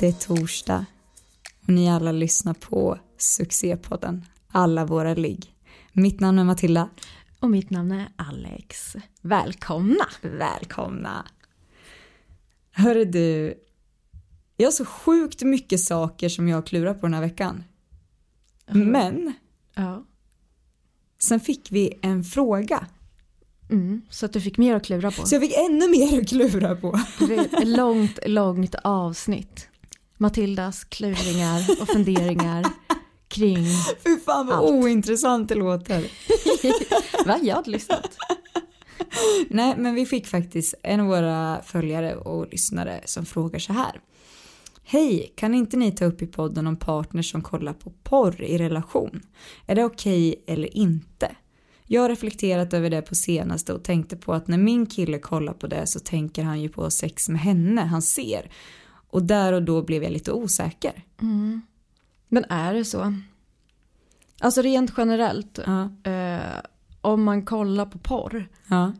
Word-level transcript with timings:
Det 0.00 0.06
är 0.08 0.12
torsdag 0.12 0.86
och 1.62 1.68
ni 1.68 1.90
alla 1.90 2.12
lyssnar 2.12 2.54
på 2.54 2.98
succépodden 3.16 4.24
Alla 4.48 4.84
våra 4.84 5.14
ligg. 5.14 5.54
Mitt 5.92 6.20
namn 6.20 6.38
är 6.38 6.44
Matilda. 6.44 6.88
Och 7.40 7.50
mitt 7.50 7.70
namn 7.70 7.92
är 7.92 8.08
Alex. 8.16 8.96
Välkomna! 9.20 10.04
Välkomna! 10.22 11.24
Hörru 12.70 13.04
du, 13.04 13.54
jag 14.56 14.66
har 14.66 14.72
så 14.72 14.84
sjukt 14.84 15.42
mycket 15.42 15.80
saker 15.80 16.28
som 16.28 16.48
jag 16.48 16.66
klurar 16.66 16.94
på 16.94 17.00
den 17.06 17.14
här 17.14 17.20
veckan. 17.20 17.64
Men 18.66 19.32
Ja. 19.74 20.04
sen 21.18 21.40
fick 21.40 21.72
vi 21.72 21.98
en 22.02 22.24
fråga. 22.24 22.86
Mm, 23.70 24.02
så 24.10 24.26
att 24.26 24.32
du 24.32 24.40
fick 24.40 24.58
mer 24.58 24.74
att 24.74 24.84
klura 24.84 25.10
på. 25.10 25.26
Så 25.26 25.34
jag 25.34 25.42
fick 25.42 25.54
ännu 25.56 25.88
mer 25.90 26.20
att 26.20 26.28
klura 26.28 26.76
på. 26.76 27.00
Ett 27.30 27.68
långt, 27.68 28.18
långt 28.26 28.74
avsnitt. 28.74 29.68
Matildas 30.18 30.84
kluringar 30.84 31.80
och 31.80 31.88
funderingar 31.88 32.64
kring... 33.28 33.64
Fy 34.04 34.18
fan 34.24 34.46
vad 34.46 34.56
Allt. 34.56 34.70
ointressant 34.70 35.48
det 35.48 35.54
låter. 35.54 36.06
Va? 37.26 37.38
Jag 37.42 37.54
hade 37.54 37.70
lyssnat. 37.70 38.16
Nej, 39.48 39.74
men 39.78 39.94
vi 39.94 40.06
fick 40.06 40.26
faktiskt 40.26 40.74
en 40.82 41.00
av 41.00 41.06
våra 41.06 41.62
följare 41.62 42.16
och 42.16 42.48
lyssnare 42.50 43.00
som 43.04 43.26
frågar 43.26 43.58
så 43.58 43.72
här. 43.72 44.00
Hej, 44.84 45.32
kan 45.36 45.54
inte 45.54 45.76
ni 45.76 45.92
ta 45.92 46.04
upp 46.04 46.22
i 46.22 46.26
podden 46.26 46.66
om 46.66 46.76
partners 46.76 47.30
som 47.30 47.42
kollar 47.42 47.72
på 47.72 47.90
porr 47.90 48.42
i 48.42 48.58
relation? 48.58 49.22
Är 49.66 49.74
det 49.74 49.84
okej 49.84 50.44
eller 50.46 50.76
inte? 50.76 51.36
Jag 51.90 52.02
har 52.02 52.08
reflekterat 52.08 52.74
över 52.74 52.90
det 52.90 53.02
på 53.02 53.14
senaste 53.14 53.72
och 53.72 53.84
tänkte 53.84 54.16
på 54.16 54.32
att 54.32 54.48
när 54.48 54.58
min 54.58 54.86
kille 54.86 55.18
kollar 55.18 55.52
på 55.52 55.66
det 55.66 55.86
så 55.86 56.00
tänker 56.00 56.42
han 56.42 56.60
ju 56.62 56.68
på 56.68 56.90
sex 56.90 57.28
med 57.28 57.40
henne 57.40 57.80
han 57.80 58.02
ser. 58.02 58.50
Och 59.10 59.22
där 59.22 59.52
och 59.52 59.62
då 59.62 59.82
blev 59.82 60.02
jag 60.02 60.12
lite 60.12 60.32
osäker. 60.32 61.04
Men 62.28 62.44
är 62.48 62.74
det 62.74 62.84
så? 62.84 63.14
Alltså 64.40 64.62
rent 64.62 64.92
generellt, 64.96 65.58
Ja, 65.66 66.10
eh, 66.10 66.60
om 67.00 67.22
man 67.22 67.44
kollar 67.44 67.86
på 67.86 67.98
porr, 67.98 68.48
ja. 68.68 68.92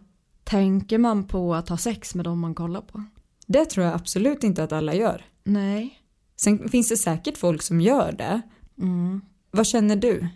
tänker 0.45 0.98
man 0.98 1.25
på 1.25 1.55
att 1.55 1.69
ha 1.69 1.77
sex 1.77 2.15
med 2.15 2.25
dem 2.25 2.41
man 2.41 2.55
kollar 2.55 2.81
på? 2.81 3.05
Det 3.47 3.65
tror 3.65 3.87
jag 3.87 3.95
absolut 3.95 4.45
inte 4.45 4.65
att 4.65 4.73
alla 4.73 4.95
gör. 4.95 5.25
Nej. 5.45 6.00
Sen 6.37 6.69
finns 6.69 6.89
det 6.89 6.97
säkert 6.97 7.39
folk 7.39 7.62
som 7.62 7.81
gör 7.81 8.12
det. 8.12 8.43
Vad 9.50 9.67
känner 9.67 9.97
du? 9.97 10.28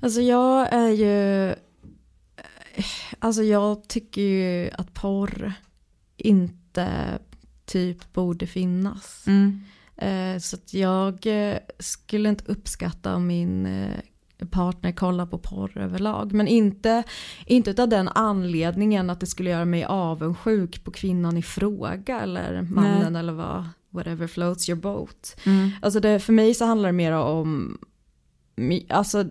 Alltså 0.00 0.20
jag 0.20 0.72
är 0.72 0.88
ju... 0.88 1.54
Alltså 3.18 3.42
jag 3.42 3.88
tycker 3.88 4.22
ju 4.22 4.70
att 4.70 4.94
porr 4.94 5.52
inte 6.16 7.18
typ 7.72 8.12
borde 8.12 8.46
finnas. 8.46 9.24
Eh, 9.96 10.38
Så 10.40 10.56
att 10.56 10.74
jag 10.74 11.26
eh, 11.26 11.58
skulle 11.78 12.28
inte 12.28 12.44
uppskatta 12.52 13.14
om 13.16 13.26
min 13.26 13.66
eh, 13.66 13.96
partner 14.50 14.92
kollar 14.92 15.26
på 15.26 15.38
porr 15.38 15.78
överlag. 15.78 16.32
Men 16.32 16.48
inte, 16.48 17.02
inte 17.46 17.82
av 17.82 17.88
den 17.88 18.08
anledningen 18.08 19.10
att 19.10 19.20
det 19.20 19.26
skulle 19.26 19.50
göra 19.50 19.64
mig 19.64 19.84
avundsjuk 19.84 20.84
på 20.84 20.90
kvinnan 20.90 21.36
i 21.36 21.42
fråga 21.42 22.20
eller 22.20 22.62
mannen 22.62 23.16
eller 23.16 23.32
vad, 23.32 23.64
whatever 23.90 24.26
floats 24.26 24.68
your 24.68 24.80
boat. 24.80 25.36
Alltså 25.82 26.00
det, 26.00 26.18
för 26.20 26.32
mig 26.32 26.54
så 26.54 26.64
handlar 26.64 26.88
det 26.88 26.92
mer 26.92 27.12
om 27.12 27.78
Alltså 28.88 29.22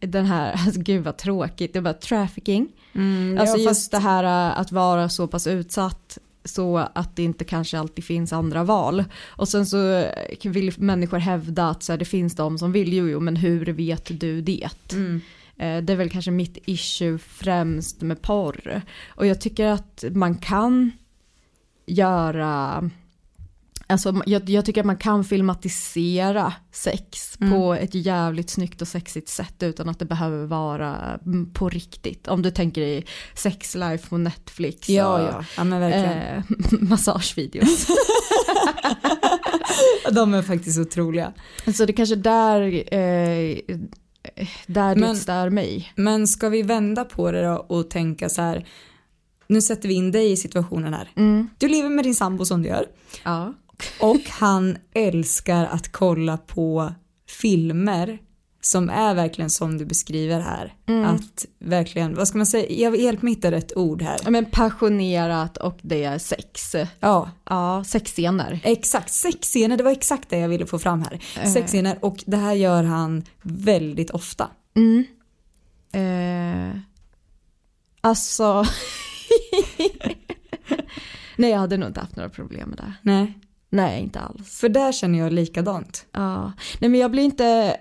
den 0.00 0.26
här, 0.26 0.52
alltså 0.66 0.80
gud 0.80 1.04
vad 1.04 1.16
tråkigt, 1.18 1.72
det 1.72 1.78
är 1.78 1.82
bara 1.82 1.94
trafficking. 1.94 2.68
alltså 3.40 3.56
ja, 3.56 3.62
just 3.62 3.68
fast- 3.68 3.90
det 3.90 3.98
här 3.98 4.24
att 4.60 4.72
vara 4.72 5.08
så 5.08 5.26
pass 5.26 5.46
utsatt 5.46 6.18
så 6.46 6.76
att 6.76 7.16
det 7.16 7.22
inte 7.22 7.44
kanske 7.44 7.78
alltid 7.78 8.04
finns 8.04 8.32
andra 8.32 8.64
val. 8.64 9.04
Och 9.26 9.48
sen 9.48 9.66
så 9.66 10.06
vill 10.44 10.72
människor 10.76 11.18
hävda 11.18 11.68
att 11.68 11.82
så 11.82 11.92
här, 11.92 11.98
det 11.98 12.04
finns 12.04 12.34
de 12.34 12.58
som 12.58 12.72
vill, 12.72 12.92
jo, 12.92 13.08
jo 13.08 13.20
men 13.20 13.36
hur 13.36 13.66
vet 13.66 14.20
du 14.20 14.40
det? 14.40 14.68
Eh, 15.56 15.82
Det 15.82 15.92
är 15.92 15.96
väl 15.96 16.10
kanske 16.10 16.30
mitt 16.30 16.58
issue 16.66 17.18
främst 17.18 18.00
med 18.02 18.22
porr. 18.22 18.82
Och 19.08 19.26
jag 19.26 19.40
tycker 19.40 19.66
att 19.66 20.04
man 20.10 20.34
kan 20.34 20.92
göra 21.86 22.90
Alltså, 23.88 24.22
jag, 24.26 24.50
jag 24.50 24.64
tycker 24.64 24.80
att 24.80 24.86
man 24.86 24.96
kan 24.96 25.24
filmatisera 25.24 26.52
sex 26.72 27.36
på 27.50 27.74
ett 27.74 27.94
jävligt 27.94 28.50
snyggt 28.50 28.82
och 28.82 28.88
sexigt 28.88 29.28
sätt 29.28 29.62
utan 29.62 29.88
att 29.88 29.98
det 29.98 30.04
behöver 30.04 30.46
vara 30.46 31.20
mm, 31.26 31.52
på 31.52 31.68
riktigt. 31.68 32.28
Om 32.28 32.42
du 32.42 32.50
tänker 32.50 32.80
i 32.82 33.04
sex 33.34 33.74
life 33.74 34.08
på 34.08 34.18
Netflix. 34.18 34.88
Ja, 34.88 35.14
och, 35.14 35.20
ja. 35.20 35.44
ja 35.56 35.64
men. 35.64 35.82
Eh, 35.82 36.42
massagevideos. 36.80 37.86
De 40.12 40.34
är 40.34 40.42
faktiskt 40.42 40.78
otroliga. 40.78 41.32
Så 41.76 41.84
det 41.84 41.92
kanske 41.92 42.16
där, 42.16 42.62
eh, 42.94 43.56
där 44.66 44.96
Men- 44.96 45.00
det 45.00 45.16
stör 45.16 45.50
mig. 45.50 45.92
Men 45.96 46.26
ska 46.26 46.48
vi 46.48 46.62
vända 46.62 47.04
på 47.04 47.32
det 47.32 47.42
då 47.42 47.54
och 47.54 47.90
tänka 47.90 48.28
så 48.28 48.42
här. 48.42 48.66
Nu 49.48 49.60
sätter 49.60 49.88
vi 49.88 49.94
in 49.94 50.12
dig 50.12 50.32
i 50.32 50.36
situationen 50.36 50.94
här. 50.94 51.10
Du 51.58 51.68
lever 51.68 51.88
med 51.88 52.04
din 52.04 52.14
sambo 52.14 52.44
som 52.44 52.62
du 52.62 52.68
gör. 52.68 52.86
Ja. 53.24 53.54
Och 54.00 54.20
han 54.30 54.78
älskar 54.94 55.64
att 55.64 55.92
kolla 55.92 56.36
på 56.36 56.92
filmer 57.28 58.18
som 58.60 58.90
är 58.90 59.14
verkligen 59.14 59.50
som 59.50 59.78
du 59.78 59.84
beskriver 59.84 60.40
här. 60.40 60.74
Att 61.04 61.46
verkligen, 61.58 62.14
vad 62.14 62.28
ska 62.28 62.38
man 62.38 62.46
säga, 62.46 62.70
jag 62.70 62.96
hjälp 62.96 63.22
mig 63.22 63.34
hitta 63.34 63.50
rätt 63.50 63.76
ord 63.76 64.02
här. 64.02 64.18
Ja, 64.24 64.30
Men 64.30 64.44
passionerat 64.44 65.56
och 65.56 65.78
det 65.82 66.04
är 66.04 66.18
sex. 66.18 66.76
Ja, 67.00 67.30
Ja, 67.44 67.84
sexscener. 67.84 68.60
exakt. 68.64 69.12
Sexscener, 69.12 69.76
det 69.76 69.84
var 69.84 69.90
exakt 69.90 70.30
det 70.30 70.38
jag 70.38 70.48
ville 70.48 70.66
få 70.66 70.78
fram 70.78 71.02
här. 71.02 71.46
Sexscener 71.52 71.98
och 72.00 72.24
det 72.26 72.36
här 72.36 72.54
gör 72.54 72.82
han 72.82 73.24
väldigt 73.42 74.10
ofta. 74.10 74.48
Eh, 75.92 76.78
alltså... 78.00 78.64
Nej, 81.36 81.50
jag 81.50 81.58
hade 81.58 81.76
nog 81.76 81.88
inte 81.88 82.00
haft 82.00 82.16
några 82.16 82.28
problem 82.30 82.68
med 82.68 82.78
det. 82.78 82.92
Nej. 83.02 83.38
Nej, 83.70 84.02
inte 84.02 84.20
alls. 84.20 84.58
För 84.58 84.68
där 84.68 84.92
känner 84.92 85.18
jag 85.18 85.32
likadant. 85.32 86.06
Ja. 86.12 86.52
Nej, 86.78 86.90
men 86.90 87.00
jag 87.00 87.10
blir 87.10 87.22
inte... 87.22 87.76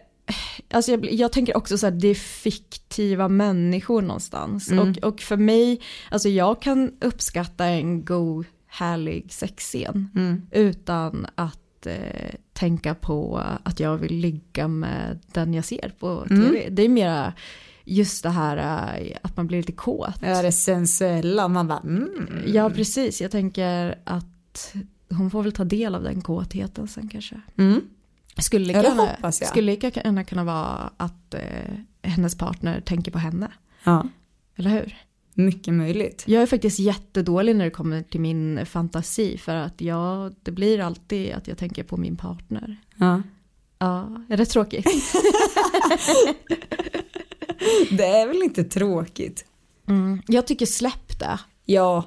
Alltså 0.72 0.92
jag, 0.92 1.14
jag 1.14 1.32
tänker 1.32 1.58
också 1.58 1.78
så 1.78 1.86
här, 1.86 1.94
det 1.94 2.08
är 2.08 2.16
fiktiva 2.16 3.28
människor 3.28 4.02
någonstans. 4.02 4.72
Och, 4.72 5.08
och 5.10 5.22
för 5.22 5.38
mig, 5.38 5.82
alltså 6.12 6.30
jag 6.30 6.62
kan 6.62 6.92
uppskatta 7.02 7.66
en 7.66 8.06
god, 8.06 8.46
härlig 8.68 9.34
sexscen 9.34 10.10
utan 10.52 11.28
att 11.36 11.86
eh, 11.86 12.36
tänka 12.54 12.96
på 12.96 13.44
att 13.64 13.80
jag 13.80 13.98
vill 13.98 14.16
ligga 14.16 14.68
med 14.68 15.20
den 15.34 15.54
jag 15.54 15.66
ser 15.66 15.94
på 16.00 16.26
tv. 16.28 16.70
Det 16.70 16.84
är 16.84 16.90
mera 16.90 17.34
just 17.84 18.24
det 18.24 18.30
här 18.30 18.58
eh, 18.98 19.18
att 19.22 19.38
man 19.38 19.48
blir 19.48 19.58
lite 19.58 19.72
kåt. 19.72 20.16
Ja, 20.22 20.42
det 20.42 20.52
sensuella, 20.52 21.48
man 21.48 21.68
bara 21.68 21.80
mm. 21.80 22.28
Ja, 22.48 22.70
precis. 22.70 23.22
Jag 23.22 23.32
tänker 23.32 24.00
att 24.04 24.74
hon 25.10 25.32
får 25.32 25.44
väl 25.44 25.52
ta 25.52 25.64
del 25.64 25.96
av 25.96 26.04
den 26.04 26.22
kåtheten 26.22 26.88
sen 26.88 27.08
kanske. 27.10 27.42
Mm. 27.58 27.82
Skulle 28.38 28.74
Ja, 28.74 28.82
det 28.82 28.90
lika, 28.90 28.90
gärna, 29.02 29.12
hoppas 29.12 29.42
jag. 29.42 29.50
skulle 29.50 29.72
lika 29.72 29.90
gärna 29.90 30.24
kunna 30.24 30.44
vara 30.44 30.90
att 30.98 31.34
eh, 31.34 31.42
hennes 32.02 32.38
partner 32.38 32.82
tänker 32.82 33.12
på 33.12 33.18
henne. 33.18 33.52
Ja, 33.84 34.08
Eller 34.56 34.70
hur? 34.70 34.98
mycket 35.38 35.74
möjligt. 35.74 36.24
Jag 36.28 36.42
är 36.44 36.46
faktiskt 36.48 36.80
jättedålig 36.80 37.56
när 37.56 37.66
det 37.66 37.72
kommer 37.72 38.02
till 38.02 38.20
min 38.22 38.66
fantasi 38.66 39.38
för 39.38 39.56
att 39.56 39.82
jag, 39.82 40.36
det 40.44 40.52
blir 40.52 40.80
alltid 40.80 41.34
att 41.34 41.48
jag 41.48 41.58
tänker 41.58 41.84
på 41.84 41.98
min 41.98 42.18
partner. 42.18 42.78
Ja. 42.96 43.22
Ja, 43.80 44.24
är 44.30 44.38
det 44.38 44.46
tråkigt? 44.46 44.86
Det 47.92 48.06
är 48.06 48.28
väl 48.28 48.44
inte 48.44 48.64
tråkigt? 48.64 49.46
Mm. 49.88 50.22
Jag 50.28 50.48
tycker 50.48 50.66
släpp 50.66 51.20
det. 51.20 51.40
Ja, 51.66 52.04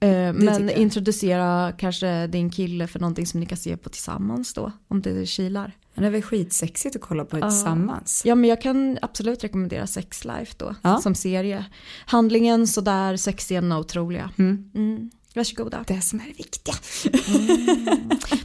Eh, 0.00 0.32
men 0.32 0.70
introducera 0.70 1.72
kanske 1.78 2.26
din 2.26 2.50
kille 2.50 2.86
för 2.86 2.98
någonting 3.00 3.26
som 3.26 3.40
ni 3.40 3.46
kan 3.46 3.58
se 3.58 3.76
på 3.76 3.88
tillsammans 3.88 4.54
då, 4.54 4.72
om 4.88 5.02
det 5.02 5.26
kilar. 5.26 5.72
men 5.94 6.02
det 6.02 6.08
är 6.08 6.12
väl 6.12 6.22
skitsexigt 6.22 6.96
att 6.96 7.02
kolla 7.02 7.24
på 7.24 7.36
det 7.36 7.40
Ja. 7.42 7.50
tillsammans. 7.50 8.22
Ja 8.24 8.34
men 8.34 8.50
jag 8.50 8.60
kan 8.62 8.98
absolut 9.02 9.44
rekommendera 9.44 9.86
Sex 9.86 10.24
Life 10.24 10.54
då, 10.56 10.74
Ja. 10.82 10.98
som 10.98 11.14
serie. 11.14 11.64
Handlingen 12.06 12.66
sådär, 12.66 13.16
sexscenerna 13.16 13.78
otroliga. 13.78 14.30
Mm. 14.38 14.70
Mm. 14.74 15.10
Varsågoda. 15.34 15.84
Det 15.86 16.00
som 16.00 16.20
är 16.20 16.24
det 16.24 16.32
viktiga. 16.38 16.74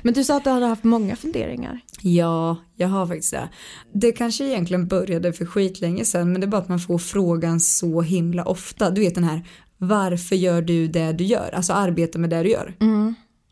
Men 0.02 0.14
du 0.14 0.24
sa 0.24 0.38
att 0.38 0.44
du 0.44 0.50
hade 0.50 0.66
haft 0.66 0.84
många 0.84 1.16
funderingar. 1.16 1.80
Ja, 2.02 2.58
jag 2.76 2.88
har 2.88 3.08
faktiskt 3.08 3.32
det. 3.32 3.50
Det 3.94 4.12
kanske 4.12 4.44
egentligen 4.46 4.88
började 4.88 5.34
för 5.34 5.46
skitlänge 5.46 6.06
sedan 6.06 6.32
men 6.32 6.42
det 6.42 6.46
är 6.48 6.50
bara 6.50 6.62
att 6.62 6.70
man 6.70 6.80
får 6.80 6.98
frågan 6.98 7.60
så 7.60 8.02
himla 8.02 8.46
ofta. 8.46 8.90
Du 8.90 9.02
vet 9.02 9.16
den 9.16 9.24
här 9.24 9.46
varför 9.84 10.36
gör 10.36 10.62
du 10.62 10.88
det 10.88 11.12
du 11.12 11.24
gör? 11.24 11.50
Alltså 11.54 11.74
arbeta 11.74 12.20
med 12.20 12.30
det 12.30 12.44
du 12.44 12.50
gör. 12.50 12.74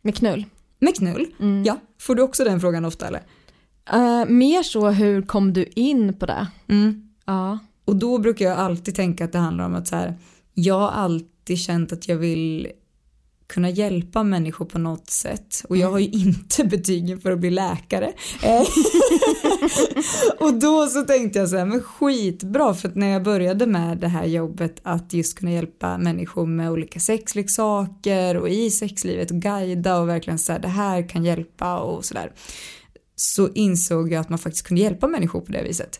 Med 0.01 0.15
knull. 0.15 0.45
Med 0.79 0.95
knull? 0.95 1.27
Ja, 1.65 1.79
får 1.99 2.15
du 2.15 2.21
också 2.21 2.43
den 2.43 2.59
frågan 2.59 2.85
ofta 2.85 3.07
eller? 3.07 3.21
Eh, 3.93 4.25
mer 4.25 4.63
så, 4.63 4.89
hur 4.89 5.21
kom 5.21 5.53
du 5.53 5.65
in 5.75 6.13
på 6.13 6.25
det? 6.25 6.47
Mm. 6.67 7.09
Ja. 7.25 7.59
Och 7.85 7.95
då 7.95 8.17
brukar 8.17 8.45
jag 8.45 8.57
alltid 8.57 8.95
tänka 8.95 9.25
att 9.25 9.31
det 9.31 9.37
handlar 9.37 9.65
om 9.65 9.75
att 9.75 9.87
så 9.87 9.95
här, 9.95 10.13
jag 10.53 10.79
har 10.79 10.89
alltid 10.89 11.59
känt 11.59 11.91
att 11.91 12.07
jag 12.07 12.17
vill 12.17 12.67
kunna 13.49 13.69
hjälpa 13.69 14.23
människor 14.23 14.65
på 14.65 14.79
något 14.79 15.09
sätt 15.09 15.65
och 15.69 15.77
jag 15.77 15.91
har 15.91 15.99
ju 15.99 16.07
inte 16.07 16.63
betygen 16.69 17.21
för 17.21 17.31
att 17.31 17.39
bli 17.39 17.49
läkare. 17.49 18.13
Eh, 18.43 18.61
och 20.45 20.53
då 20.53 20.87
så 20.87 21.01
tänkte 21.01 21.39
jag 21.39 21.49
så 21.49 21.57
här, 21.57 21.65
men 21.65 21.81
skitbra 21.81 22.73
för 22.73 22.87
att 22.87 22.95
när 22.95 23.07
jag 23.07 23.23
började 23.23 23.65
med 23.67 23.97
det 23.97 24.07
här 24.07 24.25
jobbet 24.25 24.79
att 24.83 25.13
just 25.13 25.39
kunna 25.39 25.51
hjälpa 25.51 25.97
människor 25.97 26.45
med 26.45 26.71
olika 26.71 26.99
sexleksaker 26.99 28.37
och 28.37 28.49
i 28.49 28.69
sexlivet 28.69 29.31
och 29.31 29.37
guida 29.37 29.99
och 29.99 30.09
verkligen 30.09 30.39
så 30.39 30.51
här, 30.51 30.59
det 30.59 30.67
här 30.67 31.09
kan 31.09 31.23
hjälpa 31.23 31.77
och 31.77 32.05
sådär. 32.05 32.31
Så 33.15 33.49
insåg 33.49 34.11
jag 34.11 34.21
att 34.21 34.29
man 34.29 34.39
faktiskt 34.39 34.67
kunde 34.67 34.83
hjälpa 34.83 35.07
människor 35.07 35.41
på 35.41 35.51
det 35.51 35.63
viset 35.63 35.99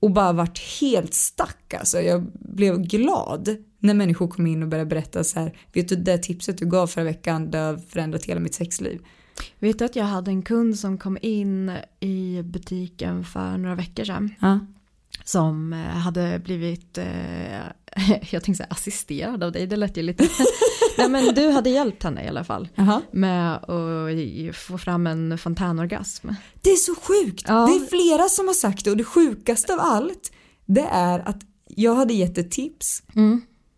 och 0.00 0.10
bara 0.10 0.32
varit 0.32 0.58
helt 0.80 1.14
stack 1.14 1.74
alltså. 1.74 2.00
Jag 2.00 2.26
blev 2.32 2.78
glad 2.78 3.56
när 3.78 3.94
människor 3.94 4.28
kom 4.28 4.46
in 4.46 4.62
och 4.62 4.68
började 4.68 4.88
berätta 4.88 5.24
så 5.24 5.40
här, 5.40 5.58
vet 5.72 5.88
du 5.88 5.96
det 5.96 6.18
tipset 6.18 6.58
du 6.58 6.66
gav 6.66 6.86
förra 6.86 7.04
veckan, 7.04 7.50
det 7.50 7.58
har 7.58 7.76
förändrat 7.76 8.24
hela 8.24 8.40
mitt 8.40 8.54
sexliv. 8.54 9.00
Vet 9.58 9.78
du 9.78 9.84
att 9.84 9.96
jag 9.96 10.04
hade 10.04 10.30
en 10.30 10.42
kund 10.42 10.78
som 10.78 10.98
kom 10.98 11.18
in 11.22 11.72
i 12.00 12.42
butiken 12.42 13.24
för 13.24 13.58
några 13.58 13.74
veckor 13.74 14.04
sedan. 14.04 14.34
Ja. 14.40 14.60
Som 15.24 15.72
eh, 15.72 15.78
hade 15.78 16.38
blivit, 16.38 16.98
eh, 16.98 17.06
jag 18.30 18.44
tänkte 18.44 18.54
säga 18.54 18.66
assisterad 18.70 19.44
av 19.44 19.52
dig, 19.52 19.66
det 19.66 19.76
lät 19.76 19.96
ju 19.96 20.02
lite. 20.02 20.28
Nej 20.98 21.08
men 21.08 21.34
du 21.34 21.50
hade 21.50 21.70
hjälpt 21.70 22.02
henne 22.02 22.24
i 22.24 22.28
alla 22.28 22.44
fall. 22.44 22.68
Jaha. 22.74 23.02
Med 23.12 23.54
att 23.54 24.56
få 24.56 24.78
fram 24.78 25.06
en 25.06 25.38
fontänorgasm. 25.38 26.28
Det 26.62 26.70
är 26.70 26.76
så 26.76 26.94
sjukt! 26.94 27.44
Ja. 27.48 27.66
Det 27.66 27.84
är 27.84 27.88
flera 27.88 28.28
som 28.28 28.46
har 28.46 28.54
sagt 28.54 28.84
det 28.84 28.90
och 28.90 28.96
det 28.96 29.04
sjukaste 29.04 29.74
av 29.74 29.80
allt 29.80 30.32
det 30.66 30.88
är 30.90 31.28
att 31.28 31.40
jag 31.68 31.94
hade 31.94 32.14
gett 32.14 32.38
ett 32.38 32.50
tips 32.50 33.02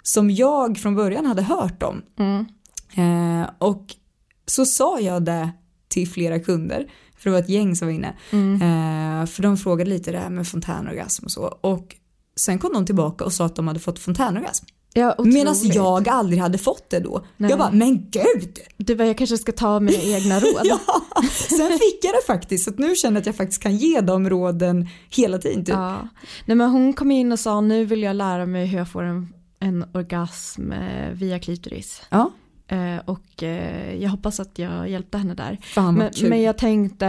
som 0.08 0.31
jag 0.31 0.78
från 0.78 0.94
början 0.94 1.26
hade 1.26 1.43
hört 1.43 1.82
om. 1.82 2.02
Eh, 2.94 3.50
och 3.58 3.84
så 4.46 4.66
sa 4.66 5.00
jag 5.00 5.22
det 5.22 5.50
till 5.88 6.08
flera 6.08 6.38
kunder, 6.38 6.90
för 7.16 7.31
det 7.31 7.34
var 7.34 7.40
ett 7.40 7.49
gäng 7.49 7.76
som 7.76 7.88
var 7.88 7.93
inne. 7.93 8.08
Eh, 8.32 9.26
för 9.26 9.43
de 9.43 9.56
frågade 9.56 9.90
lite 9.90 10.12
det 10.12 10.19
här 10.19 10.31
med 10.31 10.49
fontänorgasm 10.49 11.25
och 11.25 11.31
så. 11.31 11.43
Och 11.60 11.96
sen 12.37 12.58
kom 12.58 12.72
de 12.72 12.87
tillbaka 12.87 13.25
och 13.25 13.32
sa 13.32 13.44
att 13.44 13.56
de 13.56 13.69
hade 13.69 13.81
fått 13.81 13.99
fontänorgasm. 13.99 14.66
Ja, 14.94 15.14
Medan 15.19 15.55
jag 15.62 16.08
aldrig 16.08 16.40
hade 16.40 16.58
fått 16.58 16.90
det 16.90 17.00
då. 17.00 17.25
Nej. 17.37 17.50
Jag 17.50 17.58
bara, 17.58 17.70
men 17.70 18.11
gud! 18.11 18.58
Du 18.76 18.96
bara, 18.96 19.06
jag 19.06 19.19
kanske 19.19 19.38
ska 19.38 19.52
ta 19.52 19.81
mina 19.81 19.99
egna 20.02 20.40
råd. 20.40 20.61
Ja, 20.64 20.78
sen 21.49 21.70
fick 21.72 22.04
jag 22.04 22.14
det 22.14 22.26
faktiskt 22.26 22.64
så 22.64 22.70
att 22.70 22.78
nu 22.78 22.94
känner 22.94 23.16
jag 23.16 23.20
att 23.20 23.26
jag 23.26 23.37
faktiskt 23.37 23.62
kan 23.62 23.76
ge 23.76 24.00
de 24.00 24.31
råden 24.31 24.88
hela 25.11 25.38
tiden. 25.38 25.64
Typ. 25.64 25.75
Ja. 25.75 26.08
Nej, 26.46 26.56
men 26.56 26.70
hon 26.70 26.93
kom 26.93 27.11
in 27.11 27.32
och 27.32 27.40
sa 27.40 27.61
nu 27.61 27.84
vill 27.84 28.02
jag 28.02 28.16
lära 28.16 28.46
mig 28.46 28.66
hur 28.66 28.78
jag 28.78 28.88
får 28.90 29.02
en, 29.02 29.32
en 29.60 29.84
orgasm 29.94 30.72
eh, 30.72 31.10
via 31.12 31.38
klitoris. 31.38 32.02
Ja. 32.08 32.31
Eh, 32.70 32.99
och 33.05 33.43
eh, 33.43 34.02
jag 34.02 34.10
hoppas 34.10 34.40
att 34.40 34.58
jag 34.58 34.88
hjälpte 34.88 35.19
henne 35.19 35.34
där. 35.34 35.58
Fan 35.62 35.94
Men, 35.94 36.12
men 36.22 36.43
jag 36.43 36.58
tänkte, 36.58 37.06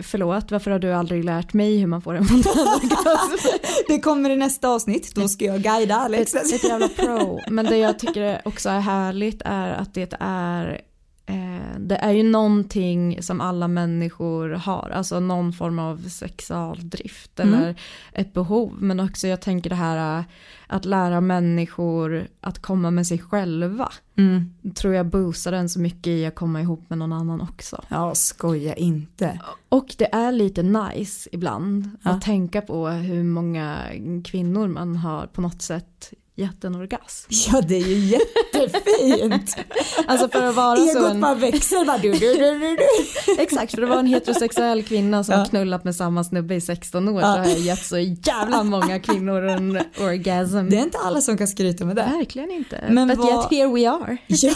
förlåt, 0.00 0.50
varför 0.50 0.70
har 0.70 0.78
du 0.78 0.92
aldrig 0.92 1.24
lärt 1.24 1.52
mig 1.52 1.78
hur 1.78 1.86
man 1.86 2.02
får 2.02 2.14
en 2.14 2.24
fontänorgasm? 2.24 3.48
Det 3.88 4.00
kommer 4.00 4.30
i 4.30 4.36
nästa 4.36 4.68
avsnitt, 4.68 5.14
då 5.14 5.28
ska 5.28 5.44
jag 5.44 5.62
guida 5.62 5.94
Alex. 5.96 6.34
ett, 6.34 6.54
ett 6.54 6.64
jävla 6.64 6.88
pro. 6.88 7.40
Men 7.50 7.64
det 7.64 7.76
jag 7.76 7.98
tycker 7.98 8.40
också 8.44 8.68
är 8.68 8.80
härligt 8.80 9.42
är 9.44 9.72
att 9.72 9.94
det 9.94 10.14
är 10.20 10.80
eh, 11.26 11.78
det 11.78 11.96
är 11.96 12.12
ju 12.12 12.22
någonting 12.22 13.22
som 13.22 13.40
alla 13.40 13.68
människor 13.68 14.48
har, 14.50 14.90
alltså 14.94 15.20
någon 15.20 15.52
form 15.52 15.78
av 15.78 16.08
sexualdrift 16.08 17.40
eller 17.40 17.74
ett 18.12 18.32
behov. 18.32 18.72
Men 18.78 19.00
också 19.00 19.28
jag 19.28 19.40
tänker 19.40 19.70
det 19.70 19.76
här 19.76 20.18
eh, 20.18 20.24
att 20.66 20.84
lära 20.84 21.20
människor 21.20 22.28
att 22.40 22.58
komma 22.62 22.90
med 22.90 23.06
sig 23.06 23.18
själva. 23.18 23.92
Mm. 24.16 24.54
Tror 24.74 24.94
jag 24.94 25.06
boostar 25.06 25.52
den 25.52 25.68
så 25.68 25.80
mycket 25.80 26.06
i 26.06 26.26
att 26.26 26.34
komma 26.34 26.60
ihop 26.60 26.90
med 26.90 26.98
någon 26.98 27.12
annan 27.12 27.40
också. 27.40 27.84
Ja, 27.88 28.14
skoja 28.14 28.74
inte. 28.74 29.40
Och 29.68 29.94
det 29.98 30.14
är 30.14 30.32
lite 30.32 30.62
nice 30.62 31.28
ibland 31.32 31.90
Ja. 32.02 32.10
att 32.10 32.22
tänka 32.22 32.60
på 32.60 32.88
hur 32.88 33.22
många 33.24 33.78
kvinnor 34.24 34.68
man 34.68 34.96
har 34.96 35.26
på 35.26 35.40
något 35.40 35.62
sätt 35.62 36.12
gett 36.42 36.64
en 36.64 36.74
orgasm. 36.74 37.28
Ja, 37.52 37.60
det 37.60 37.74
är 37.76 37.86
ju 37.86 37.98
jättefint. 37.98 39.56
Alltså 40.06 40.28
för 40.28 40.42
att 40.42 40.54
vara 40.54 40.76
så 40.76 40.98
Egot 40.98 41.10
en, 41.10 41.20
bara 41.20 41.34
växer. 41.34 41.84
Bara, 41.86 41.98
du, 41.98 42.12
du, 42.12 42.18
du, 42.18 42.58
du, 42.58 42.76
du. 42.76 43.42
exakt 43.42 43.74
för 43.74 43.82
att 43.82 43.88
vara 43.88 43.98
en 44.00 44.06
heterosexuell 44.06 44.82
kvinna 44.82 45.24
som 45.24 45.34
Ja. 45.38 45.44
knullat 45.44 45.84
med 45.84 45.96
samma 45.96 46.24
snubbe 46.24 46.54
i 46.54 46.60
16 46.60 47.08
år 47.08 47.20
Ja. 47.22 47.32
så 47.34 47.38
har 47.40 47.46
jag 47.46 47.58
gett 47.58 47.84
så 47.84 47.98
jävla 47.98 48.62
många 48.62 49.00
kvinnor 49.00 49.42
en 49.46 49.78
orgasm. 50.00 50.68
Det 50.70 50.76
är 50.78 50.82
inte 50.82 50.98
alla 50.98 51.20
som 51.20 51.36
kan 51.38 51.48
skryta 51.48 51.84
med 51.84 51.96
det. 51.96 52.10
Verkligen 52.18 52.50
inte. 52.50 52.84
Men 52.90 53.08
But 53.08 53.18
vad- 53.18 53.28
yet 53.28 53.50
here 53.50 53.72
we 53.72 53.90
are. 53.90 54.16
Ja. 54.26 54.52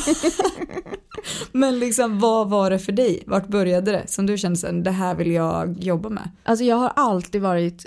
Men 1.53 1.79
liksom 1.79 2.19
vad 2.21 2.50
var 2.50 2.71
det 2.71 2.79
för 2.79 2.93
dig? 2.93 3.23
Vart 3.27 3.49
började 3.49 3.93
det? 3.93 4.03
Som 4.06 4.27
du 4.27 4.38
kände 4.38 4.56
sen, 4.59 4.83
det 4.83 4.91
här 4.91 5.15
vill 5.15 5.31
jag 5.33 5.77
jobba 5.81 6.09
med. 6.09 6.31
Alltså 6.44 6.65
jag 6.65 6.77
har 6.77 6.93
alltid 6.97 7.43
varit 7.43 7.87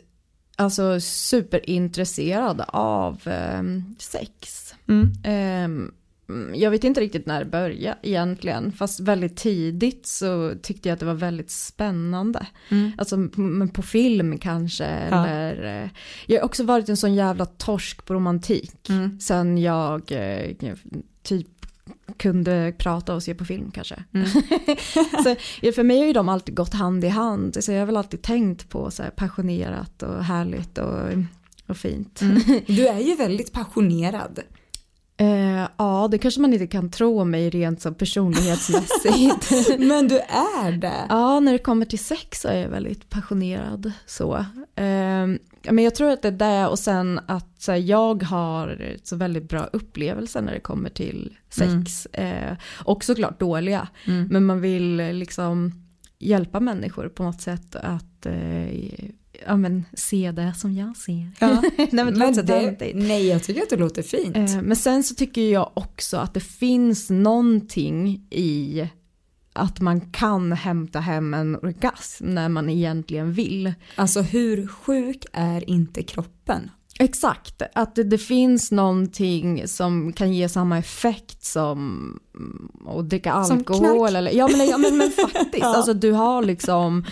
alltså, 0.60 1.00
superintresserad 1.00 2.64
av 2.68 3.22
ehm, 3.26 3.96
sex. 4.00 4.74
Mm. 4.88 5.14
Mm, 6.30 6.56
jag 6.56 6.72
vet 6.72 6.84
inte 6.84 7.02
riktigt 7.02 7.26
när 7.26 7.40
det 7.40 7.50
började 7.50 7.98
egentligen, 8.02 8.72
fast 8.72 9.00
väldigt 9.00 9.38
tidigt 9.38 10.08
så 10.08 10.54
tyckte 10.62 10.90
jag 10.90 10.94
att 10.94 11.00
det 11.00 11.06
var 11.06 11.14
väldigt 11.14 11.52
spännande. 11.52 12.48
Mm. 12.70 12.92
Alltså 12.98 13.18
men 13.36 13.70
på 13.70 13.82
film 13.82 14.38
kanske, 14.38 14.86
eller 14.86 15.84
eh, 15.84 15.90
jag 16.28 16.40
har 16.40 16.46
också 16.46 16.64
varit 16.64 16.90
en 16.90 16.98
sån 16.98 17.16
jävla 17.16 17.46
torsk 17.46 18.06
på 18.06 18.14
romantik 18.14 18.90
Mm. 18.90 19.20
sen 19.20 19.58
jag 19.58 20.12
eh, 20.12 20.56
typ 21.24 21.59
kunde 22.18 22.74
prata 22.78 23.16
och 23.16 23.24
se 23.24 23.36
på 23.36 23.46
film 23.46 23.72
kanske. 23.72 24.04
Mm. 24.14 24.30
så, 25.24 25.36
för 25.72 25.84
mig 25.84 26.00
har 26.00 26.06
ju 26.06 26.14
de 26.14 26.30
alltid 26.30 26.56
gått 26.56 26.74
hand 26.74 27.04
i 27.04 27.08
hand, 27.08 27.64
så 27.64 27.72
jag 27.72 27.80
har 27.80 27.86
väl 27.86 27.98
alltid 27.98 28.22
tänkt 28.22 28.70
på 28.70 28.92
så 28.92 29.04
här 29.04 29.10
passionerat 29.10 30.04
och 30.04 30.24
härligt 30.24 30.78
och, 30.78 31.10
och 31.68 31.78
fint. 31.78 32.20
Du 32.68 32.88
är 32.88 33.00
ju 33.00 33.16
väldigt 33.16 33.52
passionerad. 33.52 34.40
Eh, 35.20 35.68
ja, 35.78 36.08
det 36.12 36.18
kanske 36.18 36.42
man 36.42 36.54
inte 36.54 36.68
kan 36.68 36.92
tro 36.92 37.20
om 37.20 37.32
mig 37.32 37.50
rent 37.50 37.82
så 37.82 37.94
personlighetsmässigt. 37.94 39.80
Men 39.80 40.08
du 40.08 40.20
är 40.20 40.72
det. 40.72 41.06
ja, 41.10 41.40
när 41.40 41.52
det 41.52 41.58
kommer 41.58 41.86
till 41.86 42.00
sex 42.00 42.42
så 42.42 42.48
är 42.48 42.58
jag 42.58 42.70
väldigt 42.70 43.10
passionerad 43.10 43.92
så. 44.06 44.36
Eh, 44.76 45.28
men 45.72 45.84
jag 45.84 45.96
tror 45.96 46.10
att 46.10 46.22
det 46.22 46.28
är 46.28 46.32
det 46.32 46.68
och 46.68 46.80
sen 46.80 47.20
att 47.26 47.62
så 47.62 47.72
här, 47.72 47.80
jag 47.80 48.24
har 48.24 48.96
så 49.04 49.16
väldigt 49.16 49.50
bra 49.50 49.70
upplevelser 49.74 50.42
när 50.42 50.54
det 50.54 50.60
kommer 50.60 50.90
till 50.90 51.38
sex. 51.50 52.06
Eh, 52.06 52.58
och 52.86 53.04
såklart 53.04 53.40
dåliga. 53.40 53.88
Men 54.30 54.46
man 54.46 54.62
vill 54.62 54.96
liksom 54.96 55.72
hjälpa 56.20 56.60
människor 56.60 57.10
på 57.10 57.24
något 57.24 57.42
sätt 57.42 57.76
att 57.76 58.26
eh, 58.26 59.10
ja, 59.48 59.58
men, 59.58 59.86
se 59.94 60.32
det 60.32 60.54
som 60.58 60.74
jag 60.76 60.98
ser. 60.98 61.32
Ja. 61.40 61.62
Nej, 61.78 61.88
men 61.92 62.18
Men 62.20 62.34
det, 62.46 62.92
nej, 62.96 63.28
jag 63.28 63.44
tycker 63.44 63.62
att 63.62 63.70
det 63.70 63.78
låter 63.78 64.02
fint. 64.02 64.36
Eh, 64.36 64.62
Men 64.62 64.76
sen 64.76 65.04
så 65.04 65.16
tycker 65.16 65.42
jag 65.52 65.72
också 65.74 66.18
att 66.18 66.34
det 66.34 66.40
finns 66.40 67.10
någonting 67.10 68.28
i 68.32 68.88
att 69.54 69.80
man 69.80 70.02
kan 70.02 70.52
hämta 70.52 71.00
hem 71.00 71.34
en 71.34 71.56
orgasm 71.56 72.26
när 72.26 72.50
man 72.50 72.70
egentligen 72.70 73.34
vill. 73.34 73.74
Alltså 73.96 74.22
hur 74.22 74.68
sjuk 74.68 75.26
är 75.34 75.70
inte 75.70 76.04
kroppen? 76.04 76.72
Exakt, 77.02 77.62
att 77.76 77.96
det, 77.96 78.04
det 78.04 78.18
finns 78.18 78.72
någonting 78.72 79.68
som 79.68 80.14
kan 80.14 80.34
ge 80.34 80.50
samma 80.50 80.78
effekt 80.78 81.44
som 81.44 82.20
att 82.88 83.10
dricka 83.10 83.44
Som 83.44 83.58
alkohol. 83.58 83.80
knark. 83.98 84.18
Eller, 84.18 84.32
ja 84.32 84.50
men, 84.58 84.68
ja, 84.68 84.78
men, 84.78 84.98
men 84.98 85.12
faktiskt, 85.32 85.58
Ja. 85.64 85.76
alltså 85.76 85.94
du 85.94 86.12
har 86.12 86.42
liksom 86.44 87.06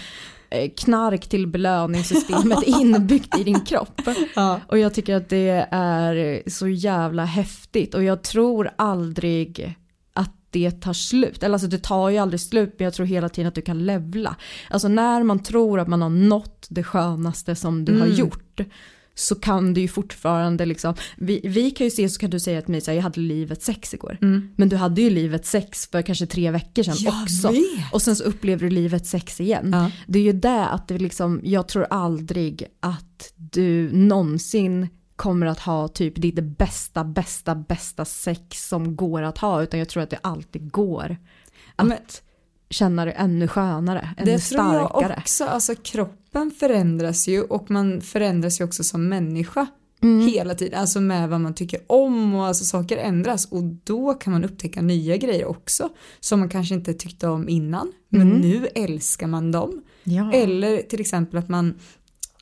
knark 0.77 1.29
till 1.29 1.47
belöningssystemet 1.47 2.63
inbyggt 2.65 3.37
i 3.39 3.43
din 3.43 3.59
kropp. 3.61 4.01
Ja. 4.35 4.59
Och 4.67 4.77
jag 4.79 4.93
tycker 4.93 5.15
att 5.15 5.29
det 5.29 5.67
är 5.71 6.43
så 6.49 6.67
jävla 6.67 7.25
häftigt 7.25 7.93
och 7.93 8.03
jag 8.03 8.23
tror 8.23 8.69
aldrig 8.75 9.75
att 10.13 10.31
det 10.49 10.71
tar 10.71 10.93
slut. 10.93 11.43
Eller 11.43 11.53
alltså 11.53 11.67
det 11.67 11.83
tar 11.83 12.09
ju 12.09 12.17
aldrig 12.17 12.39
slut 12.39 12.75
men 12.77 12.85
jag 12.85 12.93
tror 12.93 13.05
hela 13.05 13.29
tiden 13.29 13.47
att 13.47 13.55
du 13.55 13.61
kan 13.61 13.85
levla. 13.85 14.35
Alltså 14.69 14.87
när 14.87 15.23
man 15.23 15.39
tror 15.43 15.79
att 15.79 15.87
man 15.87 16.01
har 16.01 16.09
nått 16.09 16.67
det 16.69 16.83
skönaste 16.83 17.55
som 17.55 17.85
du 17.85 17.91
har 17.99 18.05
Mm. 18.05 18.17
gjort 18.17 18.59
så 19.19 19.35
kan 19.35 19.73
du 19.73 19.81
ju 19.81 19.87
fortfarande 19.87 20.65
liksom, 20.65 20.93
vi, 21.17 21.41
vi 21.43 21.71
kan 21.71 21.87
ju 21.87 21.91
se 21.91 22.09
så 22.09 22.19
kan 22.19 22.29
du 22.29 22.39
säga 22.39 22.61
till 22.61 22.71
mig 22.71 22.81
så 22.81 22.91
här, 22.91 22.95
jag 22.95 23.03
hade 23.03 23.19
livet 23.19 23.63
sex 23.63 23.93
igår. 23.93 24.17
Men 24.55 24.69
du 24.69 24.75
hade 24.75 25.01
ju 25.01 25.09
livet 25.09 25.45
sex 25.45 25.87
för 25.87 26.01
kanske 26.01 26.25
tre 26.25 26.51
veckor 26.51 26.83
sedan 26.83 26.95
Jag 26.99 27.23
också. 27.23 27.51
vet. 27.51 27.93
Och 27.93 28.01
sen 28.01 28.15
så 28.15 28.23
upplever 28.23 28.61
du 28.61 28.69
livet 28.69 29.05
sex 29.05 29.41
igen. 29.41 29.69
Ja. 29.73 29.91
Det 30.07 30.19
är 30.19 30.23
ju 30.23 30.33
det 30.33 30.65
att 30.65 30.87
det 30.87 30.97
liksom, 30.97 31.41
jag 31.43 31.67
tror 31.67 31.87
aldrig 31.89 32.63
att 32.79 33.33
du 33.35 33.91
någonsin 33.91 34.87
kommer 35.15 35.45
att 35.45 35.59
ha 35.59 35.87
typ 35.87 36.21
ditt 36.21 36.43
bästa, 36.43 37.03
bästa, 37.03 37.55
bästa 37.55 38.05
sex 38.05 38.67
som 38.67 38.95
går 38.95 39.21
att 39.21 39.37
ha. 39.37 39.63
Utan 39.63 39.79
jag 39.79 39.89
tror 39.89 40.03
att 40.03 40.09
det 40.09 40.19
alltid 40.21 40.71
går 40.71 41.17
att 41.75 42.21
känna 42.69 43.05
det 43.05 43.11
ännu 43.11 43.47
skönare, 43.47 44.09
ännu 44.17 44.31
Det 44.31 44.39
tror 44.39 44.73
jag 44.73 44.89
starkare. 44.89 45.15
också. 45.17 45.43
Alltså 45.45 45.75
kroppen 45.75 46.51
förändras 46.59 47.27
ju 47.27 47.41
och 47.41 47.71
man 47.71 48.01
förändras 48.01 48.61
ju 48.61 48.65
också 48.65 48.83
som 48.83 49.07
människa. 49.09 49.67
Mm. 50.03 50.27
Hela 50.27 50.55
tiden, 50.55 50.79
alltså 50.79 51.01
med 51.01 51.29
vad 51.29 51.41
man 51.41 51.53
tycker 51.53 51.79
om 51.87 52.35
och 52.35 52.45
alltså 52.45 52.65
saker 52.65 52.97
ändras 52.97 53.45
och 53.51 53.63
då 53.63 54.13
kan 54.13 54.33
man 54.33 54.43
upptäcka 54.45 54.81
nya 54.81 55.17
grejer 55.17 55.45
också 55.45 55.89
som 56.19 56.39
man 56.39 56.49
kanske 56.49 56.75
inte 56.75 56.93
tyckte 56.93 57.27
om 57.27 57.49
innan 57.49 57.91
men 58.09 58.21
Mm. 58.21 58.41
nu 58.41 58.67
älskar 58.75 59.27
man 59.27 59.51
dem. 59.51 59.83
Ja. 60.03 60.33
Eller 60.33 60.77
till 60.81 61.01
exempel 61.01 61.39
att 61.39 61.49
man 61.49 61.79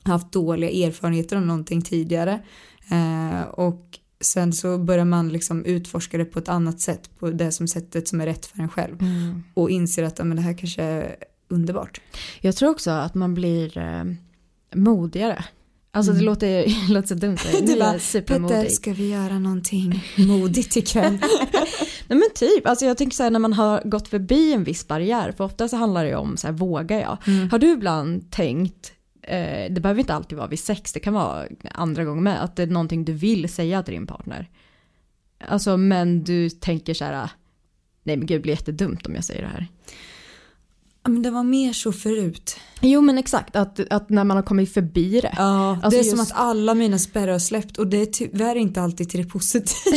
haft 0.02 0.32
dåliga 0.32 0.86
erfarenheter 0.88 1.36
om 1.36 1.46
någonting 1.46 1.82
tidigare 1.82 2.40
eh, 2.90 3.42
och 3.48 3.98
sen 4.20 4.52
så 4.52 4.78
börjar 4.78 5.04
man 5.04 5.28
liksom 5.28 5.64
utforska 5.64 6.18
det 6.18 6.24
på 6.24 6.38
ett 6.38 6.48
annat 6.48 6.80
sätt 6.80 7.10
på 7.18 7.30
det 7.30 7.52
som 7.52 7.68
sättet 7.68 8.08
som 8.08 8.20
är 8.20 8.26
rätt 8.26 8.46
för 8.46 8.58
en 8.62 8.68
själv 8.68 9.00
Mm. 9.02 9.42
och 9.54 9.70
inser 9.70 10.02
att 10.02 10.18
men 10.18 10.36
det 10.36 10.42
här 10.42 10.58
kanske 10.58 10.82
är 10.82 11.16
underbart. 11.48 12.00
Jag 12.40 12.56
tror 12.56 12.70
också 12.70 12.90
att 12.90 13.14
man 13.14 13.34
blir 13.34 13.78
eh, 13.78 14.04
modigare. 14.74 15.44
Alltså 15.90 16.12
det 16.12 16.20
låter, 16.20 16.46
det 16.88 16.88
låter 16.94 17.08
så 17.08 17.14
dumt. 17.14 17.36
Mm. 17.54 17.66
Du 17.74 17.78
bara, 17.78 17.98
supermodig. 17.98 18.56
Petter, 18.56 18.70
ska 18.70 18.92
vi 18.92 19.10
göra 19.10 19.38
någonting 19.38 20.04
modigt 20.18 20.76
ikväll? 20.76 21.18
Nej 22.08 22.18
men 22.18 22.28
typ, 22.34 22.66
alltså 22.66 22.84
jag 22.86 22.96
tänker 22.98 23.16
så 23.16 23.22
här 23.22 23.30
när 23.30 23.38
man 23.38 23.52
har 23.52 23.82
gått 23.84 24.08
förbi 24.08 24.52
en 24.52 24.64
viss 24.64 24.88
barriär, 24.88 25.32
för 25.32 25.44
ofta 25.44 25.68
så 25.68 25.76
handlar 25.76 26.04
det 26.04 26.10
ju 26.10 26.16
om 26.16 26.36
så 26.36 26.46
här, 26.46 26.54
vågar 26.54 27.00
jag? 27.00 27.18
Mm. 27.26 27.50
Har 27.50 27.58
du 27.58 27.70
ibland 27.72 28.30
tänkt, 28.30 28.92
eh, 29.26 29.72
det 29.72 29.80
behöver 29.80 30.00
inte 30.00 30.14
alltid 30.14 30.38
vara 30.38 30.48
vid 30.48 30.58
sex, 30.58 30.92
det 30.92 31.00
kan 31.00 31.14
vara 31.14 31.46
andra 31.70 32.04
gånger 32.04 32.22
med, 32.22 32.42
att 32.44 32.56
det 32.56 32.62
är 32.62 32.66
någonting 32.66 33.04
du 33.04 33.12
vill 33.12 33.48
säga 33.48 33.82
till 33.82 33.94
din 33.94 34.06
partner. 34.06 34.50
Alltså 35.38 35.76
men 35.76 36.24
du 36.24 36.50
tänker 36.50 36.94
så 36.94 37.04
här, 37.04 37.24
ah, 37.24 37.30
nej 38.02 38.16
men 38.16 38.26
gud 38.26 38.36
det 38.36 38.42
blir 38.42 38.52
jättedumt 38.52 39.06
om 39.06 39.14
jag 39.14 39.24
säger 39.24 39.42
det 39.42 39.48
här 39.48 39.66
men 41.08 41.22
det 41.22 41.30
var 41.30 41.42
mer 41.42 41.72
så 41.72 41.92
förut. 41.92 42.56
Jo 42.80 43.00
men 43.00 43.18
exakt, 43.18 43.56
att, 43.56 43.80
att 43.90 44.10
när 44.10 44.24
man 44.24 44.36
har 44.36 44.44
kommit 44.44 44.74
förbi 44.74 45.20
det. 45.20 45.34
Ja, 45.36 45.70
Alltså 45.70 45.90
det 45.90 45.96
är 45.96 45.98
just- 45.98 46.10
som 46.10 46.20
att 46.20 46.32
alla 46.34 46.74
mina 46.74 46.98
spärrar 46.98 47.32
har 47.32 47.38
släppt 47.38 47.78
och 47.78 47.86
det 47.86 47.96
är 47.96 48.06
tyvärr 48.06 48.56
inte 48.56 48.82
alltid 48.82 49.10
till 49.10 49.22
det 49.22 49.28
positiva. 49.28 49.96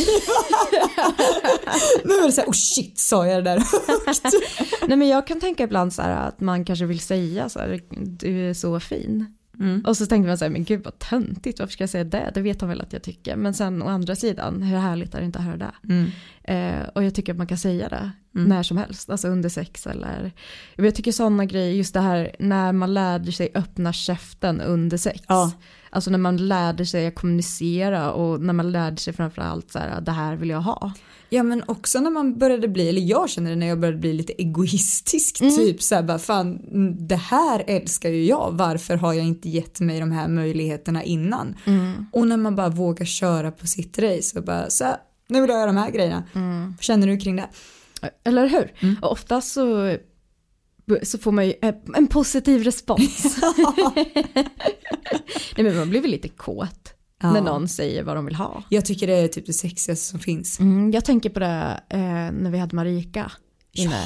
nu 2.04 2.14
är 2.14 2.26
det 2.26 2.32
så 2.32 2.40
här, 2.40 2.48
oh 2.48 2.52
shit 2.52 2.98
sa 2.98 3.26
jag 3.26 3.44
det 3.44 3.50
där 3.50 3.62
Nej 4.88 4.96
men 4.96 5.08
jag 5.08 5.26
kan 5.26 5.40
tänka 5.40 5.62
ibland 5.64 5.92
så 5.92 6.02
här 6.02 6.28
att 6.28 6.40
man 6.40 6.64
kanske 6.64 6.84
vill 6.86 7.00
säga 7.00 7.48
så 7.48 7.58
här, 7.58 7.80
du 8.18 8.50
är 8.50 8.54
så 8.54 8.80
fin. 8.80 9.26
Mm. 9.60 9.82
Och 9.86 9.96
så 9.96 10.06
tänker 10.06 10.28
man 10.28 10.38
så 10.38 10.44
här, 10.44 10.52
men 10.52 10.64
gud 10.64 10.84
vad 10.84 10.98
töntigt, 10.98 11.58
varför 11.58 11.72
ska 11.72 11.82
jag 11.82 11.90
säga 11.90 12.04
det? 12.04 12.30
Det 12.34 12.40
vet 12.40 12.60
han 12.60 12.70
väl 12.70 12.80
att 12.80 12.92
jag 12.92 13.02
tycker. 13.02 13.36
Men 13.36 13.54
sen 13.54 13.82
å 13.82 13.88
andra 13.88 14.16
sidan, 14.16 14.62
hur 14.62 14.78
härligt 14.78 15.14
är 15.14 15.18
det 15.18 15.24
inte 15.26 15.38
att 15.38 15.44
höra 15.44 15.56
det? 15.56 15.72
Mm. 15.88 16.10
Eh, 16.44 16.88
och 16.88 17.04
jag 17.04 17.14
tycker 17.14 17.32
att 17.32 17.38
man 17.38 17.46
kan 17.46 17.58
säga 17.58 17.88
det 17.88 18.10
när 18.32 18.62
som 18.62 18.76
helst, 18.76 19.10
alltså 19.10 19.28
under 19.28 19.48
sex 19.48 19.86
eller... 19.86 20.32
Jag 20.76 20.94
tycker 20.94 21.12
sådana 21.12 21.44
grejer, 21.44 21.74
just 21.74 21.94
det 21.94 22.00
här 22.00 22.36
när 22.38 22.72
man 22.72 22.94
lärde 22.94 23.32
sig 23.32 23.50
öppna 23.54 23.92
käften 23.92 24.60
under 24.60 24.96
sex. 24.96 25.24
Ja. 25.28 25.52
Alltså 25.90 26.10
när 26.10 26.18
man 26.18 26.36
lärde 26.36 26.86
sig 26.86 27.06
att 27.06 27.14
kommunicera 27.14 28.12
och 28.12 28.40
när 28.40 28.52
man 28.52 28.72
lärde 28.72 28.96
sig 28.96 29.12
framförallt 29.12 29.70
så 29.70 29.78
här, 29.78 30.00
det 30.00 30.12
här 30.12 30.36
vill 30.36 30.50
jag 30.50 30.60
ha. 30.60 30.92
Ja 31.32 31.42
men 31.42 31.62
också 31.66 32.00
när 32.00 32.10
man 32.10 32.38
började 32.38 32.68
bli, 32.68 32.88
eller 32.88 33.00
jag 33.00 33.30
känner 33.30 33.50
det 33.50 33.56
när 33.56 33.66
jag 33.66 33.80
började 33.80 33.98
bli 33.98 34.12
lite 34.12 34.32
egoistisk 34.42 35.38
typ 35.38 35.82
så 35.82 35.94
här 35.94 36.02
bara 36.02 36.18
fan 36.18 36.58
det 37.08 37.16
här 37.16 37.64
älskar 37.66 38.08
ju 38.10 38.24
jag. 38.24 38.50
Varför 38.52 38.96
har 38.96 39.12
jag 39.12 39.26
inte 39.26 39.48
gett 39.48 39.80
mig 39.80 40.00
de 40.00 40.12
här 40.12 40.28
möjligheterna 40.28 41.02
innan? 41.04 41.54
Och 42.12 42.26
när 42.26 42.36
man 42.36 42.56
bara 42.56 42.68
vågar 42.68 43.06
köra 43.06 43.50
på 43.50 43.66
sitt 43.66 43.98
race 43.98 44.38
och 44.38 44.44
bara 44.44 44.70
så 44.70 44.84
här, 44.84 44.96
nu 45.28 45.40
vill 45.40 45.50
jag 45.50 45.58
göra 45.58 45.66
de 45.66 45.76
här 45.76 45.90
grejerna. 45.90 46.24
Vad 46.76 46.82
känner 46.84 47.06
du 47.06 47.16
kring 47.18 47.36
det? 47.36 47.48
Eller 48.24 48.48
hur? 48.48 48.72
Och 49.02 49.12
ofta 49.12 49.40
så, 49.40 49.96
så 51.02 51.18
får 51.18 51.32
man 51.32 51.46
ju 51.46 51.54
en 51.94 52.06
positiv 52.06 52.64
respons. 52.64 53.36
Nej 55.56 55.64
men 55.64 55.76
man 55.76 55.90
blir 55.90 56.00
väl 56.00 56.10
lite 56.10 56.28
kåt 56.28 56.94
Ja. 57.22 57.32
när 57.32 57.40
någon 57.40 57.68
säger 57.68 58.02
vad 58.02 58.16
de 58.16 58.24
vill 58.24 58.34
ha. 58.34 58.62
Jag 58.68 58.84
tycker 58.84 59.06
det 59.06 59.12
är 59.12 59.28
typ 59.28 59.46
det 59.46 59.52
sexigaste 59.52 60.04
som 60.04 60.18
finns. 60.18 60.60
Mm, 60.60 60.90
jag 60.90 61.04
tänker 61.04 61.30
på 61.30 61.40
det 61.40 61.80
eh, 61.88 62.00
när 62.32 62.50
vi 62.50 62.58
hade 62.58 62.76
Marika 62.76 63.32
inne. 63.72 64.04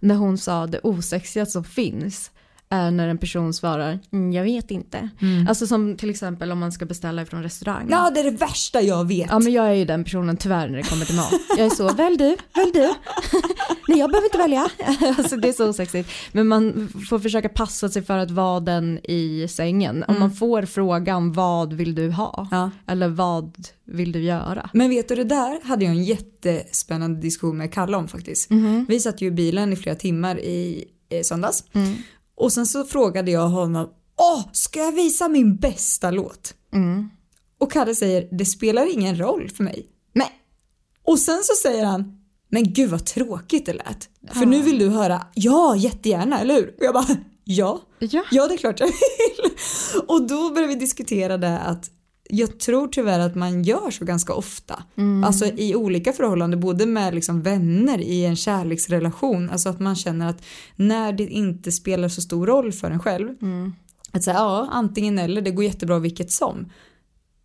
När 0.00 0.14
hon 0.14 0.38
sa 0.38 0.66
det 0.66 0.80
osexigaste 0.82 1.52
som 1.52 1.64
finns 1.64 2.30
är 2.70 2.90
när 2.90 3.08
en 3.08 3.18
person 3.18 3.54
svarar 3.54 3.98
mm, 4.12 4.32
jag 4.32 4.44
vet 4.44 4.70
inte. 4.70 5.08
Alltså 5.48 5.66
som 5.66 5.96
till 5.96 6.10
exempel 6.10 6.52
om 6.52 6.58
man 6.58 6.72
ska 6.72 6.86
beställa 6.86 7.26
från 7.26 7.42
restaurang. 7.42 7.86
Ja 7.90 8.10
det 8.14 8.20
är 8.20 8.24
det 8.24 8.30
värsta 8.30 8.80
jag 8.80 9.08
vet. 9.08 9.26
Ja 9.30 9.38
men 9.38 9.52
jag 9.52 9.66
är 9.68 9.72
ju 9.72 9.84
den 9.84 10.04
personen 10.04 10.36
tyvärr 10.36 10.68
när 10.68 10.76
det 10.76 10.82
kommer 10.82 11.04
till 11.04 11.16
mat. 11.16 11.32
Jag 11.56 11.66
är 11.66 11.70
så, 11.70 11.92
välj 11.92 12.16
du, 12.16 12.36
välj 12.54 12.72
du. 12.72 12.80
Nej 13.88 13.98
jag 13.98 14.10
behöver 14.10 14.26
inte 14.26 14.38
välja. 14.38 14.68
Alltså 15.18 15.36
det 15.36 15.48
är 15.48 15.52
så 15.52 15.68
osexigt. 15.68 16.10
Men 16.32 16.46
man 16.46 16.88
får 17.08 17.18
försöka 17.18 17.48
passa 17.48 17.88
sig 17.88 18.02
för 18.02 18.18
att 18.18 18.30
vara 18.30 18.60
den 18.60 18.98
i 19.04 19.46
sängen. 19.50 20.04
Om 20.08 20.18
man 20.18 20.32
får 20.32 20.62
frågan 20.62 21.32
vad 21.32 21.72
vill 21.72 21.94
du 21.94 22.10
ha? 22.10 22.48
Ja. 22.50 22.70
Eller 22.86 23.08
vad 23.08 23.66
vill 23.84 24.12
du 24.12 24.20
göra? 24.20 24.70
Men 24.72 24.90
vet 24.90 25.08
du 25.08 25.14
det 25.14 25.24
där 25.24 25.68
hade 25.68 25.84
jag 25.84 25.94
en 25.94 26.04
jättespännande 26.04 27.20
diskussion 27.20 27.56
med 27.56 27.72
Kalle 27.72 27.96
om 27.96 28.08
faktiskt. 28.08 28.50
Vi 28.88 29.00
satt 29.00 29.20
ju 29.20 29.26
i 29.26 29.30
bilen 29.30 29.72
i 29.72 29.76
flera 29.76 29.96
timmar 29.96 30.38
i 30.38 30.84
söndags. 31.24 31.64
Och 32.40 32.52
sen 32.52 32.66
så 32.66 32.84
frågade 32.84 33.30
jag 33.30 33.48
honom, 33.48 33.88
åh 34.16 34.44
ska 34.52 34.80
jag 34.80 34.92
visa 34.92 35.28
min 35.28 35.56
bästa 35.56 36.10
låt? 36.10 36.54
Och 37.58 37.72
Kalle 37.72 37.94
säger, 37.94 38.28
det 38.32 38.44
spelar 38.44 38.92
ingen 38.92 39.18
roll 39.18 39.50
för 39.50 39.64
mig. 39.64 39.86
Nej. 40.12 40.30
Och 41.04 41.18
sen 41.18 41.40
så 41.42 41.54
säger 41.62 41.84
han, 41.84 42.20
men 42.48 42.72
gud 42.72 42.90
vad 42.90 43.06
tråkigt 43.06 43.66
det 43.66 43.72
lät. 43.72 44.08
För 44.32 44.46
nu 44.46 44.62
vill 44.62 44.78
du 44.78 44.88
höra, 44.88 45.26
ja 45.34 45.76
jättegärna, 45.76 46.40
eller 46.40 46.54
hur? 46.54 46.74
Och 46.78 46.84
jag 46.84 46.94
bara, 46.94 47.16
ja. 47.44 47.80
Ja. 47.98 48.24
Ja, 48.30 48.46
det 48.46 48.54
är 48.54 48.58
klart 48.58 48.80
jag 48.80 48.86
vill. 48.86 49.52
Och 50.08 50.26
då 50.26 50.50
började 50.50 50.74
vi 50.74 50.80
diskutera 50.80 51.38
det 51.38 51.58
att 51.58 51.90
jag 52.30 52.58
tror 52.58 52.88
tyvärr 52.88 53.20
att 53.20 53.34
man 53.34 53.62
gör 53.62 53.90
så 53.90 54.04
ganska 54.04 54.32
ofta. 54.32 54.82
Alltså 55.24 55.46
i 55.46 55.74
olika 55.74 56.12
förhållanden, 56.12 56.60
både 56.60 56.86
med 56.86 57.14
liksom 57.14 57.42
vänner 57.42 58.00
i 58.00 58.24
en 58.24 58.36
kärleksrelation. 58.36 59.50
Alltså 59.50 59.68
att 59.68 59.80
man 59.80 59.96
känner 59.96 60.28
att 60.28 60.42
när 60.76 61.12
det 61.12 61.26
inte 61.26 61.72
spelar 61.72 62.08
så 62.08 62.20
stor 62.20 62.46
roll 62.46 62.72
för 62.72 62.90
en 62.90 63.00
själv. 63.00 63.28
Att 64.12 64.22
säga 64.22 64.36
ja, 64.36 64.68
antingen 64.70 65.18
eller, 65.18 65.42
det 65.42 65.50
går 65.50 65.64
jättebra 65.64 65.98
vilket 65.98 66.30
som. 66.30 66.72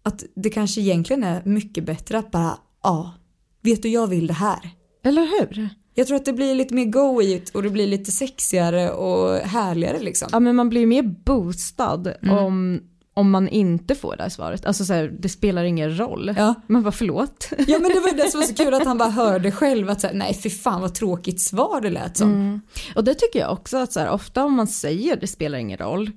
Att 0.03 0.23
det 0.35 0.49
kanske 0.49 0.81
egentligen 0.81 1.23
är 1.23 1.41
mycket 1.45 1.85
bättre 1.85 2.17
att 2.17 2.31
bara, 2.31 2.57
ja, 2.83 3.13
vet 3.61 3.83
du 3.83 3.89
jag 3.89 4.07
vill 4.07 4.27
det 4.27 4.33
här. 4.33 4.69
Eller 5.03 5.21
hur? 5.21 5.69
Jag 5.93 6.07
tror 6.07 6.17
att 6.17 6.25
det 6.25 6.33
blir 6.33 6.55
lite 6.55 6.73
mer 6.73 6.85
go 6.85 7.21
i 7.21 7.33
it 7.33 7.49
och 7.49 7.63
det 7.63 7.69
blir 7.69 7.87
lite 7.87 8.11
sexigare 8.11 8.91
och 8.91 9.35
härligare 9.37 9.99
liksom. 9.99 10.29
Ja 10.31 10.39
men 10.39 10.55
man 10.55 10.69
blir 10.69 10.85
mer 10.85 11.03
boostad 11.25 12.13
om, 12.29 12.81
om 13.17 13.31
man 13.31 13.47
inte 13.47 13.95
får 13.95 14.15
det 14.17 14.23
här 14.23 14.29
svaret. 14.29 14.65
Alltså 14.65 14.85
så 14.85 14.93
här, 14.93 15.13
det 15.19 15.29
spelar 15.29 15.63
ingen 15.63 15.97
roll. 15.99 16.33
Ja. 16.37 16.53
Man 16.67 16.83
bara 16.83 16.91
förlåt. 16.91 17.49
Ja 17.67 17.79
men 17.79 17.89
det 17.93 17.99
var 17.99 18.17
det 18.17 18.31
som 18.31 18.39
var 18.39 18.47
så 18.47 18.55
kul 18.55 18.73
att 18.73 18.85
han 18.85 18.97
bara 18.97 19.09
hörde 19.21 19.51
själv 19.51 19.89
att 19.89 20.01
så 20.01 20.07
här, 20.07 20.13
nej 20.13 20.33
för 20.33 20.49
fan 20.49 20.81
vad 20.81 20.93
tråkigt 20.95 21.41
svar 21.41 21.81
det 21.81 21.89
lät 21.89 22.17
som. 22.17 22.61
Och 22.95 23.03
det 23.03 23.13
tycker 23.13 23.39
jag 23.39 23.51
också 23.51 23.77
att 23.77 23.91
så 23.93 23.99
här, 23.99 24.09
ofta 24.09 24.43
om 24.43 24.53
man 24.53 24.67
säger 24.67 25.15
det 25.15 25.27
spelar 25.27 25.57
ingen 25.57 25.77
roll, 25.77 26.11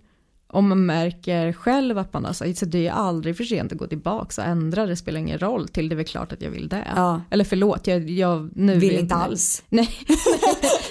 om 0.50 0.68
man 0.68 0.86
märker 0.86 1.52
själv 1.52 1.98
att 1.98 2.12
man 2.12 2.24
har 2.24 2.32
sagt 2.32 2.58
så 2.58 2.64
det 2.64 2.86
är 2.88 2.92
aldrig 2.92 3.36
för 3.36 3.44
sent 3.44 3.72
att 3.72 3.78
gå 3.78 3.86
tillbaka 3.86 4.42
och 4.42 4.48
ändra, 4.48 4.86
det 4.86 4.96
spelar 4.96 5.20
ingen 5.20 5.38
roll 5.38 5.68
till 5.68 5.88
det 5.88 5.94
är 5.94 5.96
väl 5.96 6.04
klart 6.06 6.32
att 6.32 6.42
jag 6.42 6.50
vill 6.50 6.68
det. 6.68 6.84
Ja. 6.96 7.20
Eller 7.30 7.44
förlåt, 7.44 7.86
jag, 7.86 8.10
jag 8.10 8.50
nu 8.54 8.78
Vill 8.78 8.90
vet- 8.90 9.00
inte 9.00 9.14
alls. 9.14 9.62
Nej. 9.68 9.88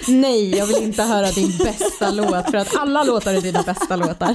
Nej, 0.08 0.50
jag 0.56 0.66
vill 0.66 0.82
inte 0.82 1.02
höra 1.02 1.26
din 1.30 1.58
bästa 1.58 2.10
låt 2.10 2.50
för 2.50 2.56
att 2.56 2.76
alla 2.76 3.04
låtar 3.04 3.34
är 3.34 3.40
dina 3.40 3.62
bästa 3.62 3.96
låtar. 3.96 4.34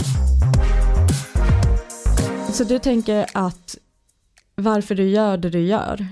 Så 2.53 2.63
du 2.63 2.79
tänker 2.79 3.25
att 3.33 3.77
varför 4.55 4.95
du 4.95 5.09
gör 5.09 5.37
det 5.37 5.49
du 5.49 5.59
gör 5.59 6.07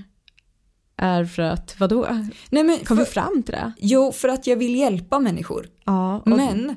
är 0.96 1.24
för 1.24 1.42
att, 1.42 1.80
vadå? 1.80 2.06
Nej, 2.50 2.64
men 2.64 2.78
Kom 2.78 2.96
vi 2.96 3.04
för, 3.04 3.12
fram 3.12 3.42
till 3.42 3.52
det? 3.52 3.72
jo, 3.78 4.12
för 4.12 4.28
att 4.28 4.46
jag 4.46 4.56
vill 4.56 4.74
hjälpa 4.74 5.18
människor. 5.18 5.66
Ja. 5.84 6.16
Och, 6.18 6.28
Men 6.28 6.74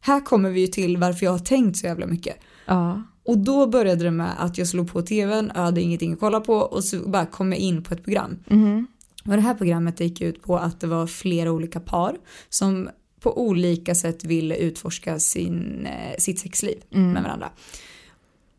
här 0.00 0.20
kommer 0.20 0.50
vi 0.50 0.60
ju 0.60 0.66
till 0.66 0.96
varför 0.96 1.26
jag 1.26 1.32
har 1.32 1.38
tänkt 1.38 1.76
så 1.76 1.86
jävla 1.86 2.06
mycket. 2.06 2.36
Ja. 2.66 3.02
Och 3.24 3.38
då 3.38 3.66
började 3.66 4.04
det 4.04 4.10
med 4.10 4.30
att 4.38 4.58
jag 4.58 4.68
slog 4.68 4.92
på 4.92 5.02
tvn, 5.02 5.52
jag 5.54 5.62
hade 5.62 5.82
ingenting 5.82 6.12
att 6.12 6.20
kolla 6.20 6.40
på 6.40 6.54
och 6.54 6.84
så 6.84 7.08
bara 7.08 7.26
kom 7.26 7.52
jag 7.52 7.60
in 7.60 7.82
på 7.82 7.94
ett 7.94 8.04
program. 8.04 8.38
Mhm. 8.46 8.86
Och 9.24 9.32
det 9.32 9.40
här 9.40 9.54
programmet 9.54 10.00
gick 10.00 10.20
ut 10.20 10.42
på 10.42 10.56
att 10.56 10.80
det 10.80 10.86
var 10.86 11.06
flera 11.06 11.52
olika 11.52 11.80
par 11.80 12.16
som 12.48 12.88
på 13.20 13.40
olika 13.46 13.94
sätt 13.94 14.24
ville 14.24 14.56
utforska 14.56 15.18
sin, 15.18 15.86
eh, 15.86 16.16
sitt 16.18 16.38
sexliv 16.38 16.82
med 16.90 17.22
varandra. 17.22 17.50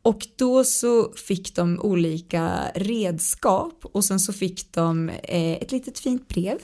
Och 0.04 0.28
då 0.36 0.64
så 0.64 1.14
fick 1.14 1.56
de 1.56 1.80
olika 1.80 2.72
redskap 2.76 3.86
och 3.86 4.06
sen 4.06 4.20
så 4.20 4.34
fick 4.34 4.74
de 4.74 5.10
eh, 5.10 5.54
ett 5.54 5.72
litet 5.72 6.00
fint 6.00 6.28
brev 6.28 6.58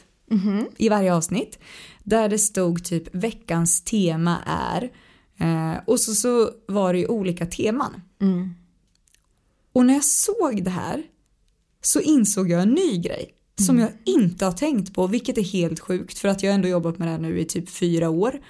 i 0.77 0.89
varje 0.89 1.13
avsnitt 1.13 1.59
där 2.03 2.29
det 2.29 2.39
stod 2.39 2.83
typ 2.85 3.15
veckans 3.15 3.83
tema 3.83 4.37
är 4.45 4.91
eh, 5.39 5.79
och 5.85 5.99
så, 5.99 6.15
så 6.15 6.51
var 6.67 6.93
det 6.93 6.99
ju 6.99 7.07
olika 7.07 7.45
teman. 7.45 8.01
Och 9.73 9.85
när 9.85 9.93
jag 9.93 10.05
såg 10.05 10.63
det 10.63 10.69
här 10.69 11.03
så 11.81 11.99
insåg 12.01 12.49
jag 12.49 12.61
en 12.61 12.69
ny 12.69 12.97
grej 12.97 13.33
som 13.65 13.79
jag 13.79 13.89
inte 14.05 14.45
har 14.45 14.51
tänkt 14.51 14.93
på, 14.93 15.07
vilket 15.07 15.37
är 15.37 15.43
helt 15.43 15.79
sjukt 15.79 16.19
för 16.19 16.27
att 16.27 16.43
jag 16.43 16.53
ändå 16.53 16.67
jobbat 16.67 16.97
med 16.97 17.07
det 17.07 17.11
här 17.11 17.19
nu 17.19 17.39
i 17.39 17.45
typ 17.45 17.69
fyra 17.69 18.09
år 18.09 18.41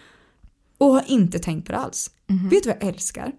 och 0.77 0.87
har 0.93 1.03
inte 1.07 1.39
tänkt 1.39 1.65
på 1.65 1.71
det 1.71 1.77
alls. 1.77 2.11
Vet 2.49 2.63
du 2.63 2.69
vad 2.69 2.77
jag 2.81 2.87
älskar? 2.87 3.31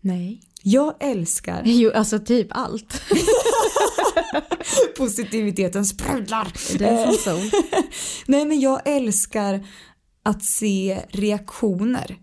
Nej. 0.00 0.42
Jag 0.62 0.94
älskar 1.00 1.62
Jo, 1.66 1.90
alltså 1.94 2.18
typ 2.18 2.46
allt. 2.50 3.02
positiviteten 4.98 5.84
sprudlar. 5.84 6.52
Det 6.78 6.84
är 6.88 7.12
som. 7.12 7.50
Nej 8.26 8.44
men 8.46 8.60
jag 8.60 8.80
älskar 8.84 9.66
att 10.22 10.44
se 10.44 11.02
reaktioner 11.08 12.16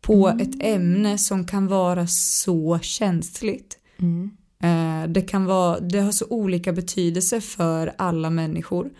på 0.00 0.28
ett 0.28 0.62
ämne 0.62 1.18
som 1.18 1.46
kan 1.46 1.66
vara 1.66 2.06
så 2.06 2.78
känsligt. 2.82 3.78
Eh, 4.62 5.08
Det 5.08 5.20
kan 5.22 5.44
vara, 5.44 5.80
det 5.80 6.00
har 6.00 6.12
så 6.12 6.26
olika 6.30 6.72
betydelse 6.72 7.40
för 7.40 7.94
alla 7.98 8.30
människor. 8.30 8.90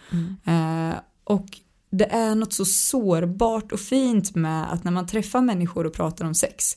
Eh, 0.46 0.94
Och 1.24 1.46
det 1.90 2.04
är 2.12 2.34
något 2.34 2.52
så 2.52 2.64
sårbart 2.64 3.72
och 3.72 3.80
fint 3.80 4.34
med 4.34 4.72
att 4.72 4.84
när 4.84 4.92
man 4.92 5.06
träffar 5.06 5.40
människor 5.40 5.86
och 5.86 5.92
pratar 5.94 6.24
om 6.24 6.34
sex. 6.34 6.76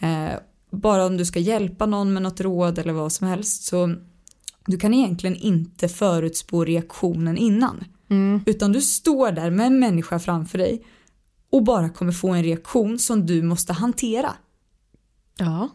Eh, 0.00 0.38
bara 0.70 1.06
om 1.06 1.16
du 1.16 1.24
ska 1.24 1.38
hjälpa 1.38 1.86
någon 1.86 2.12
med 2.12 2.22
något 2.22 2.40
råd 2.40 2.78
eller 2.78 2.92
vad 2.92 3.12
som 3.12 3.28
helst 3.28 3.64
så 3.64 3.94
du 4.66 4.78
kan 4.78 4.94
egentligen 4.94 5.36
inte 5.36 5.88
förutspå 5.88 6.64
reaktionen 6.64 7.36
innan. 7.36 7.84
Utan 8.46 8.72
du 8.72 8.80
står 8.80 9.32
där 9.32 9.50
med 9.50 9.66
en 9.66 9.78
människa 9.78 10.18
framför 10.18 10.58
dig 10.58 10.84
och 11.50 11.64
bara 11.64 11.88
kommer 11.88 12.12
få 12.12 12.28
en 12.28 12.42
reaktion 12.42 12.98
som 12.98 13.26
du 13.26 13.42
måste 13.42 13.72
hantera. 13.72 14.32
Ja. 15.38 15.68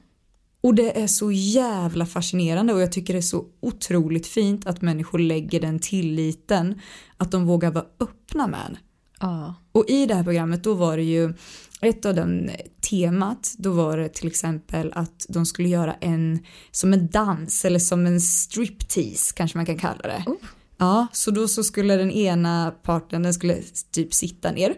Och 0.61 0.75
det 0.75 1.01
är 1.01 1.07
så 1.07 1.31
jävla 1.31 2.05
fascinerande 2.05 2.73
och 2.73 2.81
jag 2.81 2.91
tycker 2.91 3.13
det 3.13 3.19
är 3.19 3.21
så 3.21 3.45
otroligt 3.59 4.27
fint 4.27 4.67
att 4.67 4.81
människor 4.81 5.19
lägger 5.19 5.61
den 5.61 5.79
tilliten 5.79 6.81
att 7.17 7.31
de 7.31 7.45
vågar 7.45 7.71
vara 7.71 7.85
öppna 7.99 8.47
med 8.47 8.59
en. 8.69 8.77
Ja. 9.19 9.55
Och 9.71 9.85
i 9.87 10.05
det 10.05 10.15
här 10.15 10.23
programmet 10.23 10.63
då 10.63 10.73
var 10.73 10.97
det 10.97 11.03
ju 11.03 11.33
ett 11.83 12.05
av 12.05 12.15
den 12.15 12.51
temat, 12.89 13.53
då 13.57 13.71
var 13.71 13.97
det 13.97 14.09
till 14.09 14.27
exempel 14.27 14.91
att 14.95 15.25
de 15.29 15.45
skulle 15.45 15.69
göra 15.69 15.93
en 15.93 16.39
som 16.71 16.93
en 16.93 17.07
dans 17.07 17.65
eller 17.65 17.79
som 17.79 18.05
en 18.05 18.21
striptease 18.21 19.33
kanske 19.35 19.57
man 19.57 19.65
kan 19.65 19.77
kalla 19.77 20.01
det. 20.01 20.23
Ja, 20.77 21.07
så 21.11 21.31
då 21.31 21.47
så 21.47 21.63
skulle 21.63 21.95
den 21.95 22.11
ena 22.11 22.71
parten, 22.83 23.23
den 23.23 23.33
skulle 23.33 23.57
typ 23.91 24.13
sitta 24.13 24.51
ner 24.51 24.75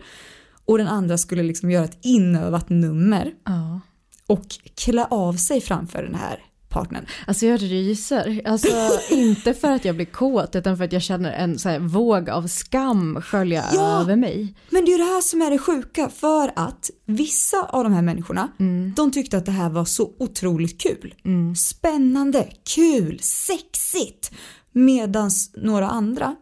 och 0.65 0.77
den 0.77 0.87
andra 0.87 1.17
skulle 1.17 1.43
liksom 1.43 1.71
göra 1.71 1.85
ett 1.85 1.99
inövat 2.01 2.69
nummer 2.69 3.33
ja. 3.45 3.81
och 4.27 4.45
klä 4.75 5.05
av 5.05 5.33
sig 5.33 5.61
framför 5.61 6.03
den 6.03 6.15
här 6.15 6.43
partnern. 6.75 7.05
Alltså 7.27 7.45
jag 7.45 7.61
ryser. 7.61 8.41
Alltså 8.45 8.67
inte 9.11 9.53
för 9.53 9.71
att 9.71 9.85
jag 9.85 9.95
blir 9.95 10.05
kåt 10.05 10.55
utan 10.55 10.77
för 10.77 10.83
att 10.83 10.91
jag 10.93 11.01
känner 11.01 11.31
en 11.31 11.59
så 11.59 11.79
våg 11.79 12.29
av 12.29 12.47
skam 12.47 13.21
skölja 13.21 13.63
Ja! 13.73 14.01
över 14.01 14.15
mig. 14.15 14.55
Men 14.69 14.85
det 14.85 14.91
är 14.91 14.97
ju 14.97 15.03
det 15.05 15.09
här 15.11 15.21
som 15.21 15.41
är 15.41 15.51
det 15.51 15.57
sjuka 15.59 16.09
för 16.09 16.51
att 16.55 16.89
vissa 17.05 17.63
av 17.69 17.83
de 17.83 17.93
här 17.93 18.01
människorna 18.01 18.49
de 18.95 19.11
tyckte 19.11 19.37
att 19.37 19.45
det 19.45 19.51
här 19.51 19.69
var 19.69 19.85
så 19.85 20.11
otroligt 20.19 20.81
kul. 20.81 21.13
Spännande, 21.57 22.47
kul, 22.75 23.19
sexigt. 23.21 24.31
Medan 24.71 25.31
några 25.57 25.89
andra 25.89 26.35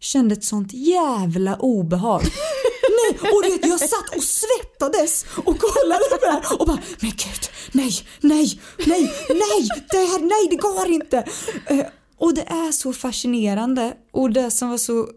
kände 0.00 0.32
ett 0.32 0.44
sånt 0.44 0.72
jävla 0.72 1.56
obehag. 1.56 2.22
Nej, 2.98 3.18
och 3.32 3.42
vet, 3.44 3.66
jag 3.66 3.80
satt 3.80 4.16
och 4.16 4.22
svettades 4.22 5.24
och 5.36 5.58
kollade 5.58 6.04
på 6.10 6.16
det 6.26 6.30
här 6.32 6.60
och 6.60 6.66
bara 6.66 6.78
men 7.00 7.10
gud, 7.10 7.44
nej, 7.72 7.92
nej, 8.20 8.60
nej, 8.86 9.12
nej, 9.28 9.68
det 9.90 9.96
här, 9.98 10.18
nej 10.20 10.48
det 10.50 10.56
går 10.56 10.88
inte. 10.88 11.18
Eh, 11.66 11.86
Och 12.18 12.34
det 12.34 12.42
är 12.42 12.72
så 12.72 12.92
fascinerande 12.92 13.92
och 14.12 14.30
det 14.30 14.50
som 14.50 14.70
var 14.70 14.78
så 14.78 15.08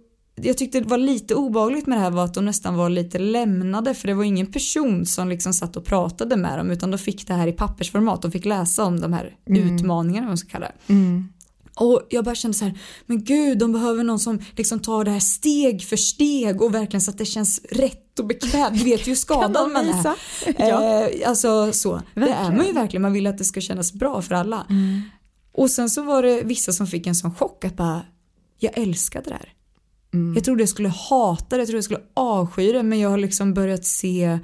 jag 0.44 0.58
tyckte 0.58 0.80
det 0.80 0.88
var 0.90 0.98
lite 0.98 1.36
obehagligt 1.36 1.88
med 1.88 1.98
det 1.98 2.02
här 2.02 2.12
var 2.12 2.26
att 2.26 2.34
de 2.34 2.46
nästan 2.46 2.76
var 2.78 2.90
lite 2.90 3.20
lämnade 3.20 3.94
för 3.94 4.08
det 4.08 4.14
var 4.14 4.24
ingen 4.24 4.52
person 4.52 5.06
som 5.06 5.30
liksom 5.30 5.54
satt 5.54 5.76
och 5.78 5.86
pratade 5.86 6.36
med 6.38 6.58
dem 6.60 6.72
utan 6.72 6.92
de 6.92 6.98
fick 6.98 7.28
det 7.28 7.34
här 7.34 7.48
i 7.48 7.52
pappersformat. 7.52 8.22
De 8.22 8.32
fick 8.32 8.46
läsa 8.46 8.84
om 8.84 9.00
de 9.00 9.14
här 9.14 9.36
utmaningarna, 9.50 10.26
vad 10.26 10.30
man 10.30 10.38
ska 10.38 10.50
kalla 10.50 10.66
det. 10.88 10.94
Och 11.76 12.08
jag 12.10 12.26
bara 12.26 12.36
kände 12.36 12.58
så 12.58 12.66
här, 12.66 12.80
men 13.06 13.24
gud 13.24 13.58
de 13.58 13.72
behöver 13.72 14.04
någon 14.04 14.20
som 14.20 14.40
liksom 14.58 14.80
tar 14.80 15.04
det 15.04 15.12
här 15.12 15.20
steg 15.20 15.84
för 15.84 15.98
steg 15.98 16.62
och 16.62 16.76
verkligen 16.76 17.02
så 17.02 17.12
att 17.12 17.18
det 17.18 17.26
känns 17.26 17.62
rätt 17.72 18.20
och 18.20 18.26
bekvämt. 18.28 18.78
Du 18.78 18.84
vet 18.84 19.08
ju 19.08 19.16
skadan 19.16 19.54
Kan 19.54 19.74
man 19.74 19.90
är. 19.90 20.16
Ja. 20.58 21.08
Eh, 21.10 21.30
alltså 21.30 21.74
så, 21.74 22.02
det 22.14 22.22
är 22.22 22.26
Verkligen. 22.26 22.58
man 22.58 22.66
ju 22.66 22.74
verkligen, 22.74 23.02
man 23.02 23.14
vill 23.14 23.28
att 23.28 23.38
det 23.38 23.44
ska 23.44 23.62
kännas 23.62 23.94
bra 23.94 24.22
för 24.22 24.36
alla. 24.36 24.68
Och 25.54 25.70
sen 25.70 25.90
så 25.90 26.04
var 26.04 26.24
det 26.24 26.42
vissa 26.44 26.72
som 26.72 26.88
fick 26.88 27.08
en 27.08 27.16
sån 27.16 27.36
chock 27.36 27.66
att 27.66 27.76
bara, 27.78 28.02
jag 28.60 28.78
älskade 28.78 29.30
det 29.30 29.36
här. 29.36 29.54
Jag 30.36 30.44
trodde 30.44 30.62
jag 30.62 30.70
skulle 30.70 30.90
hata 30.90 31.56
det, 31.56 31.62
jag 31.62 31.68
trodde 31.68 31.78
jag 31.78 31.84
skulle 31.84 32.02
avsky 32.14 32.72
det 32.72 32.84
men 32.84 33.00
jag 33.00 33.10
har 33.10 33.18
liksom 33.18 33.54
börjat 33.54 33.86
se 33.86 34.40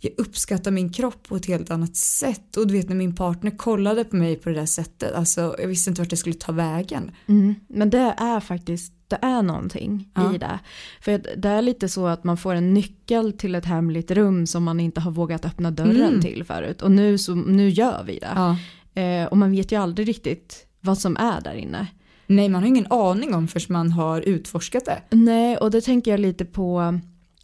jag 0.00 0.12
uppskattar 0.18 0.70
min 0.70 0.92
kropp 0.92 1.28
på 1.28 1.36
ett 1.36 1.46
helt 1.46 1.70
annat 1.70 1.96
sätt 1.96 2.56
och 2.56 2.66
du 2.66 2.74
vet 2.74 2.88
när 2.88 2.96
min 2.96 3.14
partner 3.14 3.50
kollade 3.50 4.04
på 4.04 4.16
mig 4.16 4.36
på 4.36 4.48
det 4.48 4.54
där 4.54 4.66
sättet, 4.66 5.14
alltså 5.14 5.54
jag 5.58 5.68
visste 5.68 5.90
inte 5.90 6.02
vart 6.02 6.10
det 6.10 6.16
skulle 6.16 6.34
ta 6.34 6.52
vägen. 6.52 7.10
Mm. 7.26 7.54
Men 7.68 7.90
det 7.90 8.14
är 8.18 8.40
faktiskt, 8.40 8.92
det 9.08 9.18
är 9.22 9.42
någonting 9.42 10.08
Ja. 10.14 10.34
i 10.34 10.38
det. 10.38 10.58
För 11.00 11.22
det 11.36 11.48
är 11.48 11.62
lite 11.62 11.88
så 11.88 12.06
att 12.06 12.24
man 12.24 12.36
får 12.36 12.54
en 12.54 12.74
nyckel 12.74 13.32
till 13.32 13.54
ett 13.54 13.64
hemligt 13.64 14.10
rum 14.10 14.46
som 14.46 14.64
man 14.64 14.80
inte 14.80 15.00
har 15.00 15.10
vågat 15.10 15.44
öppna 15.44 15.70
dörren 15.70 16.08
Mm. 16.08 16.20
till 16.20 16.44
förut. 16.44 16.82
Och 16.82 16.90
nu, 16.90 17.18
så, 17.18 17.34
nu 17.34 17.68
gör 17.68 18.04
vi 18.06 18.18
det. 18.18 18.32
Ja. 18.34 18.56
Eh, 19.02 19.26
och 19.26 19.36
man 19.36 19.50
vet 19.50 19.72
ju 19.72 19.76
aldrig 19.76 20.08
riktigt 20.08 20.66
vad 20.80 20.98
som 20.98 21.16
är 21.16 21.40
där 21.40 21.54
inne. 21.54 21.86
Nej 22.26 22.48
man 22.48 22.62
har 22.62 22.68
ingen 22.68 22.86
aning 22.92 23.34
om 23.34 23.48
förrän 23.48 23.66
man 23.72 23.92
har 23.92 24.20
utforskat 24.20 24.84
det. 24.84 25.16
Nej, 25.16 25.56
och 25.56 25.70
det 25.70 25.80
tänker 25.80 26.10
jag 26.10 26.20
lite 26.20 26.44
på. 26.44 27.00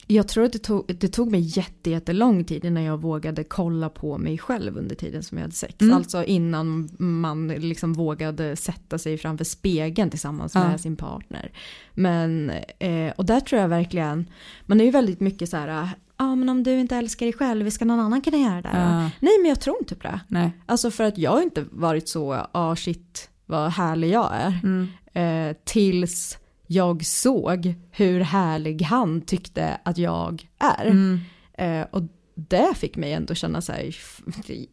Jag 0.06 0.28
tror 0.28 0.44
att 0.44 0.52
det 0.52 0.58
tog, 0.58 0.96
det 1.00 1.08
tog 1.08 1.30
mig 1.30 1.40
jätte, 1.40 1.90
jättelång 1.90 2.44
tid 2.44 2.64
innan 2.64 2.82
jag 2.82 3.00
vågade 3.00 3.44
kolla 3.44 3.88
på 3.88 4.18
mig 4.18 4.38
själv 4.38 4.76
under 4.76 4.94
tiden 4.96 5.22
som 5.22 5.38
jag 5.38 5.42
hade 5.42 5.54
sex. 5.54 5.80
Mm. 5.80 5.96
Alltså 5.96 6.24
innan 6.24 6.88
man 6.98 7.48
liksom 7.48 7.92
vågade 7.92 8.56
sätta 8.56 8.98
sig 8.98 9.18
framför 9.18 9.44
spegeln 9.44 10.10
tillsammans 10.10 10.54
Ja. 10.54 10.68
med 10.68 10.80
sin 10.80 10.96
partner. 10.96 11.52
Men, 11.94 12.50
eh, 12.78 13.12
och 13.16 13.24
där 13.24 13.40
tror 13.40 13.60
jag 13.60 13.68
verkligen, 13.68 14.26
man 14.66 14.80
är 14.80 14.84
ju 14.84 14.90
väldigt 14.90 15.20
mycket 15.20 15.48
så 15.48 15.56
här, 15.56 15.68
ja 15.68 15.88
ah, 16.16 16.34
men 16.34 16.48
om 16.48 16.62
du 16.62 16.80
inte 16.80 16.96
älskar 16.96 17.26
dig 17.26 17.32
själv, 17.32 17.70
ska 17.70 17.84
någon 17.84 18.00
annan 18.00 18.20
kunna 18.20 18.36
göra 18.38 18.62
det? 18.62 18.70
Ja. 18.72 19.00
Nej 19.20 19.38
men 19.40 19.48
jag 19.48 19.60
tror 19.60 19.76
inte 19.80 19.94
på 19.94 20.02
det. 20.02 20.20
Nej. 20.28 20.50
Alltså 20.66 20.90
för 20.90 21.04
att 21.04 21.18
jag 21.18 21.30
har 21.30 21.42
inte 21.42 21.64
varit 21.70 22.08
så, 22.08 22.46
ah, 22.52 22.76
shit 22.76 23.30
vad 23.46 23.70
härlig 23.70 24.10
jag 24.10 24.30
är. 24.32 24.60
Mm. 24.62 24.88
Eh, 25.12 25.56
tills 25.64 26.38
jag 26.66 27.04
såg 27.06 27.74
hur 27.90 28.20
härlig 28.20 28.82
han 28.82 29.20
tyckte 29.20 29.78
att 29.84 29.98
jag 29.98 30.48
är. 30.58 30.86
Mm. 30.86 31.20
Eh, 31.58 31.86
och 31.90 32.02
det 32.34 32.74
fick 32.76 32.96
mig 32.96 33.12
ändå 33.12 33.34
känna 33.34 33.60
så 33.60 33.72
här, 33.72 33.96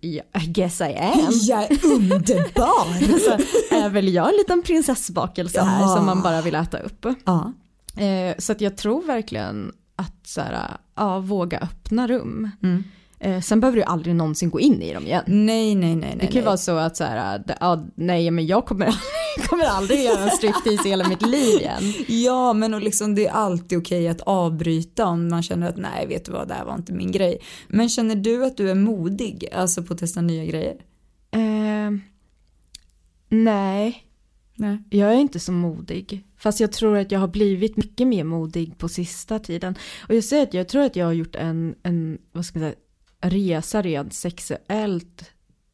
I 0.02 0.22
guess 0.48 0.82
I 0.82 0.84
am. 0.96 1.30
Jag 1.48 1.64
är 1.72 1.86
underbar! 1.86 3.20
så 3.20 3.32
är 3.76 3.90
väl 3.90 4.14
jag 4.14 4.30
en 4.30 4.36
liten 4.36 4.62
prinsessbakelse 4.64 5.62
här 5.62 5.82
Ja. 5.82 5.96
som 5.96 6.06
man 6.06 6.22
bara 6.22 6.42
vill 6.42 6.56
äta 6.56 6.78
upp. 6.80 7.06
ja. 7.26 7.54
Eh, 7.98 8.36
så 8.38 8.52
att 8.52 8.62
jag 8.62 8.78
tror 8.78 9.04
verkligen 9.04 9.72
att 9.96 10.28
så 10.28 10.42
här, 10.42 10.78
ja, 10.96 11.20
våga 11.20 11.60
öppna 11.60 12.08
rum. 12.08 12.50
Mm. 12.64 12.84
Eh, 13.24 13.42
sen 13.42 13.60
behöver 13.60 13.78
du 13.78 13.84
aldrig 13.84 14.16
någonsin 14.16 14.50
gå 14.50 14.60
in 14.60 14.82
i 14.82 14.94
dem 14.94 15.06
igen. 15.06 15.24
Nej, 15.28 15.76
nej, 15.76 15.96
nej, 15.96 15.96
nej. 15.96 16.18
Det 16.20 16.28
kan 16.28 16.36
ju 16.36 16.42
vara 16.42 16.58
så 16.58 16.76
att 16.76 16.98
så 16.98 17.04
här, 17.04 17.44
ja, 17.60 17.86
nej 17.96 18.32
men 18.32 18.46
jag 18.46 18.66
kommer, 18.66 18.96
kommer 19.48 19.66
aldrig 19.66 20.04
göra 20.04 20.24
en 20.24 20.30
striptease 20.30 20.88
i 20.88 20.90
hela 20.90 21.08
mitt 21.08 21.22
liv 21.22 21.60
igen. 21.60 21.94
Ja, 22.08 22.54
men 22.54 22.74
och 22.74 22.82
liksom 22.82 23.16
det 23.16 23.28
är 23.28 23.32
alltid 23.32 23.78
okej 23.78 24.08
att 24.08 24.22
avbryta 24.22 25.06
om 25.06 25.28
man 25.28 25.44
känner 25.44 25.70
att 25.70 25.78
nej, 25.78 26.08
vet 26.08 26.26
du 26.26 26.32
vad, 26.32 26.48
det 26.48 26.54
här 26.54 26.66
var 26.66 26.76
inte 26.76 26.94
min 26.94 27.12
grej. 27.12 27.38
Men 27.68 27.90
känner 27.90 28.16
du 28.16 28.46
att 28.46 28.58
du 28.58 28.70
är 28.70 28.76
modig, 28.76 29.50
alltså 29.54 29.84
på 29.84 29.94
att 29.94 30.00
testa 30.00 30.22
nya 30.22 30.46
grejer? 30.46 30.76
Eh, 31.32 31.92
nej, 33.30 34.04
Nej. 34.56 34.78
jag 34.90 35.14
är 35.14 35.18
inte 35.18 35.40
så 35.40 35.52
modig. 35.52 36.24
Fast 36.38 36.60
jag 36.60 36.72
tror 36.72 36.98
att 36.98 37.12
jag 37.12 37.20
har 37.20 37.28
blivit 37.28 37.78
mycket 37.78 38.08
mer 38.08 38.24
modig 38.24 38.78
på 38.78 38.90
sista 38.90 39.40
tiden. 39.40 39.76
Och 40.08 40.16
jag 40.16 40.24
säger 40.24 40.44
att 40.44 40.54
jag 40.54 40.68
tror 40.68 40.84
att 40.84 40.96
jag 40.96 41.06
har 41.06 41.14
gjort 41.14 41.36
en, 41.36 41.76
en 41.84 42.18
vad 42.32 42.46
ska 42.46 42.60
man 42.60 42.70
säga, 42.70 42.80
resa 43.24 43.82
rent 43.82 44.14
sexuellt 44.14 45.32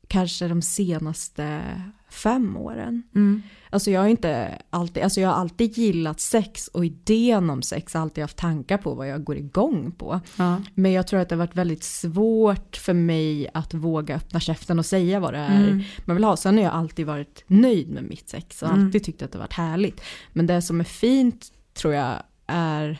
kanske 0.08 0.48
de 0.48 0.62
senaste 0.62 1.62
fem 2.10 2.58
åren. 2.58 3.04
Mm. 3.16 3.42
Alltså 3.70 3.92
jag 3.92 4.02
har 4.02 4.08
inte 4.08 4.62
alltid, 4.70 5.04
alltså 5.04 5.22
jag 5.22 5.30
har 5.30 5.36
alltid 5.36 5.78
gillat 5.78 6.20
sex 6.20 6.68
och 6.68 6.86
idén 6.86 7.50
om 7.50 7.62
sex 7.62 7.94
har 7.94 8.02
alltid 8.02 8.24
haft 8.24 8.38
tankar 8.38 8.78
på 8.78 8.94
vad 8.94 9.08
jag 9.08 9.24
går 9.24 9.38
igång 9.38 9.92
på. 9.92 10.20
Ja. 10.38 10.62
Men 10.76 10.92
jag 10.92 11.08
tror 11.08 11.20
att 11.20 11.30
det 11.30 11.36
har 11.36 11.40
varit 11.46 11.56
väldigt 11.56 11.84
svårt 11.84 12.76
för 12.78 12.94
mig 12.94 13.50
att 13.54 13.74
våga 13.74 14.16
öppna 14.16 14.40
käften 14.40 14.80
och 14.80 14.86
säga 14.86 15.20
vad 15.20 15.34
det 15.34 15.40
är 15.40 15.64
Mm. 15.68 15.82
man 16.06 16.16
vill 16.16 16.24
ha. 16.26 16.38
Sen 16.38 16.58
har 16.58 16.64
jag 16.64 16.74
alltid 16.74 17.06
varit 17.06 17.44
nöjd 17.48 17.90
med 17.90 18.04
mitt 18.04 18.30
sex 18.30 18.62
och 18.64 18.70
Mm. 18.70 18.86
alltid 18.86 19.04
tyckt 19.04 19.22
att 19.22 19.32
det 19.32 19.38
har 19.38 19.44
varit 19.44 19.54
härligt. 19.54 20.02
Men 20.34 20.48
det 20.48 20.62
som 20.62 20.80
är 20.80 20.84
fint 20.84 21.52
tror 21.74 21.94
jag 21.94 22.16
är 22.48 23.00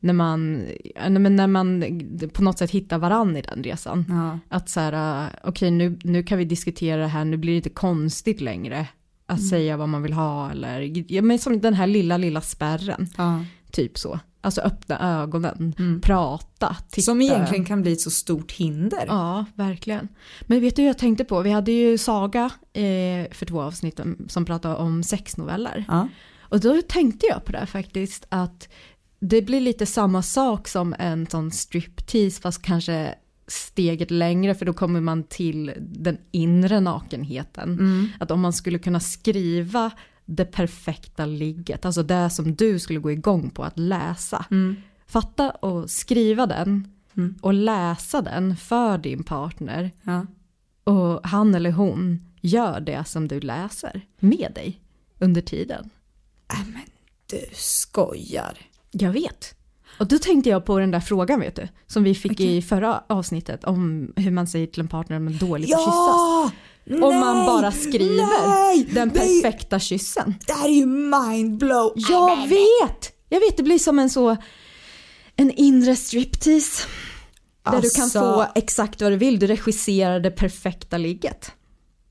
när 0.00 0.12
man, 0.12 0.66
när 1.10 1.46
man 1.46 1.84
på 2.32 2.42
något 2.42 2.58
sätt 2.58 2.70
hittar 2.70 2.98
varann 2.98 3.36
i 3.36 3.42
den 3.42 3.62
resan. 3.64 4.04
Ja. 4.08 4.38
Att 4.56 4.68
så 4.68 4.80
här, 4.80 5.22
äh, 5.24 5.28
okej 5.44 5.70
nu, 5.70 5.98
nu 6.04 6.22
kan 6.22 6.38
vi 6.38 6.44
diskutera 6.44 7.00
det 7.00 7.06
här, 7.06 7.24
nu 7.24 7.36
blir 7.36 7.52
det 7.52 7.56
inte 7.56 7.70
konstigt 7.70 8.40
längre 8.40 8.86
att 9.26 9.38
Mm. 9.38 9.48
säga 9.50 9.76
vad 9.76 9.88
man 9.88 10.02
vill 10.02 10.12
ha 10.12 10.50
eller, 10.50 10.92
ja, 11.12 11.22
men 11.22 11.38
som 11.38 11.60
den 11.60 11.74
här 11.74 11.86
lilla, 11.86 12.16
lilla 12.16 12.40
spärren, 12.40 13.08
Ja. 13.16 13.44
typ 13.72 13.98
så. 13.98 14.20
Alltså 14.42 14.60
öppna 14.60 15.20
ögonen, 15.22 15.74
Mm. 15.78 16.00
prata, 16.00 16.76
titta. 16.90 17.04
Som 17.04 17.20
egentligen 17.22 17.64
kan 17.64 17.82
bli 17.82 17.92
ett 17.92 18.00
så 18.00 18.10
stort 18.10 18.52
hinder. 18.52 19.04
Ja, 19.06 19.44
verkligen. 19.54 20.08
Men 20.46 20.60
vet 20.60 20.76
du 20.76 20.82
jag 20.82 20.98
tänkte 20.98 21.24
på? 21.24 21.42
Vi 21.42 21.50
hade 21.50 21.72
ju 21.72 21.98
Saga 21.98 22.44
eh, 22.72 23.30
för 23.32 23.46
två 23.46 23.62
avsnitt 23.62 24.00
om- 24.00 24.26
som 24.28 24.44
pratade 24.44 24.74
om 24.76 25.02
sexnoveller. 25.02 25.84
Ja. 25.88 26.08
Och 26.40 26.60
då 26.60 26.82
tänkte 26.88 27.26
jag 27.26 27.44
på 27.44 27.52
det 27.52 27.66
faktiskt 27.66 28.26
att 28.28 28.68
det 29.20 29.42
blir 29.42 29.60
lite 29.60 29.86
samma 29.86 30.22
sak 30.22 30.68
som 30.68 30.94
en 30.98 31.26
sån 31.26 31.50
striptease 31.50 32.40
fast 32.42 32.62
kanske 32.62 33.14
steget 33.46 34.10
längre 34.10 34.54
för 34.54 34.66
då 34.66 34.72
kommer 34.72 35.00
man 35.00 35.22
till 35.24 35.72
den 35.78 36.18
inre 36.30 36.80
nakenheten. 36.80 37.68
Mm. 37.72 38.08
Att 38.20 38.30
om 38.30 38.40
man 38.40 38.52
skulle 38.52 38.78
kunna 38.78 39.00
skriva 39.00 39.90
det 40.24 40.44
perfekta 40.44 41.26
ligget, 41.26 41.84
alltså 41.84 42.02
det 42.02 42.30
som 42.30 42.54
du 42.54 42.78
skulle 42.78 42.98
gå 42.98 43.10
igång 43.12 43.50
på 43.50 43.64
att 43.64 43.78
läsa. 43.78 44.44
Mm. 44.50 44.76
Fatta 45.06 45.50
och 45.50 45.90
skriva 45.90 46.46
den 46.46 46.88
Mm. 47.16 47.34
och 47.42 47.54
läsa 47.54 48.22
den 48.22 48.56
för 48.56 48.98
din 48.98 49.24
partner 49.24 49.90
Ja. 50.02 50.26
och 50.84 51.26
han 51.28 51.54
eller 51.54 51.70
hon 51.72 52.20
gör 52.40 52.80
det 52.80 53.04
som 53.06 53.28
du 53.28 53.40
läser 53.40 54.00
med 54.20 54.52
dig 54.54 54.80
under 55.18 55.40
tiden. 55.40 55.90
Äh, 56.52 56.66
men 56.72 56.82
du 57.30 57.40
skojar. 57.52 58.58
Jag 58.90 59.10
vet. 59.12 59.54
Och 59.98 60.06
då 60.06 60.18
tänkte 60.18 60.50
jag 60.50 60.64
på 60.64 60.78
den 60.78 60.90
där 60.90 61.00
frågan 61.00 61.40
vet 61.40 61.56
du, 61.56 61.68
som 61.86 62.02
vi 62.02 62.14
fick 62.14 62.40
i 62.40 62.62
förra 62.62 63.02
avsnittet 63.08 63.64
om 63.64 64.12
hur 64.16 64.30
man 64.30 64.46
säger 64.46 64.66
till 64.66 64.80
en 64.80 64.88
partner 64.88 65.16
om 65.16 65.24
man 65.24 65.34
är 65.34 65.38
dålig 65.38 65.70
på 65.70 65.76
att 65.76 65.84
kyssas. 65.84 67.02
Om 67.04 67.20
man 67.20 67.46
bara 67.46 67.72
skriver 67.72 68.48
nej, 68.48 68.88
den 68.94 69.12
nej. 69.14 69.42
perfekta 69.42 69.78
kyssen. 69.78 70.34
Det 70.46 70.52
här 70.52 70.68
är 70.68 70.72
ju 70.72 70.86
mindblow. 70.86 71.92
Jag 71.96 72.36
vet! 72.48 73.12
Jag 73.28 73.40
vet, 73.40 73.56
det 73.56 73.62
blir 73.62 73.78
som 73.78 73.98
en 73.98 74.10
så 74.10 74.36
en 75.36 75.50
inre 75.50 75.96
striptease. 75.96 76.82
Där 77.64 77.82
du 77.82 77.90
kan 77.90 78.04
Alltså- 78.04 78.20
få 78.20 78.46
exakt 78.54 79.02
vad 79.02 79.12
du 79.12 79.16
vill, 79.16 79.38
du 79.38 79.46
regisserar 79.46 80.20
det 80.20 80.30
perfekta 80.30 80.98
ligget. 80.98 81.52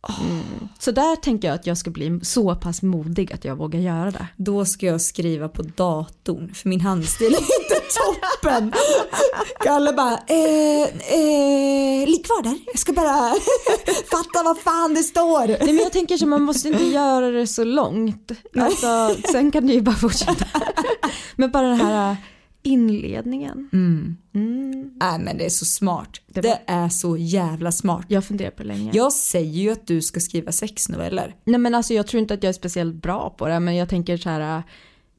Mm. 0.08 0.70
Så 0.80 0.92
där 0.92 1.16
tänker 1.16 1.48
jag 1.48 1.56
att 1.56 1.68
jag 1.68 1.78
ska 1.78 1.90
bli 1.90 2.20
så 2.24 2.56
pass 2.56 2.82
modig 2.82 3.34
att 3.34 3.46
jag 3.46 3.56
vågar 3.56 3.80
göra 3.80 4.12
det. 4.12 4.28
Då 4.38 4.66
ska 4.66 4.86
jag 4.86 5.02
skriva 5.02 5.50
på 5.50 5.62
datorn 5.62 6.54
för 6.54 6.70
min 6.70 6.82
handstil 6.82 7.34
är 7.34 7.40
inte 7.40 7.82
toppen. 8.42 8.74
Kalle 9.64 9.94
bara, 9.94 10.14
eh, 10.14 10.84
eh, 10.84 12.08
ligg 12.08 12.26
kvar 12.26 12.44
där. 12.44 12.60
Jag 12.66 12.80
ska 12.80 12.94
bara 12.94 13.34
fatta 14.12 14.44
vad 14.44 14.60
fan 14.60 14.94
det 14.94 15.04
står. 15.04 15.48
Nej 15.48 15.60
men 15.74 15.78
jag 15.78 15.92
tänker 15.92 16.18
så 16.18 16.28
man 16.28 16.42
måste 16.42 16.68
inte 16.68 16.84
göra 16.84 17.32
det 17.32 17.48
så 17.48 17.64
långt. 17.64 18.32
Alltså, 18.60 19.16
sen 19.32 19.52
kan 19.52 19.68
du 19.68 19.74
ju 19.74 19.82
bara 19.82 19.96
fortsätta. 19.96 20.46
Men 21.36 21.52
bara 21.52 21.68
den 21.68 21.82
här 21.82 22.18
inledningen. 22.64 23.70
Mm. 23.74 24.18
Mm. 24.34 24.92
Nej 25.02 25.20
men 25.20 25.38
det 25.38 25.46
är 25.46 25.50
så 25.50 25.66
smart. 25.66 26.22
Det, 26.28 26.42
Det 26.42 26.48
var- 26.48 26.76
är 26.84 26.90
så 26.90 27.18
jävla 27.18 27.72
smart. 27.72 28.06
Jag 28.10 28.26
funderar 28.26 28.52
på 28.52 28.64
länge. 28.64 28.92
Jag 28.94 29.14
säger 29.14 29.52
ju 29.62 29.72
att 29.72 29.88
du 29.88 30.02
ska 30.02 30.20
skriva 30.20 30.52
sexnoveller. 30.52 31.36
Nej 31.44 31.60
men 31.60 31.76
alltså 31.76 31.94
jag 31.94 32.08
tror 32.08 32.22
inte 32.22 32.34
att 32.34 32.44
jag 32.44 32.50
är 32.50 32.54
speciellt 32.54 32.96
bra 32.96 33.30
på 33.38 33.48
det 33.48 33.60
men 33.60 33.76
jag 33.76 33.90
tänker 33.90 34.18
så 34.18 34.30
här 34.30 34.64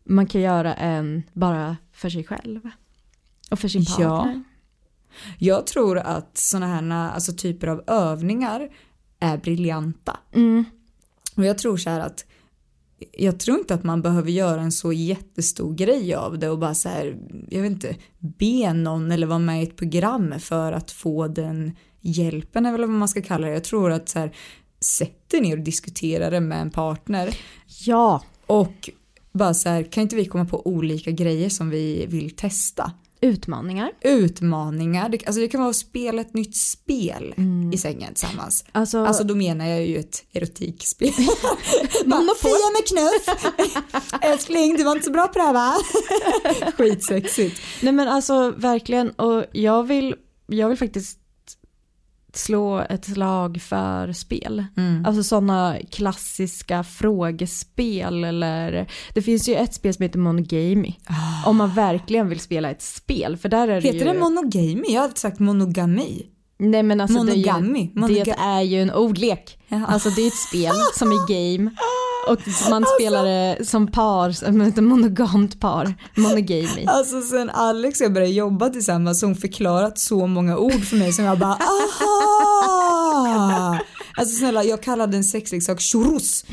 man 0.04 0.26
kan 0.26 0.40
göra 0.40 0.74
en 0.74 1.22
bara 1.32 1.76
för 1.92 2.10
sig 2.10 2.24
själv. 2.24 2.60
Och 3.50 3.58
för 3.58 3.68
sin 3.68 3.84
Ja. 3.98 4.16
partner. 4.18 4.42
Jag 5.38 5.66
tror 5.66 5.98
att 5.98 6.38
sådana 6.38 6.66
här 6.66 7.10
alltså, 7.12 7.32
typer 7.32 7.66
av 7.66 7.82
övningar 7.86 8.68
är 9.20 9.36
briljanta. 9.38 10.16
Mm. 10.32 10.64
Och 11.36 11.44
jag 11.44 11.58
tror 11.58 11.76
så 11.76 11.90
här 11.90 12.00
att 12.00 12.24
jag 13.12 13.40
tror 13.40 13.58
inte 13.58 13.74
att 13.74 13.84
man 13.84 14.02
behöver 14.02 14.30
göra 14.30 14.60
en 14.60 14.72
så 14.72 14.92
jättestor 14.92 15.74
grej 15.74 16.14
av 16.14 16.38
det 16.38 16.48
och 16.48 16.58
bara 16.58 16.74
så 16.74 16.88
här, 16.88 17.16
jag 17.48 17.62
vet 17.62 17.72
inte, 17.72 17.96
be 18.18 18.72
någon 18.72 19.12
eller 19.12 19.26
vara 19.26 19.38
med 19.38 19.60
i 19.60 19.66
ett 19.66 19.76
program 19.76 20.34
för 20.40 20.72
att 20.72 20.90
få 20.90 21.28
den 21.28 21.76
hjälpen 22.00 22.66
eller 22.66 22.78
vad 22.78 22.88
man 22.88 23.08
ska 23.08 23.22
kalla 23.22 23.46
det. 23.46 23.52
Jag 23.52 23.64
tror 23.64 23.90
att 23.90 24.08
så 24.08 24.18
här, 24.18 24.36
sätt 24.80 25.30
dig 25.30 25.40
ner 25.40 25.56
och 25.56 25.64
diskutera 25.64 26.30
det 26.30 26.40
med 26.40 26.60
en 26.60 26.70
partner 26.70 27.36
Ja, 27.66 28.22
och 28.46 28.90
bara 29.32 29.54
så 29.54 29.68
här, 29.68 29.82
kan 29.82 30.02
inte 30.02 30.16
vi 30.16 30.24
komma 30.24 30.44
på 30.44 30.66
olika 30.66 31.10
grejer 31.10 31.48
som 31.48 31.70
vi 31.70 32.06
vill 32.06 32.36
testa? 32.36 32.92
Utmaningar. 33.22 33.90
Utmaningar, 34.00 35.08
det, 35.08 35.26
alltså 35.26 35.40
det 35.40 35.48
kan 35.48 35.60
vara 35.60 35.70
att 35.70 35.76
spela 35.76 36.20
ett 36.20 36.34
nytt 36.34 36.56
spel 36.56 37.34
i 37.72 37.78
sängen 37.78 38.14
tillsammans. 38.14 38.64
Alltså, 38.72 39.04
Alltså 39.04 39.24
då 39.24 39.34
menar 39.34 39.66
jag 39.66 39.86
ju 39.86 39.98
ett 39.98 40.24
erotikspel. 40.32 41.12
Bara, 42.06 42.34
Fia 42.42 42.70
med 42.72 42.86
knuff! 42.88 43.36
Älskling, 44.22 44.76
du 44.76 44.84
var 44.84 44.92
inte 44.92 45.04
så 45.04 45.12
bra 45.12 45.26
på 45.28 45.38
det 45.38 45.44
här 45.44 45.52
va? 45.52 45.74
Skitsexigt. 46.76 47.60
nej 47.82 47.92
men 47.92 48.08
alltså 48.08 48.50
verkligen 48.56 49.10
och 49.10 49.44
jag 49.52 49.82
vill, 49.82 50.14
jag 50.46 50.68
vill 50.68 50.78
faktiskt 50.78 51.19
slå 52.36 52.78
ett 52.90 53.04
slag 53.04 53.60
för 53.62 54.12
spel. 54.12 54.64
Mm. 54.76 55.04
Alltså 55.06 55.22
sådana 55.22 55.76
klassiska 55.90 56.84
frågespel 56.84 58.24
eller 58.24 58.86
det 59.14 59.22
finns 59.22 59.48
ju 59.48 59.54
ett 59.54 59.74
spel 59.74 59.94
som 59.94 60.02
heter 60.02 60.18
Monogamy. 60.18 60.94
Om 61.46 61.56
man 61.56 61.74
verkligen 61.74 62.28
vill 62.28 62.40
spela 62.40 62.70
ett 62.70 62.82
spel 62.82 63.36
för 63.36 63.48
där 63.48 63.68
är 63.68 63.80
det 63.80 63.88
Heter 63.88 63.98
ju... 64.06 64.12
det 64.12 64.18
monogamy? 64.18 64.84
Jag 64.88 65.00
hade 65.00 65.16
sagt 65.16 65.38
monogami. 65.38 66.26
Nej 66.58 66.82
men 66.82 67.00
alltså 67.00 67.18
Monogamy. 67.18 67.90
Det, 67.94 68.00
är 68.00 68.08
ju, 68.08 68.18
Monoga- 68.18 68.24
det 68.24 68.36
är 68.42 68.60
ju 68.62 68.82
en 68.82 68.90
ordlek. 68.90 69.58
Jaha. 69.68 69.86
Alltså 69.86 70.10
det 70.10 70.22
är 70.22 70.26
ett 70.26 70.48
spel 70.48 70.72
som 70.98 71.08
är 71.12 71.28
game. 71.58 71.70
Och 72.28 72.40
man 72.70 72.84
spelar 72.98 73.24
det 73.24 73.64
som 73.66 73.86
par, 73.86 74.30
ett 74.68 74.76
monogamt 74.76 75.60
par. 75.60 75.94
Monogamy. 76.16 76.84
Alltså 76.86 77.20
sen 77.22 77.50
Alex 77.50 78.00
och 78.00 78.04
jag 78.04 78.12
började 78.12 78.32
jobba 78.32 78.68
tillsammans 78.68 79.20
så 79.20 79.26
har 79.26 79.28
hon 79.28 79.40
förklarat 79.40 79.98
så 79.98 80.26
många 80.26 80.56
ord 80.58 80.84
för 80.84 80.96
mig 80.96 81.12
som 81.12 81.24
jag 81.24 81.38
bara 81.38 81.58
aha! 82.50 83.78
Alltså 84.16 84.36
snälla 84.36 84.64
jag 84.64 84.82
kallade 84.82 85.16
en 85.16 85.24
sexleksak 85.24 85.80
churros 85.80 86.44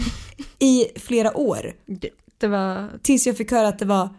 i 0.60 0.86
flera 0.99 1.38
år. 1.38 1.73
Det, 1.86 2.10
det 2.38 2.47
var... 2.47 2.89
Tills 3.01 3.27
jag 3.27 3.38
fick 3.38 3.51
höra 3.51 3.67
att 3.67 3.80
det 3.80 3.86
var 3.86 3.97
Va- 3.97 4.15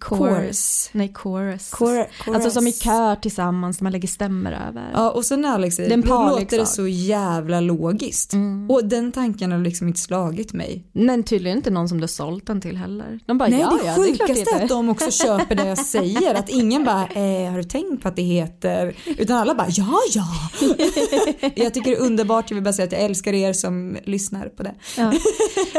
Chorus. 0.00 0.90
Nej, 0.92 1.12
chorus. 1.14 1.70
Chor- 1.70 2.06
chorus. 2.24 2.34
Alltså 2.34 2.50
som 2.50 2.66
i 2.66 2.72
kör 2.72 3.16
tillsammans, 3.16 3.80
man 3.80 3.92
lägger 3.92 4.08
stämmer 4.08 4.52
över. 4.68 4.90
Ja 4.94 5.10
och 5.10 5.24
sen 5.24 5.44
Alex 5.44 5.76
säger 5.76 5.88
Det 5.88 5.92
är 5.92 5.96
en 5.96 6.00
det, 6.00 6.08
då 6.08 6.38
låter 6.38 6.58
det 6.58 6.66
så 6.66 6.86
jävla 6.86 7.60
logiskt. 7.60 8.32
Och 8.68 8.84
den 8.84 9.12
tanken 9.12 9.52
har 9.52 9.58
liksom 9.58 9.88
inte 9.88 10.00
slagit 10.00 10.52
mig. 10.52 10.84
Men 10.92 11.22
tydligen 11.22 11.56
inte 11.58 11.70
någon 11.70 11.88
som 11.88 11.98
du 11.98 12.02
har 12.02 12.08
sålt 12.08 12.46
den 12.46 12.60
till 12.60 12.76
heller. 12.76 13.18
De 13.26 13.38
bara 13.38 13.48
Nej 13.48 13.60
ja, 13.60 13.78
det 13.82 13.88
ja, 13.88 13.94
sjukaste 13.96 14.34
det 14.34 14.50
är 14.50 14.62
att 14.62 14.68
de 14.68 14.88
också 14.88 15.10
köper 15.10 15.54
det 15.54 15.66
jag 15.68 15.78
säger. 15.78 16.34
Att 16.34 16.48
ingen 16.48 16.84
bara, 16.84 17.06
eh, 17.06 17.50
har 17.50 17.56
du 17.56 17.64
tänkt 17.64 18.02
på 18.02 18.08
att 18.08 18.16
det 18.16 18.22
heter? 18.22 18.96
Utan 19.06 19.36
alla 19.36 19.54
bara, 19.54 19.68
ja 19.70 19.98
ja. 20.14 20.26
jag 21.54 21.74
tycker 21.74 21.90
det 21.90 21.96
är 21.96 22.00
underbart, 22.00 22.50
jag 22.50 22.54
vill 22.54 22.64
bara 22.64 22.72
säga 22.72 22.86
att 22.86 22.92
jag 22.92 23.00
älskar 23.02 23.32
er 23.32 23.52
som 23.52 23.96
lyssnar 24.04 24.48
på 24.48 24.62
det. 24.62 24.74
Ja. 24.96 25.12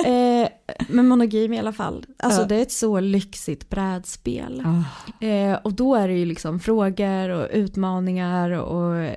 Eh, 0.06 0.48
men 0.90 1.08
monogame 1.08 1.56
i 1.56 1.60
alla 1.60 1.74
fall. 1.74 2.06
Alltså 2.20 2.42
Ja. 2.42 2.48
det 2.48 2.56
är 2.56 2.62
ett 2.62 2.72
så 2.72 3.00
lyxigt 3.00 3.70
brädspel. 3.70 4.64
Ah. 4.66 5.26
Eh, 5.26 5.58
och 5.64 5.74
då 5.74 5.96
är 5.96 6.08
det 6.08 6.14
ju 6.14 6.26
liksom 6.26 6.60
frågor 6.60 7.30
och 7.30 7.48
utmaningar 7.54 8.50
och 8.52 9.10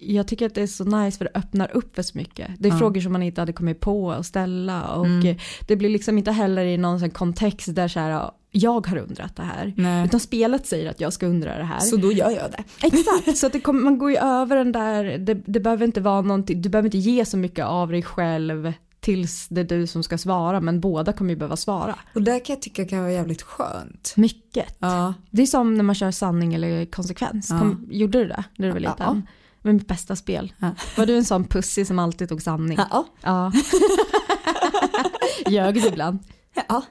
jag 0.00 0.28
tycker 0.28 0.46
att 0.46 0.54
det 0.54 0.62
är 0.62 0.66
så 0.66 0.84
nice 0.84 1.18
för 1.18 1.24
det 1.24 1.30
öppnar 1.34 1.76
upp 1.76 1.94
för 1.94 2.02
så 2.02 2.18
mycket. 2.18 2.48
Det 2.58 2.68
är 2.68 2.72
Ja. 2.72 2.78
frågor 2.78 3.00
som 3.00 3.12
man 3.12 3.22
inte 3.22 3.40
hade 3.40 3.52
kommit 3.52 3.80
på 3.80 4.10
att 4.12 4.26
ställa 4.26 4.82
och 4.94 5.06
Mm. 5.06 5.36
det 5.68 5.76
blir 5.76 5.90
liksom 5.90 6.18
inte 6.18 6.32
heller 6.32 6.64
i 6.64 6.76
någon 6.76 7.00
sån 7.00 7.10
kontext 7.10 7.74
där 7.74 7.88
så 7.88 8.00
här 8.00 8.30
jag 8.50 8.86
har 8.86 8.96
undrat 8.98 9.36
det 9.36 9.42
här. 9.42 9.72
Nej. 9.76 10.04
Utan 10.04 10.20
spelet 10.20 10.66
säger 10.66 10.90
att 10.90 11.00
jag 11.00 11.12
ska 11.12 11.26
undra 11.26 11.58
det 11.58 11.64
här. 11.64 11.78
Så 11.80 11.96
då 11.96 12.12
gör 12.12 12.30
jag 12.30 12.50
det. 12.50 12.64
Exakt, 12.86 13.38
så 13.38 13.48
det 13.48 13.60
kommer, 13.60 13.80
man 13.82 13.98
går 13.98 14.10
ju 14.10 14.16
över 14.16 14.56
den 14.56 14.72
där, 14.72 15.04
det, 15.18 15.34
det 15.34 15.60
behöver 15.60 15.84
inte 15.84 16.00
vara 16.00 16.20
någonting, 16.20 16.62
du 16.62 16.68
behöver 16.68 16.86
inte 16.86 16.98
ge 16.98 17.24
så 17.24 17.36
mycket 17.36 17.64
av 17.64 17.90
dig 17.90 18.02
själv 18.02 18.72
tills 19.00 19.46
det 19.48 19.60
är 19.60 19.64
du 19.64 19.86
som 19.86 20.02
ska 20.02 20.18
svara 20.18 20.60
men 20.60 20.80
båda 20.80 21.12
kommer 21.12 21.30
ju 21.30 21.36
behöva 21.36 21.56
svara. 21.56 21.98
Och 22.14 22.22
det 22.22 22.40
kan 22.40 22.54
jag 22.54 22.62
tycka 22.62 22.84
kan 22.84 22.98
vara 22.98 23.12
jävligt 23.12 23.42
skönt. 23.42 24.12
Mycket. 24.16 24.76
Ja. 24.78 25.14
Det 25.30 25.42
är 25.42 25.46
som 25.46 25.74
när 25.74 25.84
man 25.84 25.94
kör 25.94 26.10
sanning 26.10 26.54
eller 26.54 26.86
konsekvens. 26.86 27.46
Ja. 27.50 27.58
Kom, 27.58 27.86
gjorde 27.90 28.18
du 28.18 28.28
det 28.28 28.44
när 28.56 28.66
du 28.66 28.72
var 28.72 28.80
Ja. 28.80 28.90
liten? 28.90 29.22
Det 29.62 29.68
var 29.68 29.72
mitt 29.72 29.88
bästa 29.88 30.16
spel. 30.16 30.52
Ja. 30.58 30.70
Var 30.96 31.06
du 31.06 31.16
en 31.16 31.24
sån 31.24 31.44
pussy 31.44 31.84
som 31.84 31.98
alltid 31.98 32.28
tog 32.28 32.42
sanning? 32.42 32.78
Ja. 32.90 33.04
Ja. 33.22 33.52
Ljög 35.50 35.74
du 35.74 35.86
ibland? 35.86 36.18
ja. 36.68 36.82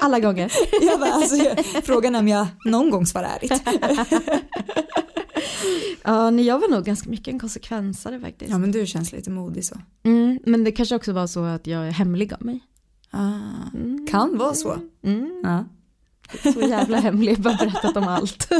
Alla 0.00 0.20
gånger. 0.20 0.52
Jag 0.82 1.00
bara, 1.00 1.12
alltså, 1.12 1.36
jag, 1.36 1.64
frågan 1.84 2.14
är 2.14 2.18
om 2.18 2.28
jag 2.28 2.46
någon 2.64 2.90
gång 2.90 3.06
svarar 3.06 3.28
ärligt. 3.40 3.52
Ja, 6.02 6.30
nej, 6.30 6.46
jag 6.46 6.58
var 6.58 6.68
nog 6.68 6.84
ganska 6.84 7.10
mycket 7.10 7.28
en 7.28 7.40
konsekvensare 7.40 8.20
faktiskt. 8.20 8.50
Ja 8.50 8.58
men 8.58 8.72
du 8.72 8.86
känns 8.86 9.12
lite 9.12 9.30
modig 9.30 9.64
så. 9.64 9.76
Mm, 10.02 10.38
men 10.46 10.64
det 10.64 10.72
kanske 10.72 10.96
också 10.96 11.12
var 11.12 11.26
så 11.26 11.44
att 11.44 11.66
jag 11.66 11.86
är 11.86 11.90
hemlig 11.90 12.34
av 12.34 12.44
mig. 12.44 12.60
Ah. 13.10 13.38
Kan 14.10 14.38
vara 14.38 14.54
så. 14.54 14.76
Mm. 15.02 15.40
Ja. 15.42 15.64
Så 16.52 16.60
jävla 16.60 17.00
hemlig, 17.00 17.40
bara 17.40 17.54
berättat 17.54 17.96
om 17.96 18.08
allt. 18.08 18.50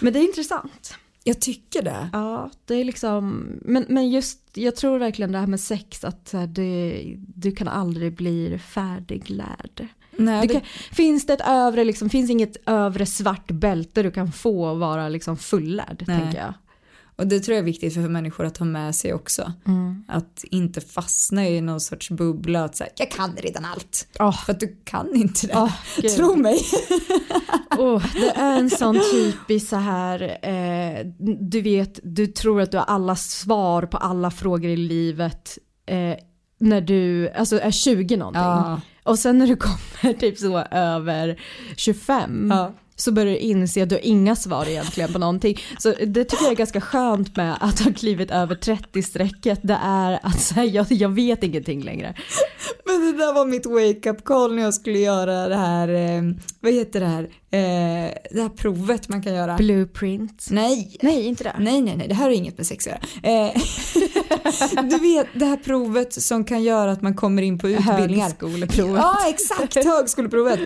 Men 0.00 0.12
det 0.12 0.18
är 0.18 0.24
intressant. 0.24 0.94
Jag 1.24 1.40
tycker 1.40 1.82
det. 1.82 2.08
Ja, 2.12 2.50
det 2.64 2.74
är 2.74 2.84
liksom, 2.84 3.46
men, 3.62 3.86
men 3.88 4.10
just, 4.10 4.40
jag 4.54 4.76
tror 4.76 4.98
verkligen 4.98 5.32
det 5.32 5.38
här 5.38 5.46
med 5.46 5.60
sex, 5.60 6.04
att 6.04 6.34
det, 6.48 7.02
du 7.18 7.52
kan 7.52 7.68
aldrig 7.68 8.16
bli 8.16 8.58
färdiglärd. 8.58 9.88
Nej, 10.16 10.46
det, 10.46 10.54
kan, 10.54 10.62
finns 10.92 11.26
det 11.26 11.32
ett 11.32 11.46
övre, 11.46 11.84
liksom, 11.84 12.10
finns 12.10 12.30
inget 12.30 12.56
övre 12.66 13.06
svart 13.06 13.50
bälte 13.50 14.02
du 14.02 14.10
kan 14.10 14.32
få 14.32 14.74
vara 14.74 15.08
liksom 15.08 15.36
fullärd, 15.36 16.04
Nej. 16.06 16.20
tänker 16.20 16.38
jag. 16.38 16.54
och 17.16 17.26
det 17.26 17.40
tror 17.40 17.54
jag 17.54 17.62
är 17.62 17.66
viktigt 17.66 17.94
för 17.94 18.00
människor 18.00 18.46
att 18.46 18.58
ha 18.58 18.66
med 18.66 18.94
sig 18.94 19.14
också. 19.14 19.52
Att 20.08 20.44
inte 20.50 20.80
fastna 20.80 21.48
i 21.48 21.60
någon 21.60 21.80
sorts 21.80 22.10
bubbla 22.10 22.64
att 22.64 22.76
säga 22.76 22.90
jag 22.96 23.10
kan 23.10 23.36
redan 23.36 23.64
allt. 23.64 24.08
Åh. 24.20 24.44
För 24.44 24.52
att 24.52 24.60
du 24.60 24.76
kan 24.84 25.14
inte 25.14 25.46
det. 25.46 25.72
Gud. 26.02 26.10
Tro 26.10 26.36
mig. 26.36 26.58
Åh, 27.78 28.04
det 28.14 28.30
är 28.30 28.58
en 28.58 28.70
sån 28.70 29.00
typisk 29.12 29.68
så 29.68 29.76
här, 29.76 30.38
eh, 30.42 31.06
du 31.40 31.60
vet, 31.62 32.00
du 32.02 32.26
tror 32.26 32.60
att 32.60 32.70
du 32.70 32.76
har 32.78 32.84
alla 32.84 33.16
svar 33.16 33.82
på 33.82 33.96
alla 33.96 34.30
frågor 34.30 34.70
i 34.70 34.76
livet 34.76 35.58
eh, 35.86 36.16
när 36.58 36.80
du 36.80 37.30
alltså 37.30 37.60
är 37.60 37.70
20 37.70 38.16
någonting. 38.16 38.42
Ja. 38.42 38.80
Och 39.04 39.18
sen 39.18 39.38
när 39.38 39.46
du 39.46 39.56
kommer 39.56 40.12
typ 40.20 40.38
så 40.38 40.58
över 40.70 41.40
25 41.76 42.48
Ja 42.50 42.72
så 43.02 43.12
börjar 43.12 43.32
du 43.32 43.38
inse 43.38 43.82
att 43.82 43.88
du 43.88 43.94
har 43.94 44.06
inga 44.06 44.36
svar 44.36 44.68
egentligen 44.68 45.12
på 45.12 45.18
någonting. 45.18 45.58
Så 45.78 45.94
det 46.06 46.24
tycker 46.24 46.44
jag 46.44 46.52
är 46.52 46.56
ganska 46.56 46.80
skönt 46.80 47.36
med 47.36 47.56
att 47.60 47.80
ha 47.80 47.92
klivit 47.92 48.30
över 48.30 48.54
30-strecket. 48.54 49.60
Det 49.62 49.78
är 49.82 50.20
att 50.22 50.50
här, 50.50 50.64
jag, 50.64 50.92
jag 50.92 51.08
vet 51.08 51.42
ingenting 51.42 51.82
längre. 51.82 52.14
Men 52.84 53.00
det 53.00 53.18
där 53.18 53.34
var 53.34 53.46
mitt 53.46 53.66
wake-up 53.66 54.24
call 54.24 54.54
när 54.54 54.62
jag 54.62 54.74
skulle 54.74 54.98
göra 54.98 55.48
det 55.48 55.56
här, 55.56 55.88
eh, 55.88 56.22
vad 56.60 56.72
heter 56.72 57.00
det 57.00 57.06
här, 57.06 57.22
eh, 57.22 58.14
det 58.30 58.42
här 58.42 58.48
provet 58.48 59.08
man 59.08 59.22
kan 59.22 59.34
göra. 59.34 59.56
Blueprint. 59.56 60.46
Nej. 60.50 60.96
Nej, 61.02 61.22
inte 61.26 61.44
det. 61.44 61.56
Nej, 61.58 61.82
nej, 61.82 61.96
nej, 61.96 62.08
det 62.08 62.14
här 62.14 62.24
har 62.24 62.30
inget 62.30 62.56
med 62.56 62.66
sex 62.66 62.86
att 62.86 62.92
göra. 62.92 63.46
Eh, 63.46 63.62
du 64.90 64.98
vet 64.98 65.26
det 65.34 65.46
här 65.46 65.56
provet 65.56 66.22
som 66.22 66.44
kan 66.44 66.62
göra 66.62 66.92
att 66.92 67.02
man 67.02 67.14
kommer 67.14 67.42
in 67.42 67.58
på 67.58 67.68
utbildningar. 67.68 68.24
Högskoleprovet. 68.24 69.02
Ja, 69.02 69.16
exakt, 69.28 69.84
högskoleprovet. 69.84 70.60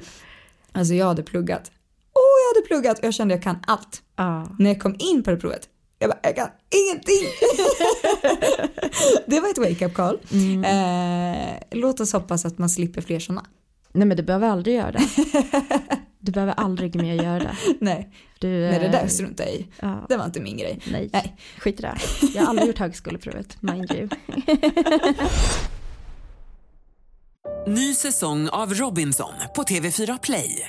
Alltså 0.73 0.95
jag 0.95 1.07
hade 1.07 1.23
pluggat. 1.23 1.71
Åh, 2.17 2.37
jag 2.43 2.55
hade 2.57 2.67
pluggat 2.67 2.99
och 2.99 3.05
jag 3.05 3.15
kände 3.15 3.35
jag 3.35 3.43
kan 3.43 3.59
allt. 3.67 4.03
Ja. 4.17 4.49
När 4.59 4.71
jag 4.71 4.81
kom 4.81 4.97
in 4.99 5.23
på 5.23 5.31
det 5.31 5.37
provet, 5.37 5.69
jag 5.99 6.11
bara, 6.11 6.19
jag 6.23 6.37
kan 6.37 6.49
ingenting. 6.71 7.29
det 9.27 9.41
var 9.41 9.49
ett 9.49 9.59
wake-up 9.59 9.95
call. 9.95 10.19
Eh, 10.65 11.57
låt 11.71 12.01
oss 12.01 12.13
hoppas 12.13 12.45
att 12.45 12.59
man 12.59 12.71
slipper 12.71 13.01
fler 13.01 13.19
sådana. 13.21 13.45
Nej 13.93 14.07
men 14.07 14.17
du 14.17 14.23
behöver 14.23 14.49
aldrig 14.49 14.77
göra 14.77 14.93
det. 14.93 15.07
Du 16.19 16.33
behöver 16.33 16.53
aldrig 16.53 16.95
mer 17.03 17.15
göra 17.15 17.39
det. 17.39 17.57
Nej, 17.81 18.13
Du, 18.39 18.49
nej, 18.49 18.79
det 18.79 18.89
där 18.89 19.03
eh, 19.03 19.09
struntar 19.09 19.45
jag 19.45 19.55
i. 19.55 19.67
Ja. 19.81 20.07
Det 20.09 20.17
var 20.17 20.25
inte 20.25 20.41
min 20.41 20.57
grej. 20.57 20.81
Nej, 20.93 21.11
Nej. 21.13 21.37
skit 21.59 21.79
i 21.79 21.83
det. 21.83 21.97
Jag 22.35 22.43
har 22.43 22.49
aldrig 22.49 22.69
gjort 22.69 22.79
högskoleprovet, 22.79 23.63
mind 23.63 23.93
you. 23.93 24.09
Ny 27.67 27.95
säsong 27.95 28.49
av 28.49 28.75
Robinson 28.75 29.33
på 29.57 29.63
TV4 29.63 30.19
Play. 30.23 30.69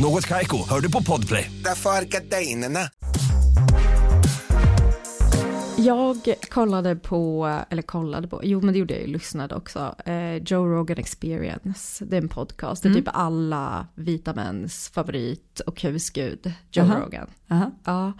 Något 0.00 0.26
Kaiko, 0.26 0.68
hör 0.68 0.80
du 0.80 0.92
på 0.92 1.02
Podplay. 1.02 1.50
Därför 1.64 1.90
är 1.90 2.04
gardinerna. 2.04 2.78
Jag 5.76 6.34
kollade 6.50 6.96
på, 6.96 7.46
eller 7.70 7.82
kollade 7.82 8.28
på, 8.28 8.40
jo 8.44 8.60
men 8.60 8.72
det 8.72 8.78
gjorde 8.78 8.94
jag 8.94 9.02
ju, 9.02 9.12
lyssnade 9.12 9.54
också, 9.54 9.94
eh, 10.04 10.36
Joe 10.36 10.66
Rogan 10.66 10.98
Experience. 10.98 12.04
Det 12.04 12.16
är 12.16 12.22
en 12.22 12.28
podcast, 12.28 12.82
det 12.82 12.88
är 12.88 12.94
typ 12.94 13.08
alla 13.12 13.86
vita 13.94 14.34
mäns 14.34 14.90
favorit 14.94 15.60
och 15.60 15.82
husgud, 15.82 16.52
Joe 16.72 16.82
Aha. 16.84 17.00
Rogan. 17.00 17.26
Aha. 17.50 17.70
Ja, 17.84 18.12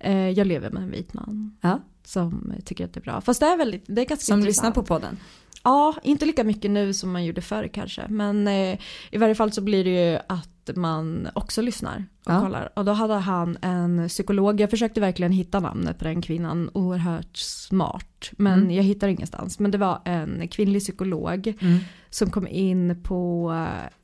eh, 0.00 0.28
jag 0.30 0.46
lever 0.46 0.70
med 0.70 0.82
en 0.82 0.90
vit 0.90 1.14
man 1.14 1.56
Ja. 1.60 1.80
som 2.04 2.52
tycker 2.64 2.84
att 2.84 2.92
det 2.94 3.00
är 3.00 3.04
bra. 3.04 3.20
Fast 3.20 3.40
det 3.40 3.46
är 3.46 3.56
väldigt, 3.56 3.84
det 3.86 4.00
är 4.00 4.06
ganska 4.06 4.24
Som 4.24 4.40
lyssnar 4.44 4.70
på 4.70 4.82
podden. 4.82 5.18
Ja, 5.62 5.94
inte 6.02 6.26
lika 6.26 6.44
mycket 6.44 6.70
nu 6.70 6.94
som 6.94 7.12
man 7.12 7.24
gjorde 7.24 7.40
förr 7.42 7.70
kanske. 7.74 8.08
Men 8.08 8.48
eh, 8.48 8.78
i 9.10 9.18
varje 9.18 9.34
fall 9.34 9.52
så 9.52 9.60
blir 9.60 9.84
det 9.84 10.10
ju 10.12 10.18
att 10.28 10.48
man 10.76 11.28
också 11.34 11.62
lyssnar 11.62 12.04
och 12.26 12.32
Ja. 12.32 12.40
kollar. 12.40 12.68
Och 12.76 12.84
då 12.84 12.92
hade 12.92 13.14
han 13.14 13.56
en 13.62 14.08
psykolog, 14.08 14.60
jag 14.60 14.70
försökte 14.70 15.00
verkligen 15.00 15.32
hitta 15.32 15.60
namnet 15.60 15.98
på 15.98 16.04
den 16.04 16.22
kvinnan, 16.22 16.70
oerhört 16.74 17.36
smart. 17.36 18.30
Men 18.32 18.58
Mm. 18.58 18.70
jag 18.70 18.82
hittar 18.82 19.08
ingenstans. 19.08 19.58
Men 19.58 19.70
det 19.70 19.78
var 19.78 20.00
en 20.04 20.48
kvinnlig 20.48 20.82
psykolog 20.82 21.46
Mm. 21.60 21.78
som 22.10 22.30
kom 22.30 22.46
in 22.46 23.02
på 23.02 23.52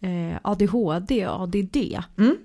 eh, 0.00 0.36
ADHD 0.42 1.26
och 1.26 1.40
ADD. 1.42 1.76
Mm. 2.18 2.36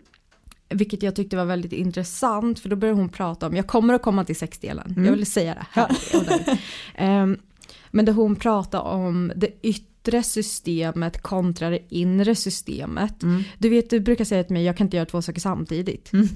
Vilket 0.69 1.03
jag 1.03 1.15
tyckte 1.15 1.37
var 1.37 1.45
väldigt 1.45 1.73
intressant 1.73 2.59
för 2.59 2.69
då 2.69 2.75
började 2.75 2.99
hon 2.99 3.09
prata 3.09 3.47
om, 3.47 3.55
jag 3.55 3.67
kommer 3.67 3.93
att 3.93 4.01
komma 4.01 4.25
till 4.25 4.35
sexdelen, 4.35 4.91
Mm. 4.91 5.05
jag 5.05 5.11
vill 5.11 5.31
säga 5.31 5.53
det 5.53 5.65
här. 5.71 5.91
Ehm, 6.95 7.37
men 7.91 8.05
där 8.05 8.13
hon 8.13 8.35
pratar 8.35 8.79
om 8.81 9.31
det 9.35 9.49
yttre 9.61 9.85
yttre 10.05 10.23
systemet 10.23 11.21
kontra 11.21 11.69
det 11.69 11.79
inre 11.89 12.35
systemet. 12.35 13.23
Mm. 13.23 13.43
Du 13.57 13.69
vet, 13.69 13.89
du 13.89 13.99
brukar 13.99 14.25
säga 14.25 14.43
till 14.43 14.53
mig, 14.53 14.63
jag 14.63 14.77
kan 14.77 14.87
inte 14.87 14.97
göra 14.97 15.05
två 15.05 15.21
saker 15.21 15.41
samtidigt. 15.41 16.13
Mm. 16.13 16.27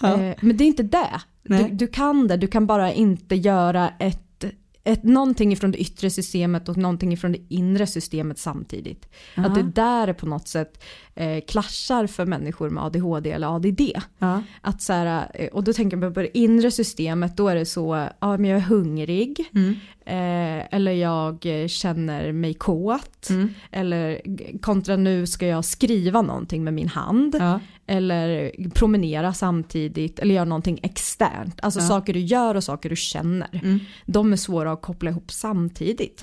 Ja. 0.00 0.22
Eh, 0.22 0.36
men 0.40 0.56
det 0.56 0.64
är 0.64 0.66
inte 0.66 0.82
det. 0.82 1.20
Du, 1.42 1.68
du 1.68 1.86
kan 1.86 2.28
det, 2.28 2.36
du 2.36 2.46
kan 2.46 2.66
bara 2.66 2.92
inte 2.92 3.34
göra 3.34 3.92
ett, 3.98 4.44
ett, 4.84 5.02
någonting 5.02 5.52
ifrån 5.52 5.70
det 5.70 5.78
yttre 5.78 6.10
systemet 6.10 6.68
och 6.68 6.76
någonting 6.76 7.12
ifrån 7.12 7.32
det 7.32 7.40
inre 7.48 7.86
systemet 7.86 8.38
samtidigt. 8.38 9.08
Ja. 9.34 9.46
Att 9.46 9.54
det 9.54 9.62
där 9.62 10.08
är 10.08 10.12
på 10.12 10.26
något 10.26 10.48
sätt 10.48 10.84
eh, 11.14 11.40
klaschar 11.48 12.06
för 12.06 12.26
människor 12.26 12.70
med 12.70 12.84
ADHD 12.84 13.30
eller 13.30 13.56
ADD. 13.56 13.80
Ja. 14.18 14.42
Att 14.60 14.82
så 14.82 14.92
här, 14.92 15.30
eh, 15.34 15.48
och 15.48 15.64
då 15.64 15.72
tänker 15.72 15.96
man 15.96 16.14
på 16.14 16.20
det 16.20 16.38
inre 16.38 16.70
systemet, 16.70 17.36
då 17.36 17.48
är 17.48 17.54
det 17.54 17.66
så, 17.66 18.08
ja 18.20 18.36
men 18.36 18.44
jag 18.50 18.56
är 18.56 18.62
hungrig, 18.64 19.44
Mm. 19.54 19.70
eh, 20.06 20.66
eller 20.76 20.92
jag 20.92 21.46
eh, 21.62 21.68
känner 21.68 22.32
mig 22.32 22.54
kåt, 22.54 23.30
Mm. 23.30 23.54
eller 23.70 24.20
kontra 24.60 24.96
nu 24.96 25.26
ska 25.26 25.46
jag 25.46 25.64
skriva 25.64 26.22
någonting 26.22 26.64
med 26.64 26.74
min 26.74 26.88
hand, 26.88 27.36
Ja. 27.40 27.60
eller 27.86 28.52
promenera 28.74 29.32
samtidigt, 29.34 30.18
eller 30.18 30.34
göra 30.34 30.44
någonting 30.44 30.80
externt. 30.82 31.58
Alltså 31.62 31.80
Ja. 31.80 31.86
saker 31.86 32.12
du 32.14 32.20
gör 32.20 32.54
och 32.54 32.64
saker 32.64 32.88
du 32.90 32.96
känner. 32.96 33.48
Mm. 33.62 33.78
De 34.06 34.32
är 34.32 34.36
svåra 34.36 34.72
att 34.72 34.82
koppla 34.82 35.10
ihop 35.10 35.30
samtidigt. 35.30 36.22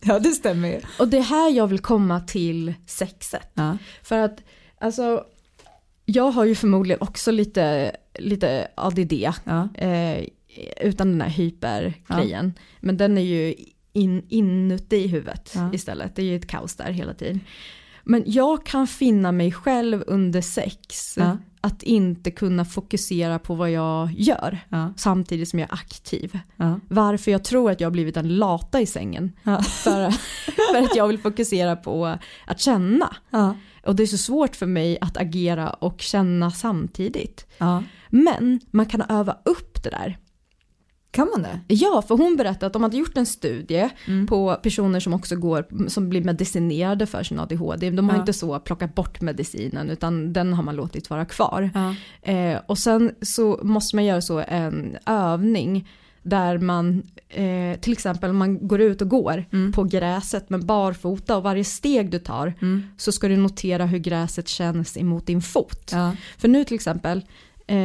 Ja. 0.00 0.06
ja, 0.12 0.18
det 0.18 0.30
stämmer 0.32 0.68
ju. 0.68 0.80
Och 0.98 1.08
det 1.08 1.16
är 1.18 1.22
här 1.22 1.50
jag 1.50 1.66
vill 1.66 1.78
komma 1.78 2.20
till 2.20 2.74
sexet. 2.86 3.50
Ja. 3.54 3.78
För 4.02 4.18
att 4.18 4.42
alltså, 4.78 5.24
jag 6.04 6.30
har 6.30 6.44
ju 6.44 6.54
förmodligen 6.54 7.00
också 7.02 7.30
lite, 7.30 7.96
lite 8.18 8.68
ADD. 8.74 9.12
Ja. 9.44 9.68
Eh, 9.74 10.24
utan 10.80 11.10
den 11.10 11.20
här 11.20 11.28
hypergrejen. 11.28 12.52
Men 12.80 12.96
den 12.96 13.18
är 13.18 13.22
ju 13.22 13.54
in, 13.92 14.26
inuti 14.28 15.06
huvudet 15.06 15.52
Ja. 15.54 15.70
istället. 15.72 16.16
Det 16.16 16.22
är 16.22 16.26
ju 16.26 16.36
ett 16.36 16.46
kaos 16.46 16.76
där 16.76 16.92
hela 16.92 17.14
tiden. 17.14 17.40
Men 18.04 18.22
jag 18.26 18.66
kan 18.66 18.86
finna 18.86 19.32
mig 19.32 19.52
själv 19.52 20.04
under 20.06 20.40
sex 20.40 21.14
Ja. 21.16 21.38
Att 21.64 21.82
inte 21.82 22.30
kunna 22.30 22.64
fokusera 22.64 23.38
på 23.38 23.54
vad 23.54 23.70
jag 23.70 24.12
gör 24.12 24.58
Ja. 24.68 24.92
samtidigt 24.96 25.48
som 25.48 25.58
jag 25.58 25.68
är 25.70 25.74
aktiv. 25.74 26.38
Ja. 26.56 26.80
Varför 26.88 27.30
jag 27.30 27.44
tror 27.44 27.70
att 27.70 27.80
jag 27.80 27.86
har 27.86 27.92
blivit 27.92 28.16
en 28.16 28.36
lata 28.36 28.80
i 28.80 28.86
sängen. 28.86 29.32
Ja. 29.42 29.62
För, 29.62 30.10
för 30.72 30.78
att 30.84 30.96
jag 30.96 31.08
vill 31.08 31.18
fokusera 31.18 31.76
på 31.76 32.16
att 32.46 32.60
känna. 32.60 33.16
Och 33.86 33.96
det 33.96 34.02
är 34.02 34.06
så 34.06 34.18
svårt 34.18 34.56
för 34.56 34.66
mig 34.66 34.98
att 35.00 35.16
agera 35.16 35.70
och 35.70 36.00
känna 36.00 36.50
samtidigt. 36.50 37.46
Men 38.10 38.60
man 38.70 38.86
kan 38.86 39.02
öva 39.08 39.36
upp 39.44 39.82
det 39.82 39.90
där. 39.90 40.18
Kan 41.14 41.28
man 41.34 41.42
det? 41.42 41.60
Ja, 41.74 42.02
för 42.08 42.14
hon 42.16 42.36
berättade 42.36 42.66
att 42.66 42.72
de 42.72 42.82
hade 42.82 42.96
gjort 42.96 43.16
en 43.16 43.26
studie 43.26 43.88
Mm. 44.06 44.26
på 44.26 44.54
personer 44.62 45.00
som 45.00 45.14
också 45.14 45.36
går, 45.36 45.88
som 45.88 46.08
blir 46.08 46.24
medicinerade 46.24 47.06
för 47.06 47.22
sin 47.22 47.38
ADHD. 47.40 47.90
De 47.90 48.08
har 48.08 48.16
Ja. 48.16 48.20
inte 48.20 48.32
så 48.32 48.58
plockat 48.60 48.94
bort 48.94 49.20
medicinen 49.20 49.90
utan 49.90 50.32
den 50.32 50.52
har 50.54 50.62
man 50.62 50.76
låtit 50.76 51.10
vara 51.10 51.24
kvar. 51.24 51.70
Ja. 51.74 51.94
Eh, 52.32 52.58
och 52.66 52.78
sen 52.78 53.14
så 53.22 53.60
måste 53.62 53.96
man 53.96 54.04
göra 54.04 54.20
så 54.20 54.38
en 54.48 54.96
övning 55.06 55.88
där 56.22 56.58
man 56.58 57.02
eh, 57.28 57.80
till 57.80 57.92
exempel 57.92 58.32
man 58.32 58.68
går 58.68 58.80
ut 58.80 59.02
och 59.02 59.08
går 59.08 59.44
Mm. 59.52 59.72
på 59.72 59.84
gräset 59.84 60.50
med 60.50 60.64
barfota 60.64 61.36
och 61.36 61.42
varje 61.42 61.64
steg 61.64 62.10
du 62.10 62.18
tar 62.18 62.54
Mm. 62.62 62.82
så 62.96 63.12
ska 63.12 63.28
du 63.28 63.36
notera 63.36 63.86
hur 63.86 63.98
gräset 63.98 64.48
känns 64.48 64.96
emot 64.96 65.26
din 65.26 65.42
fot. 65.42 65.90
Ja. 65.92 66.16
För 66.38 66.48
nu 66.48 66.64
till 66.64 66.74
exempel, 66.74 67.18
eh, 67.66 67.76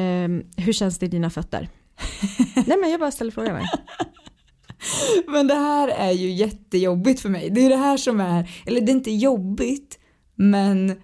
hur 0.57 0.73
känns 0.73 0.99
det 0.99 1.05
i 1.05 1.09
dina 1.09 1.29
fötter? 1.29 1.69
Nej 2.67 2.77
men 2.81 2.89
jag 2.91 2.99
bara 2.99 3.11
ställer 3.11 3.31
frågan 3.31 3.53
mig. 3.53 3.65
Men 5.27 5.47
det 5.47 5.53
här 5.55 5.87
är 5.87 6.11
ju 6.11 6.31
jättejobbigt 6.31 7.21
för 7.21 7.29
mig. 7.29 7.49
Det 7.49 7.65
är 7.65 7.69
det 7.69 7.75
här 7.77 7.97
som 7.97 8.19
är, 8.21 8.49
eller 8.65 8.81
det 8.81 8.91
är 8.91 8.93
inte 8.93 9.11
jobbigt, 9.11 9.99
men 10.35 11.01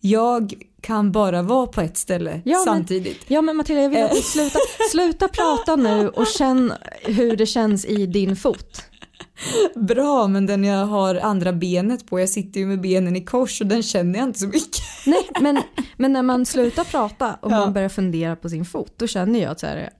jag 0.00 0.52
kan 0.80 1.12
bara 1.12 1.42
vara 1.42 1.66
på 1.66 1.80
ett 1.80 1.96
ställe 1.96 2.40
Ja, 2.44 2.58
men- 2.58 2.64
samtidigt. 2.64 3.18
Ja 3.26 3.42
men 3.42 3.56
Matilda 3.56 3.82
jag 3.82 3.88
vill 3.90 4.02
att 4.04 4.10
du 4.10 4.16
Eh. 4.18 4.22
sluta, 4.22 4.58
sluta 4.90 5.28
prata 5.28 5.76
nu 5.76 6.08
och 6.08 6.26
känn 6.26 6.72
hur 7.04 7.36
det 7.36 7.46
känns 7.46 7.84
i 7.84 8.06
din 8.06 8.36
fot. 8.36 8.82
Bra, 9.74 10.28
men 10.28 10.46
den 10.46 10.64
jag 10.64 10.86
har 10.86 11.14
andra 11.14 11.52
benet 11.52 12.06
på, 12.06 12.20
jag 12.20 12.28
sitter 12.28 12.60
ju 12.60 12.66
med 12.66 12.80
benen 12.80 13.16
i 13.16 13.24
kors 13.24 13.60
och 13.60 13.66
den 13.66 13.82
känner 13.82 14.18
jag 14.18 14.28
inte 14.28 14.38
så 14.38 14.46
mycket. 14.46 14.82
Nej 15.06 15.28
men, 15.40 15.62
men 15.96 16.12
när 16.12 16.22
man 16.22 16.46
slutar 16.46 16.84
prata 16.84 17.34
och 17.40 17.52
Ja. 17.52 17.58
man 17.58 17.72
börjar 17.72 17.88
fundera 17.88 18.36
på 18.36 18.48
sin 18.48 18.64
fot 18.64 18.92
då 18.96 19.06
känner 19.06 19.40
jag 19.42 19.50
att 19.52 19.60
så 19.60 19.66
här, 19.66 19.90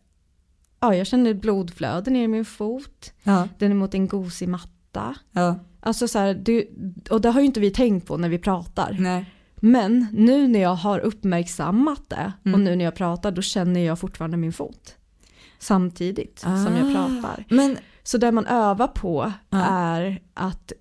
ja 0.83 0.95
jag 0.95 1.07
känner 1.07 1.35
blodflöde 1.35 2.11
ner 2.11 2.23
i 2.25 2.29
min 2.29 2.45
fot, 2.45 3.13
Ja, 3.23 3.49
den 3.59 3.71
är 3.71 3.75
mot 3.77 3.95
en 3.95 4.07
gosig 4.09 4.49
matta. 4.49 5.15
ja, 5.33 5.59
Alltså 5.81 6.09
så 6.09 6.19
här, 6.19 6.35
du, 6.35 6.69
och 7.11 7.21
det 7.21 7.31
har 7.31 7.41
ju 7.41 7.47
inte 7.47 7.61
vi 7.61 7.71
tänkt 7.71 8.07
på 8.07 8.17
när 8.17 8.29
vi 8.29 8.39
pratar. 8.39 8.97
nej. 9.01 9.25
Men 9.65 10.07
nu 10.13 10.49
när 10.49 10.61
jag 10.61 10.75
har 10.75 10.99
uppmärksammat 10.99 12.03
det 12.09 12.33
och 12.41 12.47
Mm. 12.47 12.65
nu 12.65 12.77
när 12.77 12.85
jag 12.85 12.95
pratar 12.95 13.31
då 13.33 13.43
känner 13.43 13.81
jag 13.81 13.99
fortfarande 13.99 14.37
min 14.37 14.53
fot. 14.53 14.97
Samtidigt 15.59 16.39
som 16.39 16.53
jag 16.81 16.91
Ah. 16.91 16.95
pratar. 16.95 17.45
Men, 17.49 17.77
Så 18.05 18.19
det 18.19 18.33
man 18.33 18.47
övar 18.47 18.87
på 18.89 19.33
Ja. 19.51 19.59
är 19.71 20.21
att 20.35 20.73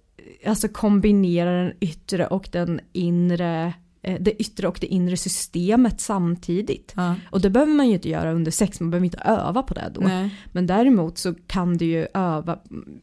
alltså, 0.46 0.68
kombinera 0.68 1.64
den 1.64 1.74
yttre 1.80 2.28
och 2.28 2.50
den 2.52 2.80
inre 2.94 3.74
det 4.20 4.42
yttre 4.42 4.68
och 4.68 4.78
det 4.82 4.88
inre 4.88 5.18
systemet 5.18 6.02
samtidigt. 6.02 6.94
ja, 6.96 7.16
Och 7.30 7.42
det 7.42 7.50
behöver 7.50 7.74
man 7.74 7.88
ju 7.88 7.94
inte 7.94 8.10
göra 8.10 8.32
under 8.34 8.52
sex, 8.52 8.80
man 8.80 8.92
behöver 8.92 9.06
inte 9.06 9.18
öva 9.26 9.64
på 9.64 9.74
det 9.74 9.92
då. 9.96 10.02
nej. 10.02 10.36
Men 10.52 10.68
däremot 10.68 11.18
så 11.18 11.34
kan 11.48 11.78
du 11.78 11.86
ju 11.86 12.08
öva 12.14 12.60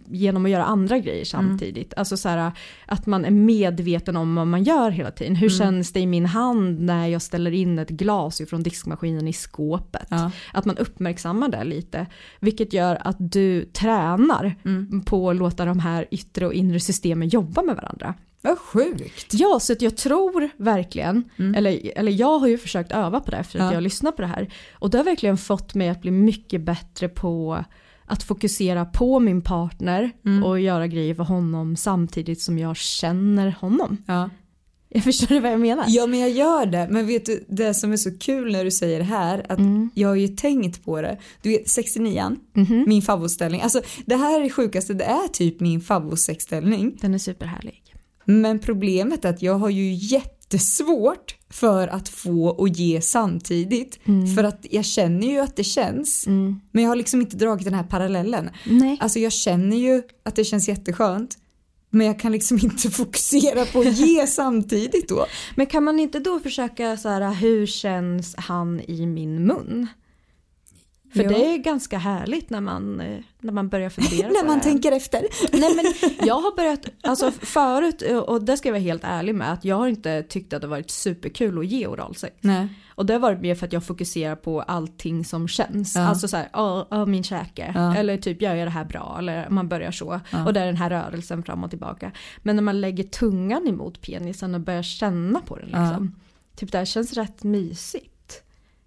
genom 0.06 0.44
att 0.44 0.50
göra 0.50 0.64
andra 0.64 0.98
grejer 0.98 1.34
Mm. 1.34 1.48
samtidigt. 1.48 1.94
Alltså 1.96 2.16
så 2.16 2.28
här, 2.28 2.52
att 2.86 3.06
man 3.06 3.24
är 3.24 3.30
medveten 3.30 4.16
om 4.16 4.34
vad 4.34 4.46
man 4.46 4.64
gör 4.64 4.90
hela 4.90 5.10
tiden. 5.10 5.36
Hur 5.36 5.48
Mm. 5.50 5.58
känns 5.58 5.92
det 5.92 6.00
i 6.00 6.06
min 6.06 6.26
hand 6.26 6.80
när 6.80 7.06
jag 7.06 7.22
ställer 7.22 7.50
in 7.50 7.78
ett 7.78 7.88
glas 7.90 8.40
ifrån 8.40 8.62
diskmaskinen 8.62 9.28
i 9.28 9.32
skåpet? 9.32 10.06
Ja. 10.10 10.30
Att 10.52 10.64
man 10.64 10.76
uppmärksammar 10.78 11.48
det 11.48 11.64
lite. 11.64 12.06
Vilket 12.40 12.72
gör 12.72 12.98
att 13.00 13.16
du 13.18 13.64
tränar 13.64 14.56
Mm. 14.64 15.00
på 15.04 15.30
att 15.30 15.36
låta 15.36 15.64
de 15.64 15.78
här 15.78 16.06
yttre 16.10 16.46
och 16.46 16.52
inre 16.54 16.80
systemen 16.80 17.28
jobba 17.28 17.62
med 17.62 17.76
varandra. 17.76 18.14
Vad 18.42 18.58
sjukt. 18.58 19.34
Ja, 19.34 19.60
så 19.60 19.72
att 19.72 19.82
jag 19.82 19.96
tror 19.96 20.48
verkligen, 20.56 21.24
Mm. 21.38 21.54
eller, 21.54 21.98
eller 21.98 22.12
jag 22.12 22.38
har 22.38 22.46
ju 22.46 22.58
försökt 22.58 22.92
öva 22.92 23.20
på 23.20 23.30
det 23.30 23.36
efter 23.36 23.58
att 23.58 23.62
Ja. 23.64 23.70
jag 23.70 23.76
har 23.76 23.80
lyssnat 23.80 24.16
på 24.16 24.22
det 24.22 24.28
här. 24.28 24.52
Och 24.72 24.90
det 24.90 24.98
har 24.98 25.04
verkligen 25.04 25.38
fått 25.38 25.74
mig 25.74 25.88
att 25.88 26.00
bli 26.02 26.10
mycket 26.10 26.60
bättre 26.60 27.08
på 27.08 27.64
att 28.06 28.22
fokusera 28.22 28.84
på 28.84 29.20
min 29.20 29.42
partner 29.42 30.10
Mm. 30.26 30.44
och 30.44 30.60
göra 30.60 30.86
grejer 30.86 31.14
för 31.14 31.22
honom 31.24 31.76
samtidigt 31.76 32.40
som 32.40 32.58
jag 32.58 32.76
känner 32.76 33.54
honom. 33.60 33.96
Ja. 34.06 34.30
Jag 34.90 35.04
förstår 35.04 35.40
vad 35.40 35.52
jag 35.52 35.60
menar? 35.60 35.84
ja, 35.88 36.06
men 36.06 36.18
jag 36.20 36.30
gör 36.30 36.66
det. 36.66 36.88
Men 36.90 37.06
vet 37.06 37.26
du, 37.26 37.44
det 37.48 37.74
som 37.74 37.92
är 37.92 37.96
så 37.96 38.18
kul 38.18 38.52
när 38.52 38.64
du 38.64 38.70
säger 38.70 38.98
det 38.98 39.04
här, 39.04 39.46
att 39.48 39.58
Mm. 39.58 39.90
jag 39.94 40.08
har 40.08 40.14
ju 40.16 40.28
tänkt 40.28 40.84
på 40.84 41.00
det. 41.02 41.18
Du 41.42 41.48
vet 41.48 41.68
69 41.68 42.36
Mhm. 42.52 42.84
min 42.86 43.02
favoritställning. 43.02 43.60
Alltså 43.60 43.80
det 44.06 44.16
här 44.16 44.38
är 44.40 44.42
det 44.44 44.50
sjukaste, 44.50 44.94
det 44.94 45.04
är 45.04 45.28
typ 45.28 45.60
min 45.60 45.80
favoritsexställning. 45.80 46.98
Den 47.00 47.14
är 47.14 47.18
superhärlig. 47.18 47.82
Men 48.30 48.58
problemet 48.58 49.24
är 49.24 49.28
att 49.28 49.42
jag 49.42 49.54
har 49.54 49.68
ju 49.68 49.92
jättesvårt 49.92 51.36
för 51.50 51.88
att 51.88 52.08
få 52.08 52.48
och 52.48 52.68
ge 52.68 53.00
samtidigt. 53.00 53.98
För 54.36 54.44
att 54.44 54.66
jag 54.70 54.84
känner 54.84 55.26
ju 55.26 55.38
att 55.38 55.56
det 55.56 55.64
känns. 55.64 56.26
Mm. 56.26 56.60
Men 56.72 56.82
jag 56.82 56.90
har 56.90 56.96
liksom 56.96 57.20
inte 57.20 57.36
dragit 57.36 57.64
den 57.64 57.74
här 57.74 57.82
parallellen. 57.82 58.50
Nej. 58.64 58.98
Alltså 59.00 59.18
jag 59.18 59.32
känner 59.32 59.76
ju 59.76 60.02
att 60.22 60.36
det 60.36 60.44
känns 60.44 60.68
jätteskönt. 60.68 61.38
Men 61.90 62.06
jag 62.06 62.18
kan 62.18 62.32
liksom 62.32 62.58
inte 62.62 62.90
fokusera 62.90 63.64
på 63.64 63.80
att 63.80 63.98
ge 63.98 64.26
samtidigt 64.26 65.08
då. 65.08 65.26
Men 65.54 65.66
kan 65.66 65.84
man 65.84 66.00
inte 66.00 66.18
då 66.18 66.40
försöka 66.40 66.96
så 66.96 67.08
här, 67.08 67.34
hur 67.34 67.66
känns 67.66 68.34
han 68.36 68.80
i 68.80 69.06
min 69.06 69.46
mun? 69.46 69.86
För 71.12 71.22
Ja. 71.22 71.28
det 71.28 71.54
är 71.54 71.58
ganska 71.58 71.98
härligt 71.98 72.50
när 72.50 72.60
man, 72.60 73.00
eh, 73.00 73.18
när 73.40 73.52
man 73.52 73.68
börjar 73.68 73.90
fundera 73.90 74.28
När 74.32 74.46
man 74.46 74.60
tänker 74.60 74.92
efter. 74.92 75.20
Nej 75.60 75.74
men 75.76 75.84
jag 76.28 76.34
har 76.34 76.56
börjat, 76.56 76.88
alltså 77.02 77.30
förut, 77.30 78.02
och 78.26 78.44
det 78.44 78.56
ska 78.56 78.68
jag 78.68 78.72
vara 78.72 78.82
helt 78.82 79.04
ärlig 79.04 79.34
med, 79.34 79.52
att 79.52 79.64
jag 79.64 79.76
har 79.76 79.88
inte 79.88 80.22
tyckt 80.22 80.52
att 80.52 80.62
det 80.62 80.66
varit 80.68 80.90
superkul 80.90 81.58
att 81.58 81.66
ge 81.66 81.86
oralsex. 81.86 82.36
Nej. 82.40 82.68
Och 82.94 83.06
det 83.06 83.12
har 83.12 83.20
varit 83.20 83.40
mer 83.40 83.54
för 83.54 83.66
att 83.66 83.72
jag 83.72 83.84
fokuserar 83.84 84.36
på 84.36 84.62
allting 84.62 85.24
som 85.24 85.48
känns. 85.48 85.94
Ja. 85.96 86.00
Alltså 86.02 86.28
såhär, 86.28 86.48
åh, 86.54 86.86
åh 86.90 87.06
min 87.06 87.22
käke. 87.24 87.72
Ja. 87.74 87.96
Eller 87.96 88.16
typ, 88.16 88.42
gör 88.42 88.54
jag 88.54 88.66
det 88.66 88.70
här 88.70 88.84
bra? 88.84 89.16
Eller 89.18 89.50
man 89.50 89.68
börjar 89.68 89.90
så. 89.90 90.20
Ja. 90.30 90.46
Och 90.46 90.52
det 90.52 90.60
är 90.60 90.66
den 90.66 90.76
här 90.76 90.90
rörelsen 90.90 91.42
fram 91.42 91.64
och 91.64 91.70
tillbaka. 91.70 92.12
Men 92.42 92.56
när 92.56 92.62
man 92.62 92.80
lägger 92.80 93.04
tungan 93.04 93.68
emot 93.68 94.00
penisen 94.00 94.54
och 94.54 94.60
börjar 94.60 94.82
känna 94.82 95.40
på 95.40 95.56
den 95.56 95.66
liksom. 95.66 96.14
Typ 96.56 96.72
det 96.72 96.78
här 96.78 96.84
känns 96.84 97.12
rätt 97.12 97.42
mysigt. 97.44 98.14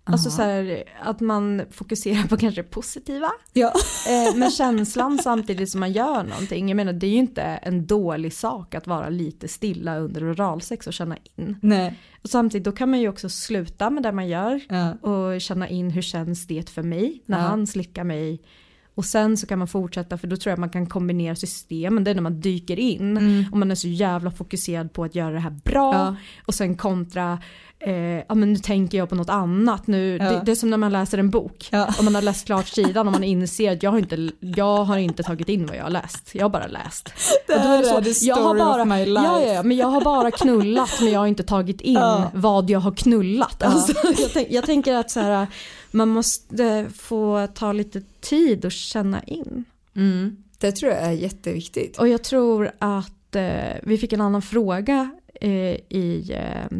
Alltså 0.03 0.29
så 0.29 0.41
här, 0.41 0.83
att 1.01 1.19
man 1.19 1.61
fokuserar 1.71 2.27
på 2.27 2.37
kanske 2.37 2.61
det 2.61 2.67
positiva. 2.69 3.31
Ja. 3.53 3.73
Eh, 4.09 4.35
med 4.37 4.53
känslan 4.57 5.17
samtidigt 5.17 5.69
som 5.69 5.79
man 5.79 5.91
gör 5.91 6.23
någonting. 6.23 6.69
Jag 6.69 6.75
menar 6.75 6.93
det 6.93 7.07
är 7.07 7.11
ju 7.11 7.17
inte 7.17 7.41
en 7.41 7.85
dålig 7.87 8.33
sak 8.33 8.75
att 8.75 8.87
vara 8.87 9.09
lite 9.09 9.47
stilla 9.47 9.97
under 9.97 10.31
oralsex 10.33 10.87
och 10.87 10.93
känna 10.93 11.17
in. 11.37 11.57
Nej. 11.61 11.99
Och 12.23 12.29
samtidigt 12.29 12.65
då 12.65 12.71
kan 12.71 12.89
man 12.89 12.99
ju 12.99 13.09
också 13.09 13.29
sluta 13.29 13.89
med 13.89 14.03
det 14.03 14.11
man 14.11 14.27
gör 14.27 14.61
Ja. 14.69 14.93
och 15.09 15.41
känna 15.41 15.67
in 15.69 15.91
hur 15.91 16.01
känns 16.01 16.47
det 16.47 16.69
för 16.69 16.83
mig 16.83 17.21
när 17.25 17.37
Ja. 17.39 17.43
han 17.43 17.67
slickar 17.67 18.03
mig 18.03 18.41
och 19.01 19.05
sen 19.05 19.37
så 19.37 19.47
kan 19.47 19.59
man 19.59 19.67
fortsätta 19.67 20.17
för 20.17 20.27
då 20.27 20.35
tror 20.37 20.49
jag 20.51 20.53
att 20.53 20.59
man 20.59 20.69
kan 20.69 20.85
kombinera 20.85 21.35
systemen. 21.35 22.03
Det 22.03 22.11
är 22.11 22.15
när 22.15 22.21
man 22.21 22.41
dyker 22.41 22.79
in 22.79 23.45
och 23.51 23.57
man 23.57 23.71
är 23.71 23.75
så 23.75 23.87
jävla 23.87 24.31
fokuserad 24.31 24.93
på 24.93 25.03
att 25.03 25.15
göra 25.15 25.31
det 25.31 25.39
här 25.39 25.55
bra 25.63 25.93
Ja. 25.93 26.15
och 26.45 26.53
sen 26.53 26.75
kontra 26.77 27.39
Eh, 27.83 27.93
ja 28.27 28.35
men 28.35 28.53
nu 28.53 28.59
tänker 28.59 28.97
jag 28.97 29.09
på 29.09 29.15
något 29.15 29.29
annat. 29.29 29.87
Nu, 29.87 30.17
Ja. 30.17 30.31
det, 30.31 30.41
det 30.45 30.51
är 30.51 30.55
som 30.55 30.69
när 30.69 30.77
man 30.77 30.91
läser 30.91 31.17
en 31.17 31.29
bok. 31.29 31.67
Ja. 31.71 31.93
Om 31.99 32.05
man 32.05 32.15
har 32.15 32.21
läst 32.21 32.45
klart 32.45 32.67
sidan 32.67 33.07
och 33.07 33.11
man 33.13 33.23
inser 33.23 33.71
att 33.71 33.83
jag 33.83 33.91
har 33.91 33.97
inte, 33.97 34.29
jag 34.39 34.83
har 34.83 34.97
inte 34.97 35.23
tagit 35.23 35.49
in 35.49 35.65
vad 35.65 35.75
jag 35.77 35.83
har 35.83 35.89
läst. 35.89 36.29
Jag 36.35 36.43
har 36.43 36.49
bara 36.49 36.67
läst. 36.67 37.13
Det 37.47 37.53
här 37.59 37.83
så, 37.83 37.97
är 37.97 38.01
the 38.01 38.25
jag 38.25 38.35
har 38.35 38.41
story 38.43 38.61
of 38.61 38.67
bara, 38.67 38.85
my 38.85 39.05
life. 39.05 39.25
Ja, 39.27 39.41
ja, 39.41 39.53
ja, 39.53 39.63
men 39.63 39.77
jag 39.77 39.87
har 39.87 40.01
bara 40.01 40.31
knullat 40.31 40.89
men 41.01 41.11
jag 41.11 41.19
har 41.19 41.27
inte 41.27 41.43
tagit 41.43 41.81
in 41.81 41.93
Ja. 42.01 42.31
vad 42.33 42.69
jag 42.69 42.79
har 42.79 42.91
knullat. 42.91 43.63
Alltså, 43.63 43.93
jag, 44.21 44.33
tänk, 44.33 44.47
jag 44.51 44.65
tänker 44.65 44.95
att 44.95 45.11
så 45.11 45.19
här, 45.19 45.47
man 45.91 46.09
måste 46.09 46.89
få 46.93 47.47
ta 47.53 47.73
lite 47.73 48.01
tid 48.21 48.65
och 48.65 48.71
känna 48.71 49.23
in. 49.23 49.65
Mm. 49.95 50.43
Det 50.59 50.71
tror 50.71 50.91
jag 50.91 51.01
är 51.01 51.11
jätteviktigt. 51.11 51.97
Och 51.97 52.07
jag 52.07 52.23
tror 52.23 52.71
att 52.79 53.35
eh, 53.35 53.73
vi 53.83 53.97
fick 53.97 54.13
en 54.13 54.21
annan 54.21 54.41
fråga 54.41 55.11
eh, 55.41 55.75
i 55.89 56.31
eh, 56.33 56.77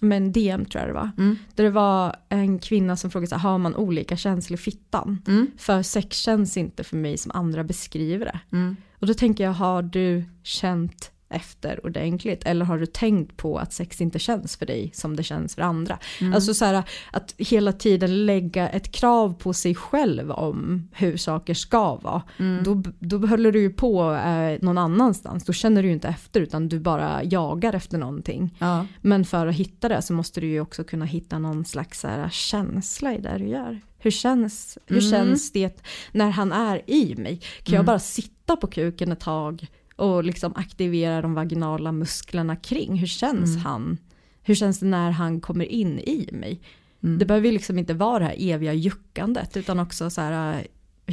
men 0.00 0.32
DM 0.32 0.64
tror 0.64 0.80
jag 0.80 0.88
det 0.88 0.94
var. 0.94 1.10
Mm. 1.18 1.36
Där 1.54 1.64
det 1.64 1.70
var 1.70 2.16
en 2.28 2.58
kvinna 2.58 2.96
som 2.96 3.10
frågade 3.10 3.28
så 3.28 3.34
här, 3.34 3.50
har 3.50 3.58
man 3.58 3.76
olika 3.76 4.16
känslor 4.16 4.54
i 4.54 4.62
fittan? 4.62 5.22
Mm. 5.26 5.46
För 5.58 5.82
sex 5.82 6.16
känns 6.18 6.56
inte 6.56 6.84
för 6.84 6.96
mig 6.96 7.18
som 7.18 7.30
andra 7.34 7.64
beskriver 7.64 8.24
det. 8.24 8.40
Mm. 8.56 8.76
Och 8.98 9.06
då 9.06 9.14
tänker 9.14 9.44
jag, 9.44 9.52
har 9.52 9.82
du 9.82 10.24
känt 10.42 11.10
efter 11.30 11.86
ordentligt 11.86 12.42
eller 12.46 12.64
har 12.64 12.78
du 12.78 12.86
tänkt 12.86 13.36
på 13.36 13.58
att 13.58 13.72
sex 13.72 14.00
inte 14.00 14.18
känns 14.18 14.56
för 14.56 14.66
dig 14.66 14.90
som 14.94 15.16
det 15.16 15.22
känns 15.22 15.54
för 15.54 15.62
andra? 15.62 15.98
Mm. 16.20 16.34
Alltså 16.34 16.54
så 16.54 16.64
här 16.64 16.82
att 17.12 17.34
hela 17.38 17.72
tiden 17.72 18.26
lägga 18.26 18.68
ett 18.68 18.92
krav 18.92 19.34
på 19.34 19.52
sig 19.52 19.74
själv 19.74 20.30
om 20.30 20.88
hur 20.92 21.16
saker 21.16 21.54
ska 21.54 21.94
vara. 21.94 22.22
Mm. 22.38 22.64
Då, 22.64 22.82
då 22.98 23.26
håller 23.26 23.52
du 23.52 23.60
ju 23.60 23.70
på 23.70 24.14
eh, 24.14 24.58
någon 24.62 24.78
annanstans, 24.78 25.44
då 25.44 25.52
känner 25.52 25.82
du 25.82 25.88
ju 25.88 25.94
inte 25.94 26.08
efter 26.08 26.40
utan 26.40 26.68
du 26.68 26.80
bara 26.80 27.24
jagar 27.24 27.74
efter 27.74 27.98
någonting. 27.98 28.56
Ja. 28.58 28.86
Men 29.00 29.24
för 29.24 29.46
att 29.46 29.54
hitta 29.54 29.88
det 29.88 30.02
så 30.02 30.12
måste 30.12 30.40
du 30.40 30.46
ju 30.46 30.60
också 30.60 30.84
kunna 30.84 31.04
hitta 31.04 31.38
någon 31.38 31.64
slags 31.64 32.00
så 32.00 32.08
här, 32.08 32.28
känsla 32.30 33.14
i 33.14 33.18
det 33.18 33.38
du 33.38 33.48
gör. 33.48 33.80
Hur 33.98 34.10
känns, 34.10 34.78
hur 34.86 34.98
Mm. 34.98 35.10
känns 35.10 35.52
det 35.52 35.82
när 36.12 36.30
han 36.30 36.52
är 36.52 36.90
i 36.90 37.14
mig? 37.16 37.40
Kan 37.62 37.74
jag 37.74 37.84
bara 37.84 37.98
sitta 37.98 38.56
på 38.56 38.66
kuken 38.66 39.12
ett 39.12 39.20
tag 39.20 39.66
och 40.00 40.24
liksom 40.24 40.52
aktivera 40.56 41.22
de 41.22 41.34
vaginala 41.34 41.92
musklerna 41.92 42.56
kring? 42.56 42.94
Hur 42.96 43.06
känns 43.06 43.56
han? 43.64 43.98
Hur 44.42 44.54
känns 44.54 44.80
det 44.80 44.86
när 44.86 45.10
han 45.10 45.40
kommer 45.40 45.64
in 45.64 45.98
i 45.98 46.28
mig? 46.32 46.60
Det 47.00 47.24
behöver 47.26 47.46
ju 47.46 47.52
liksom 47.52 47.78
inte 47.78 47.94
vara 47.94 48.18
det 48.18 48.24
här 48.24 48.36
eviga 48.38 48.72
juckandet 48.72 49.56
utan 49.56 49.80
också 49.80 50.10
så 50.10 50.20
här, 50.20 50.58
äh, 50.58 50.64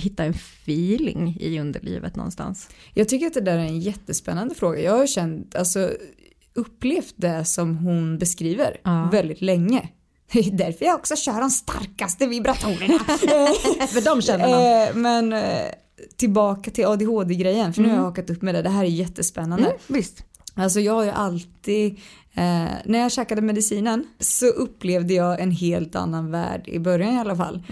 hitta 0.02 0.24
en 0.24 0.34
feeling 0.34 1.38
i 1.40 1.60
underlivet 1.60 2.16
någonstans. 2.16 2.70
Jag 2.94 3.10
tycker 3.10 3.28
att 3.28 3.34
det 3.34 3.42
där 3.42 3.58
är 3.58 3.64
en 3.66 3.80
jättespännande 3.80 4.56
fråga. 4.56 4.80
Jag 4.82 4.98
har 4.98 5.08
känt, 5.08 5.56
alltså 5.56 5.92
upplevt 6.54 7.14
det 7.16 7.46
som 7.46 7.78
hon 7.78 8.18
beskriver 8.18 8.78
Ja. 8.84 9.10
väldigt 9.12 9.42
länge. 9.42 9.90
Det 10.32 10.40
är 10.40 10.52
därför 10.52 10.86
jag 10.86 10.96
också 10.96 11.16
kör 11.16 11.42
de 11.42 11.50
starkaste 11.50 12.28
vibratorerna. 12.28 13.00
För 13.88 14.06
de 14.06 14.22
känner 14.22 14.50
man. 14.50 14.88
Eh, 14.88 14.96
Men 14.96 15.34
eh, 15.34 15.72
tillbaka 16.16 16.72
till 16.72 16.86
ADHD-grejen, 16.86 17.74
för 17.74 17.82
nu 17.82 17.90
har 17.90 17.96
jag 17.96 18.04
hakat 18.04 18.30
upp 18.30 18.42
med 18.42 18.56
det. 18.56 18.62
Det 18.62 18.70
här 18.70 18.84
är 18.84 18.90
jättespännande. 18.90 19.66
Mm, 19.66 19.78
visst. 19.88 20.24
Alltså 20.56 20.80
jag 20.80 20.94
har 20.94 21.04
ju 21.04 21.10
alltid, 21.10 21.94
eh, 22.34 22.66
när 22.86 23.00
jag 23.00 23.12
käkade 23.12 23.42
medicinen 23.42 24.06
så 24.20 24.46
upplevde 24.48 25.14
jag 25.14 25.40
en 25.40 25.52
helt 25.52 25.96
annan 25.96 26.32
värld 26.32 26.64
i 26.68 26.80
början 26.80 27.14
i 27.14 27.20
alla 27.20 27.36
fall. 27.36 27.64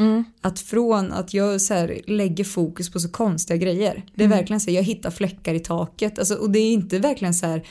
Att 0.41 0.59
från 0.59 1.11
att 1.11 1.33
jag 1.33 1.61
så 1.61 1.73
här, 1.73 2.01
lägger 2.07 2.43
fokus 2.43 2.91
på 2.91 2.99
så 2.99 3.09
konstiga 3.09 3.57
grejer. 3.57 4.05
Det 4.15 4.23
är 4.23 4.27
verkligen 4.27 4.59
så 4.59 4.69
här, 4.69 4.75
jag 4.75 4.83
hittar 4.83 5.11
fläckar 5.11 5.53
i 5.53 5.59
taket. 5.59 6.19
Alltså, 6.19 6.35
och 6.35 6.49
det 6.49 6.59
är 6.59 6.73
inte 6.73 6.99
verkligen 6.99 7.33
så 7.33 7.45
här 7.45 7.67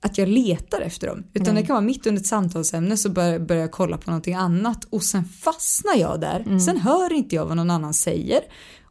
att 0.00 0.18
jag 0.18 0.28
letar 0.28 0.80
efter 0.80 1.06
dem. 1.06 1.24
Utan 1.34 1.54
det 1.54 1.62
kan 1.66 1.74
vara 1.74 1.84
mitt 1.84 2.06
under 2.06 2.20
ett 2.20 2.26
samtalsämne 2.26 2.96
så 2.96 3.08
börjar, 3.08 3.38
börjar 3.38 3.62
jag 3.62 3.72
kolla 3.72 3.98
på 3.98 4.10
någonting 4.10 4.34
annat 4.34 4.84
och 4.90 5.02
sen 5.02 5.24
fastnar 5.24 5.94
jag 5.96 6.20
där. 6.20 6.58
Sen 6.58 6.76
hör 6.76 7.12
inte 7.12 7.34
jag 7.34 7.46
vad 7.46 7.56
någon 7.56 7.70
annan 7.70 7.94
säger. 7.94 8.40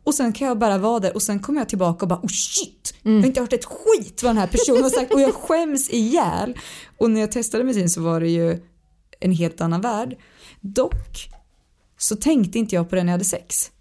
Och 0.08 0.16
sen 0.16 0.34
kan 0.34 0.48
jag 0.48 0.58
bara 0.58 0.78
vara 0.78 1.00
där 1.00 1.16
och 1.16 1.22
sen 1.22 1.40
kommer 1.40 1.62
jag 1.62 1.70
tillbaka 1.70 2.06
och 2.06 2.10
bara 2.10 2.20
oh 2.20 2.28
shit, 2.28 2.94
jag 3.04 3.12
har 3.12 3.26
inte 3.26 3.42
hört 3.42 3.54
ett 3.54 3.66
skit 3.66 4.24
vad 4.24 4.30
den 4.30 4.38
här 4.38 4.48
personen 4.48 4.84
har 4.84 4.90
sagt 4.90 5.14
och 5.14 5.22
jag 5.22 5.34
skäms 5.34 5.90
ihjäl. 5.90 6.58
Och 6.98 7.12
när 7.12 7.22
jag 7.22 7.32
testade 7.32 7.64
medicin 7.64 7.90
så 7.90 8.02
var 8.02 8.20
det 8.20 8.30
ju 8.30 8.60
en 9.20 9.32
helt 9.32 9.62
annan 9.62 9.82
värld. 9.82 10.18
Dock 10.62 11.30
så 11.98 12.16
tänkte 12.16 12.60
inte 12.60 12.76
jag 12.76 12.90
på 12.90 12.96
det 12.96 13.04
när 13.04 13.12
jag 13.12 13.14
hade 13.14 13.26
sex. 13.26 13.72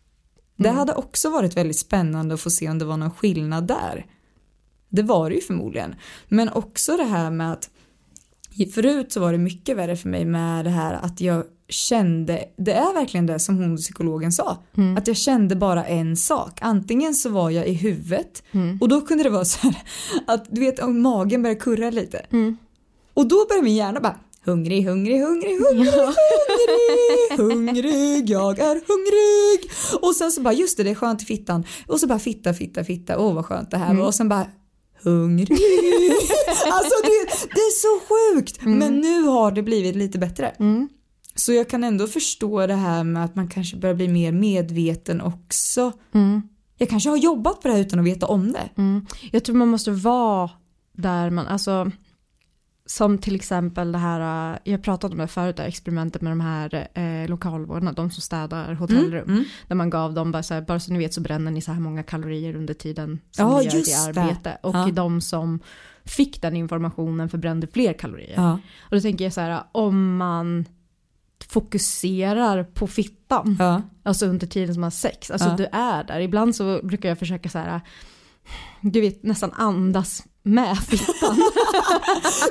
Det 0.56 0.68
hade 0.68 0.94
också 0.94 1.30
varit 1.30 1.56
väldigt 1.56 1.78
spännande 1.78 2.34
att 2.34 2.40
få 2.40 2.50
se 2.50 2.70
om 2.70 2.78
det 2.78 2.84
var 2.84 2.96
någon 2.96 3.10
skillnad 3.10 3.66
där. 3.66 4.06
Det 4.88 5.02
var 5.02 5.30
det 5.30 5.36
ju 5.36 5.42
förmodligen. 5.42 5.94
Men 6.28 6.48
också 6.48 6.96
det 6.96 7.04
här 7.04 7.30
med 7.30 7.52
att 7.52 7.70
förut 8.74 9.12
så 9.12 9.20
var 9.20 9.32
det 9.32 9.38
mycket 9.38 9.76
värre 9.76 9.96
för 9.96 10.08
mig 10.08 10.24
med 10.24 10.64
det 10.64 10.70
här 10.70 10.94
att 10.94 11.20
jag 11.20 11.44
kände, 11.68 12.44
det 12.56 12.72
är 12.72 12.94
verkligen 12.94 13.26
det 13.26 13.38
som 13.38 13.56
hon 13.56 13.76
psykologen 13.76 14.32
sa, 14.32 14.58
att 14.98 15.06
jag 15.06 15.16
kände 15.16 15.56
bara 15.56 15.84
en 15.86 16.16
sak. 16.16 16.58
Antingen 16.62 17.14
så 17.14 17.30
var 17.30 17.50
jag 17.50 17.66
i 17.68 17.72
huvudet 17.72 18.42
och 18.80 18.88
då 18.88 19.00
kunde 19.00 19.24
det 19.24 19.30
vara 19.30 19.44
så 19.44 19.58
här 19.58 19.76
att 20.26 20.44
du 20.50 20.60
vet 20.60 20.78
om 20.78 21.00
magen 21.02 21.42
börjar 21.42 21.56
kurra 21.56 21.90
lite. 21.90 22.26
Och 23.14 23.26
då 23.28 23.46
börjar 23.48 23.62
min 23.62 23.76
hjärna 23.76 24.00
bara 24.00 24.16
hungrig, 24.44 24.84
hungrig, 24.86 25.20
hungrig, 25.22 25.60
hungrig, 25.60 25.92
hungrig, 25.92 27.36
hungrig, 27.54 28.30
jag 28.30 28.58
är 28.58 28.80
hungrig. 28.88 29.70
Och 30.02 30.16
sen 30.16 30.32
så 30.32 30.40
bara 30.40 30.54
just 30.54 30.76
det, 30.76 30.82
det 30.82 30.90
är 30.90 30.94
skönt 30.94 31.22
i 31.22 31.24
fittan. 31.24 31.64
Och 31.86 32.00
så 32.00 32.06
bara 32.06 32.18
fitta, 32.18 32.54
fitta, 32.54 32.84
fitta, 32.84 33.18
åh 33.18 33.34
vad 33.34 33.46
skönt 33.46 33.70
det 33.70 33.76
här 33.78 33.94
var. 33.94 34.06
Och 34.06 34.14
sen 34.14 34.28
bara 34.28 34.46
hungrig. 35.02 35.52
alltså 36.70 36.94
det, 37.02 37.48
det 37.54 37.60
är 37.60 37.70
så 37.80 38.00
sjukt. 38.08 38.58
Men 38.62 39.00
nu 39.00 39.22
har 39.22 39.52
det 39.52 39.62
blivit 39.62 39.96
lite 39.96 40.18
bättre. 40.18 40.54
Så 41.36 41.52
jag 41.52 41.68
kan 41.70 41.84
ändå 41.84 42.06
förstå 42.06 42.66
det 42.66 42.74
här 42.74 43.04
med 43.04 43.24
att 43.24 43.34
man 43.36 43.48
kanske 43.48 43.76
börjar 43.76 43.94
bli 43.94 44.08
mer 44.08 44.32
medveten 44.32 45.20
också. 45.20 45.92
Jag 46.78 46.88
kanske 46.88 47.10
har 47.10 47.16
jobbat 47.16 47.60
på 47.62 47.68
det 47.68 47.74
här 47.74 47.80
utan 47.80 47.98
att 47.98 48.04
veta 48.06 48.26
om 48.26 48.52
det. 48.52 48.68
Jag 49.32 49.44
tror 49.44 49.56
man 49.56 49.68
måste 49.68 49.90
vara 49.90 50.50
där 50.92 51.30
man, 51.30 51.46
alltså 51.46 51.90
som 52.88 53.18
till 53.18 53.34
exempel 53.34 53.92
det 53.92 53.98
här, 53.98 54.52
eh, 54.54 54.58
jag 54.64 54.82
pratade 54.82 55.12
om 55.12 55.18
det 55.18 55.26
förut, 55.26 55.56
det 55.56 55.64
experimentet 55.64 56.22
med 56.22 56.32
de 56.32 56.40
här 56.40 56.88
eh, 56.94 57.28
lokalvårdarna, 57.30 57.92
de 57.92 58.10
som 58.10 58.20
städar 58.22 58.74
hotellrum. 58.74 59.44
Där 59.68 59.74
man 59.76 59.90
gav 59.90 60.14
dem 60.14 60.32
bara 60.32 60.42
så 60.42 60.54
här, 60.54 60.60
bara 60.62 60.80
så 60.80 60.92
ni 60.92 60.98
vet 60.98 61.14
så 61.14 61.20
bränner 61.20 61.50
ni 61.50 61.60
så 61.60 61.72
här 61.72 61.80
många 61.80 62.02
kalorier 62.02 62.56
under 62.56 62.74
tiden 62.74 63.18
som 63.30 63.44
Ja, 63.50 63.58
ni 63.58 63.64
gör 63.64 64.12
det. 64.12 64.20
arbete. 64.20 64.58
Och 64.62 64.74
Ja. 64.76 64.88
de 64.92 65.20
som 65.20 65.60
fick 66.04 66.42
den 66.42 66.56
informationen 66.56 67.28
förbrände 67.28 67.66
fler 67.66 67.92
kalorier. 67.92 68.34
Ja. 68.36 68.52
Och 68.80 68.96
då 68.96 69.00
tänker 69.00 69.24
jag 69.24 69.32
så 69.32 69.40
här, 69.40 69.62
om 69.72 70.16
man 70.16 70.64
fokuserar 71.48 72.64
på 72.64 72.86
fittan, 72.86 73.56
Ja. 73.58 73.82
alltså 74.02 74.26
under 74.26 74.46
tiden 74.46 74.74
som 74.74 74.80
man 74.80 74.86
har 74.86 74.90
sex, 74.90 75.30
alltså 75.30 75.48
Ja. 75.48 75.56
du 75.56 75.64
är 75.72 76.04
där. 76.04 76.20
Ibland 76.20 76.56
så 76.56 76.80
brukar 76.82 77.08
jag 77.08 77.18
försöka 77.18 77.48
så 77.48 77.58
här, 77.58 77.80
du 78.80 79.00
vet 79.00 79.22
nästan 79.22 79.52
andas 79.52 80.22
med 80.42 80.78
fittan. 80.78 81.36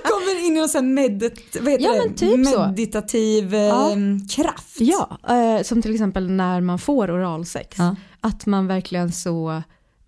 Kommer 0.03 0.45
in 0.45 0.55
i 0.55 0.59
någon 0.59 0.69
sån 0.69 0.93
medit- 0.99 1.57
Ja, 1.79 2.03
typ 2.15 2.47
så. 2.47 2.65
meditativ 2.67 3.53
eh, 3.53 3.61
Ja. 3.61 3.95
kraft. 4.35 4.77
Ja, 4.79 5.17
eh, 5.29 5.63
som 5.63 5.81
till 5.81 5.93
exempel 5.93 6.31
när 6.31 6.61
man 6.61 6.79
får 6.79 7.11
oralsex. 7.11 7.77
Ja. 7.77 7.95
Att 8.21 8.45
man 8.45 8.67
verkligen 8.67 9.11
så 9.11 9.63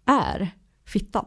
är 0.05 0.51
fittan. 0.87 1.25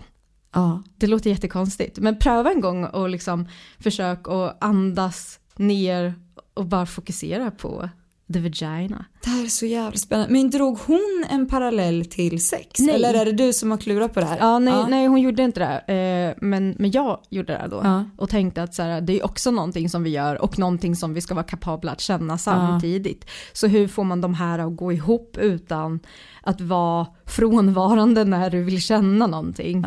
Ja. 0.55 0.83
Det 0.97 1.07
låter 1.07 1.31
jättekonstigt, 1.31 1.99
men 1.99 2.19
pröva 2.19 2.51
en 2.51 2.61
gång 2.61 2.85
och 2.85 3.09
liksom 3.09 3.49
försök 3.79 4.29
att 4.29 4.65
andas 4.65 5.39
ner 5.57 6.15
och 6.61 6.67
bara 6.67 6.87
fokusera 6.87 7.51
på 7.51 7.89
the 8.33 8.41
vagina. 8.41 9.05
Det 9.25 9.31
här 9.31 9.45
är 9.45 9.49
så 9.49 9.67
jävla 9.67 9.99
spännande. 9.99 10.33
Men 10.33 10.51
drog 10.51 10.79
hon 10.79 11.25
en 11.31 11.49
parallell 11.49 12.07
till 12.07 12.45
sex? 12.45 12.81
Nej. 12.81 12.95
Eller 12.95 13.15
är 13.15 13.25
det 13.25 13.33
du 13.33 13.53
som 13.53 13.71
har 13.71 13.79
klurat 13.79 14.15
på 14.15 14.21
det 14.21 14.27
här? 14.27 14.39
Ja, 14.39 14.59
nej, 14.59 14.85
nej 14.89 15.07
hon 15.07 15.21
gjorde 15.21 15.43
inte 15.43 15.61
det. 15.61 15.95
Eh, 15.95 16.45
men, 16.47 16.75
men 16.79 16.91
jag 16.91 17.21
gjorde 17.31 17.53
det 17.53 17.67
då. 17.71 17.81
Ja. 17.85 18.05
Och 18.17 18.31
tänkte 18.31 18.63
att 18.63 18.75
så 18.75 18.83
här, 18.83 19.01
det 19.01 19.21
är 19.21 19.25
också 19.25 19.51
någonting 19.51 19.89
som 19.89 20.03
vi 20.03 20.11
gör 20.11 20.43
och 20.43 20.59
någonting 20.59 20.97
som 20.97 21.15
vi 21.15 21.21
ska 21.21 21.35
vara 21.35 21.45
kapabla 21.45 21.93
att 21.93 22.01
känna 22.01 22.39
samtidigt. 22.39 23.31
Så 23.53 23.67
hur 23.67 23.89
får 23.89 24.05
man 24.05 24.21
de 24.21 24.35
här 24.35 24.59
att 24.59 24.77
gå 24.77 24.93
ihop 24.93 25.37
utan 25.41 26.01
att 26.43 26.61
vara 26.61 27.07
frånvarande 27.27 28.25
när 28.25 28.51
du 28.51 28.63
vill 28.63 28.81
känna 28.81 29.27
någonting? 29.27 29.85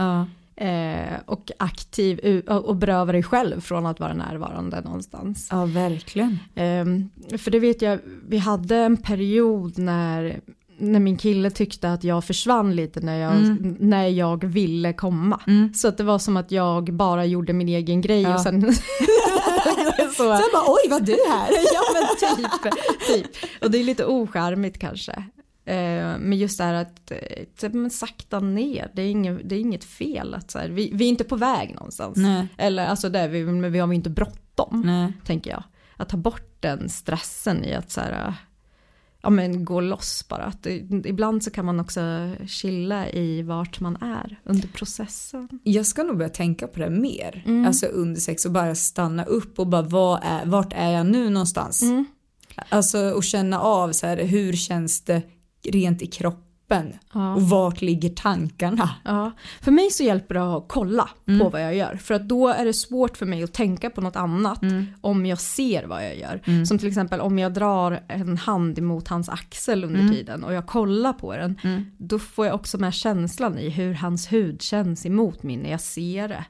Eh, 0.56 1.20
och 1.26 1.52
aktiv 1.60 2.44
och 2.48 2.76
beröva 2.76 3.12
dig 3.12 3.24
själv 3.24 3.62
från 3.62 3.86
att 3.86 4.00
vara 4.00 4.14
närvarande 4.14 4.82
någonstans. 4.82 5.48
ja, 5.52 5.66
verkligen. 5.66 6.40
Ehm, 6.56 7.10
för 7.38 7.52
det 7.52 7.60
vet 7.60 7.82
jag, 7.82 8.00
vi 8.28 8.38
hade 8.38 8.76
en 8.78 8.98
period 8.98 9.78
när, 9.78 10.40
när 10.78 11.00
min 11.00 11.18
kille 11.18 11.50
tyckte 11.52 11.92
att 11.94 12.04
jag 12.04 12.24
försvann 12.24 12.76
lite 12.76 13.00
när 13.00 13.18
jag, 13.20 13.34
Mm. 13.34 13.76
när 13.80 14.08
jag 14.08 14.44
ville 14.44 14.94
komma. 14.94 15.40
Så 15.76 15.88
att 15.88 15.98
det 15.98 16.04
var 16.04 16.20
som 16.20 16.38
att 16.38 16.52
jag 16.52 16.94
bara 16.94 17.26
gjorde 17.26 17.54
min 17.54 17.70
egen 17.70 18.02
grej 18.02 18.22
Ja. 18.22 18.34
och 18.36 18.42
sen 18.42 18.74
så, 20.18 20.38
Sen 20.38 20.50
bara 20.54 20.64
oj 20.68 20.90
var 20.90 21.00
du 21.00 21.18
här? 21.30 21.50
Ja 21.74 21.82
men 21.94 22.38
typ, 22.38 22.52
typ. 23.08 23.50
Och 23.64 23.72
det 23.72 23.78
är 23.78 23.84
lite 23.84 24.06
ocharmigt 24.06 24.80
kanske. 24.80 25.24
Eh, 25.66 26.18
men 26.20 26.34
just 26.34 26.58
det 26.58 26.64
här 26.64 26.74
att 26.74 27.12
eh, 27.62 27.70
men 27.72 27.90
sakta 27.90 28.40
ner, 28.40 28.92
det 28.94 29.02
är, 29.02 29.10
inget, 29.10 29.50
det 29.50 29.56
är 29.56 29.60
inget 29.60 29.84
fel. 29.84 30.34
Att 30.34 30.52
så 30.52 30.60
här, 30.60 30.70
vi, 30.70 30.92
vi 30.94 31.06
är 31.06 31.10
inte 31.10 31.24
på 31.24 31.36
väg 31.36 31.76
någonstans. 31.76 32.18
Nej. 32.18 32.48
Eller 32.58 32.88
alltså 32.88 33.10
det 33.10 33.28
vi, 33.28 33.46
men 33.46 33.72
vi 33.72 33.80
har 33.80 33.94
inte 33.94 34.10
bråttom, 34.10 34.82
Nej. 34.86 35.14
tänker 35.26 35.52
jag. 35.52 35.64
Att 35.98 36.10
ta 36.10 36.18
bort 36.18 36.58
den 36.60 36.90
stressen 36.90 37.66
i 37.66 37.74
att 37.74 37.92
så 37.92 38.02
här, 38.02 38.34
ja 39.22 39.30
men 39.30 39.66
gå 39.66 39.82
loss 39.82 40.26
bara. 40.30 40.44
Att 40.44 40.68
ibland 41.06 41.44
så 41.44 41.52
kan 41.52 41.66
man 41.66 41.80
också 41.80 42.02
chilla 42.48 43.10
i 43.10 43.42
vart 43.42 43.80
man 43.80 43.96
är 43.96 44.40
under 44.44 44.68
processen. 44.68 45.50
Jag 45.64 45.86
ska 45.86 46.04
nog 46.04 46.18
börja 46.18 46.30
tänka 46.30 46.68
på 46.68 46.80
det 46.80 46.90
mer. 46.90 47.44
Mm. 47.46 47.66
Alltså 47.66 47.86
under 47.86 48.22
sex 48.22 48.46
och 48.46 48.52
bara 48.52 48.76
stanna 48.76 49.24
upp 49.26 49.60
och 49.60 49.68
bara 49.68 49.82
vad 49.82 50.20
är, 50.24 50.46
vart 50.46 50.74
är 50.74 50.92
jag 50.92 51.06
nu 51.06 51.30
någonstans? 51.30 51.82
Mm. 51.82 52.06
Alltså 52.70 53.12
och 53.12 53.24
känna 53.24 53.60
av 53.60 53.92
så 53.92 54.08
här 54.08 54.18
hur 54.18 54.54
känns 54.54 55.02
det 55.02 55.22
rent 55.64 56.02
i 56.02 56.08
kroppen 56.08 56.53
Ja. 57.14 57.36
och 57.36 57.42
vart 57.42 57.82
ligger 57.82 58.10
tankarna? 58.10 58.90
Ja, 59.04 59.32
för 59.62 59.72
mig 59.72 59.90
så 59.92 60.04
hjälper 60.04 60.36
det 60.36 60.56
att 60.56 60.66
kolla 60.68 61.10
på 61.40 61.50
vad 61.50 61.62
jag 61.64 61.76
gör. 61.76 61.96
För 61.96 62.14
att 62.14 62.28
då 62.30 62.48
är 62.48 62.66
det 62.66 62.74
svårt 62.74 63.18
för 63.18 63.26
mig 63.26 63.44
att 63.44 63.54
tänka 63.54 63.90
på 63.90 64.02
något 64.02 64.16
annat 64.16 64.60
om 65.02 65.26
jag 65.26 65.40
ser 65.40 65.84
vad 65.84 66.06
jag 66.06 66.18
gör. 66.18 66.66
Som 66.66 66.78
till 66.78 66.88
exempel 66.88 67.20
om 67.20 67.40
jag 67.40 67.54
drar 67.54 68.00
en 68.08 68.38
hand 68.38 68.80
emot 68.80 69.08
hans 69.08 69.30
axel 69.30 69.84
under 69.84 70.00
tiden 70.14 70.44
och 70.44 70.54
jag 70.54 70.66
kollar 70.68 71.14
på 71.14 71.36
den. 71.38 71.60
Då 71.98 72.20
får 72.20 72.46
jag 72.46 72.56
också 72.56 72.78
med 72.78 72.94
känslan 72.94 73.58
i 73.58 73.70
hur 73.70 73.94
hans 73.94 74.32
hud 74.32 74.62
känns 74.62 75.06
emot 75.06 75.44
min 75.44 75.60
när 75.60 75.72
jag 75.72 75.82
ser 75.82 76.28
det. 76.28 76.44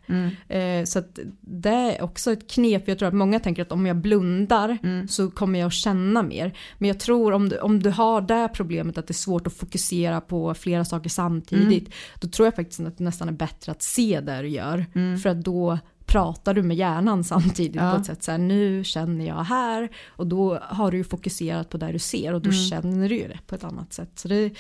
Eh, 0.60 0.86
så 0.86 1.00
att 1.00 1.20
det 1.42 1.70
är 1.70 2.02
också 2.02 2.32
ett 2.32 2.52
knep. 2.52 2.88
Jag 2.88 3.00
tror 3.00 3.08
att 3.08 3.14
många 3.14 3.40
tänker 3.40 3.62
att 3.62 3.72
om 3.72 3.86
jag 3.86 3.96
blundar 3.98 4.78
så 5.08 5.32
kommer 5.32 5.60
jag 5.60 5.68
att 5.68 5.74
känna 5.74 6.24
mer. 6.24 6.54
Men 6.78 6.88
jag 6.88 7.00
tror 7.00 7.32
om 7.34 7.50
du, 7.50 7.58
om 7.60 7.84
du 7.84 7.90
har 7.90 8.22
det 8.22 8.50
problemet 8.54 8.98
att 8.98 9.08
det 9.08 9.12
är 9.12 9.14
svårt 9.14 9.48
att 9.48 9.54
fokusera 9.54 10.13
på 10.22 10.54
flera 10.54 10.86
saker 10.86 11.10
samtidigt. 11.10 11.94
Då 12.20 12.28
tror 12.28 12.46
jag 12.46 12.56
faktiskt 12.56 12.80
att 12.80 12.98
det 12.98 13.04
nästan 13.04 13.28
är 13.28 13.34
bättre 13.34 13.72
att 13.72 13.82
se 13.82 14.20
det 14.22 14.42
du 14.42 14.48
gör. 14.48 14.86
För 15.24 15.30
att 15.30 15.42
då 15.44 15.80
pratar 16.06 16.54
du 16.54 16.64
med 16.64 16.78
hjärnan 16.78 17.24
samtidigt 17.24 17.76
Ja. 17.76 17.92
på 17.92 17.98
ett 18.00 18.06
sätt 18.06 18.24
så 18.24 18.32
här, 18.32 18.38
nu 18.38 18.84
känner 18.84 19.26
jag 19.26 19.44
här 19.44 19.90
och 20.08 20.28
då 20.28 20.60
har 20.62 20.92
du 20.92 20.98
ju 20.98 21.04
fokuserat 21.04 21.70
på 21.70 21.78
det 21.78 21.92
du 21.92 22.00
ser 22.00 22.34
och 22.34 22.42
då 22.42 22.52
känner 22.52 23.10
du 23.10 23.16
ju 23.16 23.28
det 23.28 23.40
på 23.48 23.56
ett 23.56 23.64
annat 23.64 23.94
sätt. 23.94 24.10
Så 24.16 24.28
det, 24.28 24.52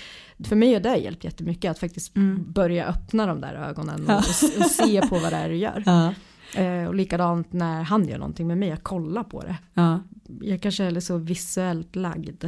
för 0.43 0.55
mig 0.55 0.73
har 0.73 0.79
det 0.79 0.95
hjälpt 0.97 1.23
jättemycket 1.23 1.71
att 1.71 1.79
faktiskt 1.79 2.13
börja 2.47 2.85
öppna 2.87 3.25
de 3.25 3.41
där 3.41 3.53
ögonen 3.53 4.03
och, 4.07 4.13
och, 4.13 4.61
och 4.63 4.71
se 4.71 5.01
på 5.01 5.19
vad 5.19 5.31
det 5.33 5.37
är 5.37 5.49
du 5.49 5.55
gör. 5.55 5.83
Ja. 5.85 6.13
Eh, 6.61 6.87
och 6.87 6.95
likadant 6.95 7.53
när 7.53 7.83
han 7.83 8.07
gör 8.07 8.17
någonting 8.17 8.47
med 8.47 8.57
mig, 8.57 8.69
jag 8.69 8.83
kollar 8.83 9.23
på 9.23 9.41
det. 9.41 9.55
Ja. 9.73 9.99
Jag 10.41 10.61
kanske 10.61 10.83
är 10.83 10.99
så 10.99 11.17
visuellt 11.17 11.95
lagd. 11.95 12.45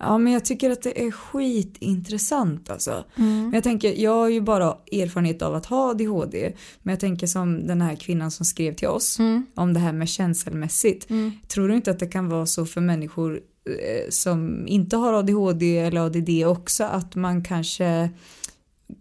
Ja 0.00 0.18
men 0.18 0.32
jag 0.32 0.44
tycker 0.44 0.70
att 0.70 0.82
det 0.82 1.06
är 1.06 1.10
skitintressant 1.10 2.70
alltså. 2.70 3.04
Men 3.14 3.52
jag 3.52 3.62
tänker, 3.62 3.94
jag 4.02 4.14
har 4.14 4.28
ju 4.28 4.40
bara 4.40 4.76
erfarenhet 4.92 5.42
av 5.42 5.54
att 5.54 5.66
ha 5.66 5.90
ADHD. 5.90 6.52
Men 6.82 6.92
jag 6.92 7.00
tänker 7.00 7.26
som 7.26 7.66
den 7.66 7.82
här 7.82 7.96
kvinnan 7.96 8.30
som 8.30 8.46
skrev 8.46 8.74
till 8.74 8.88
oss 8.88 9.18
om 9.54 9.74
det 9.74 9.80
här 9.80 9.92
med 9.92 10.08
känselmässigt. 10.08 11.08
Tror 11.48 11.68
du 11.68 11.74
inte 11.74 11.90
att 11.90 11.98
det 11.98 12.06
kan 12.06 12.28
vara 12.28 12.46
så 12.46 12.66
för 12.66 12.80
människor 12.80 13.40
eh, 13.64 14.10
som 14.10 14.66
inte 14.66 14.96
har 14.96 15.12
ADHD 15.12 15.78
eller 15.78 16.00
ADD 16.00 16.46
också 16.46 16.84
att 16.84 17.14
man 17.14 17.44
kanske 17.44 18.10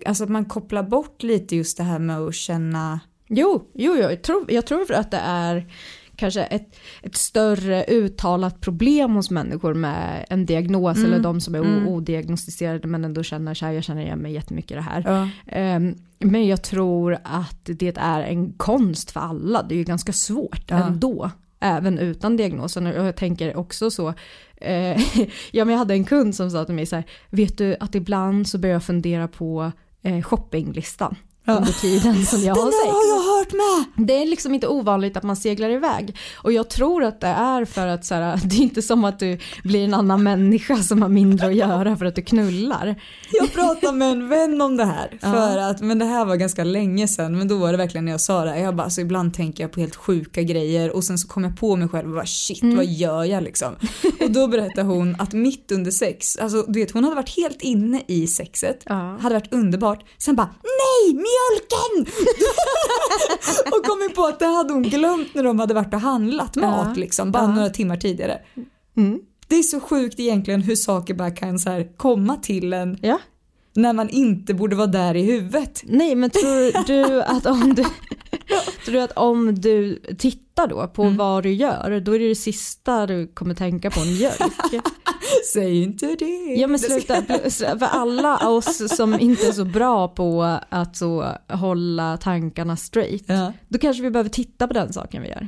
Alltså 0.05 0.23
att 0.23 0.29
man 0.29 0.45
kopplar 0.45 0.83
bort 0.83 1.23
lite 1.23 1.55
just 1.55 1.77
det 1.77 1.83
här 1.83 1.99
med 1.99 2.19
att 2.19 2.35
känna 2.35 2.99
Jo, 3.27 3.69
jo, 3.73 3.95
jo 3.95 4.01
jag, 4.01 4.21
tror, 4.21 4.51
jag 4.51 4.67
tror 4.67 4.93
att 4.93 5.11
det 5.11 5.21
är 5.23 5.65
kanske 6.19 6.43
ett, 6.43 6.75
ett 7.01 7.15
större 7.15 7.83
uttalat 7.87 8.61
problem 8.61 9.15
hos 9.15 9.29
människor 9.31 9.73
med 9.73 10.25
en 10.29 10.45
diagnos 10.45 10.97
eller 10.97 11.19
de 11.19 11.41
som 11.41 11.55
är 11.55 11.61
o- 11.61 11.89
odiagnostiserade 11.89 12.87
men 12.87 13.05
ändå 13.05 13.23
känner 13.23 13.53
så 13.53 13.65
här, 13.65 13.73
jag 13.73 13.83
känner 13.83 14.01
igen 14.01 14.19
mig 14.19 14.33
jättemycket 14.33 14.71
i 14.71 14.75
det 14.75 14.81
här. 14.81 15.03
Ja. 15.07 15.29
Ehm, 15.47 15.95
men 16.19 16.47
jag 16.47 16.61
tror 16.63 17.17
att 17.23 17.61
det 17.65 17.97
är 17.97 18.21
en 18.21 18.53
konst 18.53 19.11
för 19.11 19.19
alla, 19.19 19.63
det 19.63 19.75
är 19.75 19.77
ju 19.77 19.83
ganska 19.83 20.13
svårt 20.13 20.63
Ja. 20.67 20.75
ändå. 20.87 21.31
Även 21.61 21.97
utan 21.99 22.37
diagnosen 22.37 22.85
och 22.87 23.05
jag 23.05 23.15
tänker 23.15 23.57
också 23.57 23.91
så, 23.91 24.13
eh, 24.57 24.97
ja 25.51 25.65
men 25.65 25.69
jag 25.69 25.77
hade 25.77 25.93
en 25.93 26.03
kund 26.03 26.35
som 26.35 26.51
sa 26.51 26.65
till 26.65 26.75
mig 26.75 26.85
så 26.85 26.95
här, 26.95 27.05
vet 27.29 27.57
du 27.57 27.75
att 27.79 27.95
ibland 27.95 28.47
så 28.47 28.57
börjar 28.57 28.73
jag 28.75 28.83
fundera 28.83 29.27
på 29.27 29.71
eh, 30.03 30.21
shoppinglistan 30.21 31.15
under 31.47 31.81
tiden 31.81 32.25
som 32.25 32.41
jag 32.41 32.55
har 32.55 32.71
sex. 32.71 32.93
Hört 33.49 33.87
med! 33.97 34.07
Det 34.07 34.21
är 34.21 34.25
liksom 34.25 34.53
inte 34.53 34.67
ovanligt 34.67 35.17
att 35.17 35.23
man 35.23 35.35
seglar 35.35 35.69
iväg. 35.69 36.15
Och 36.35 36.51
jag 36.51 36.69
tror 36.69 37.03
att 37.03 37.21
det 37.21 37.27
är 37.27 37.65
för 37.65 37.87
att 37.87 38.05
så 38.05 38.15
här, 38.15 38.39
det 38.45 38.55
är 38.55 38.59
inte 38.61 38.81
som 38.81 39.03
att 39.03 39.19
du 39.19 39.37
blir 39.63 39.83
en 39.83 39.93
annan 39.93 40.23
människa 40.23 40.77
som 40.77 41.01
har 41.01 41.09
mindre 41.09 41.47
att 41.47 41.55
göra 41.55 41.97
för 41.97 42.05
att 42.05 42.15
du 42.15 42.21
knullar. 42.21 42.95
Jag 43.31 43.53
pratade 43.53 43.97
med 43.97 44.11
en 44.11 44.29
vän 44.29 44.61
om 44.61 44.77
det 44.77 44.85
här. 44.85 45.17
För 45.21 45.57
att, 45.57 45.81
men 45.81 45.99
det 45.99 46.05
här 46.05 46.25
var 46.25 46.35
ganska 46.35 46.63
länge 46.63 47.07
sedan. 47.07 47.37
Men 47.37 47.47
då 47.47 47.57
var 47.57 47.71
det 47.71 47.77
verkligen 47.77 48.05
när 48.05 48.11
jag 48.11 48.21
sa 48.21 48.45
det. 48.45 48.59
Jag 48.59 48.75
bara, 48.75 48.83
alltså, 48.83 49.01
ibland 49.01 49.33
tänker 49.33 49.63
jag 49.63 49.71
på 49.71 49.79
helt 49.79 49.95
sjuka 49.95 50.41
grejer. 50.41 50.95
Och 50.95 51.03
sen 51.03 51.17
så 51.17 51.27
kom 51.27 51.43
jag 51.43 51.59
på 51.59 51.75
mig 51.75 51.87
själv 51.87 52.09
och 52.09 52.15
bara 52.15 52.25
shit 52.25 52.63
vad 52.63 52.85
gör 52.85 53.23
jag 53.23 53.43
liksom. 53.43 53.75
och 54.21 54.31
då 54.31 54.47
berättade 54.47 54.87
hon 54.87 55.15
att 55.19 55.33
mitt 55.33 55.71
under 55.71 55.91
sex, 55.91 56.37
alltså 56.37 56.65
du 56.67 56.79
vet 56.79 56.91
hon 56.91 57.03
hade 57.03 57.15
varit 57.15 57.37
helt 57.37 57.61
inne 57.61 58.03
i 58.07 58.27
sexet. 58.27 58.83
Ja. 58.85 59.17
Hade 59.21 59.35
varit 59.35 59.53
underbart. 59.53 60.03
Sen 60.17 60.35
bara 60.35 60.49
nej 60.63 61.13
mjölken! 61.13 62.13
och 63.65 63.85
kom 63.85 64.09
på 64.15 64.25
att 64.25 64.39
det 64.39 64.45
hade 64.45 64.73
hon 64.73 64.83
glömt 64.83 65.35
när 65.35 65.43
de 65.43 65.59
hade 65.59 65.73
varit 65.73 65.93
och 65.93 65.99
handlat 65.99 66.55
mat 66.55 66.97
liksom. 66.97 67.31
Bara 67.31 67.47
några 67.47 67.69
timmar 67.69 67.97
tidigare. 67.97 68.39
Mm. 68.97 69.19
Det 69.47 69.55
är 69.55 69.63
så 69.63 69.79
sjukt 69.79 70.19
egentligen 70.19 70.61
hur 70.61 70.75
saker 70.75 71.13
bara 71.13 71.31
kan 71.31 71.59
så 71.59 71.69
här 71.69 71.97
komma 71.97 72.35
till 72.35 72.73
en 72.73 72.97
när 73.75 73.93
man 73.93 74.09
inte 74.09 74.53
borde 74.53 74.75
vara 74.75 74.87
där 74.87 75.15
i 75.15 75.23
huvudet. 75.23 75.83
Nej 75.85 76.15
men 76.15 76.29
tror 76.29 76.87
du 76.87 77.21
att 77.21 77.45
om 77.45 77.75
du, 77.75 77.85
tror 78.85 78.93
du, 78.93 79.01
att 79.01 79.11
om 79.11 79.55
du 79.55 79.95
tittar 80.17 80.67
då 80.67 80.87
på 80.87 81.09
vad 81.09 81.43
du 81.43 81.53
gör, 81.53 81.99
då 81.99 82.11
är 82.15 82.19
det 82.19 82.27
det 82.27 82.35
sista 82.35 83.07
du 83.07 83.27
kommer 83.27 83.55
tänka 83.55 83.91
på 83.91 83.99
mjölk? 83.99 84.83
Säg 85.53 85.83
inte 85.83 86.15
det. 86.19 86.53
Ja 86.57 86.67
men 86.67 86.79
sluta, 86.79 87.21
för 87.79 87.85
alla 87.85 88.49
oss 88.49 88.95
som 88.95 89.19
inte 89.19 89.47
är 89.47 89.51
så 89.51 89.65
bra 89.65 90.07
på 90.07 90.59
att 90.69 90.95
så 90.97 91.27
hålla 91.49 92.17
tankarna 92.17 92.77
straight, 92.77 93.23
Ja. 93.27 93.53
då 93.67 93.79
kanske 93.79 94.03
vi 94.03 94.09
behöver 94.09 94.29
titta 94.29 94.67
på 94.67 94.73
den 94.73 94.93
saken 94.93 95.21
vi 95.21 95.27
gör. 95.29 95.47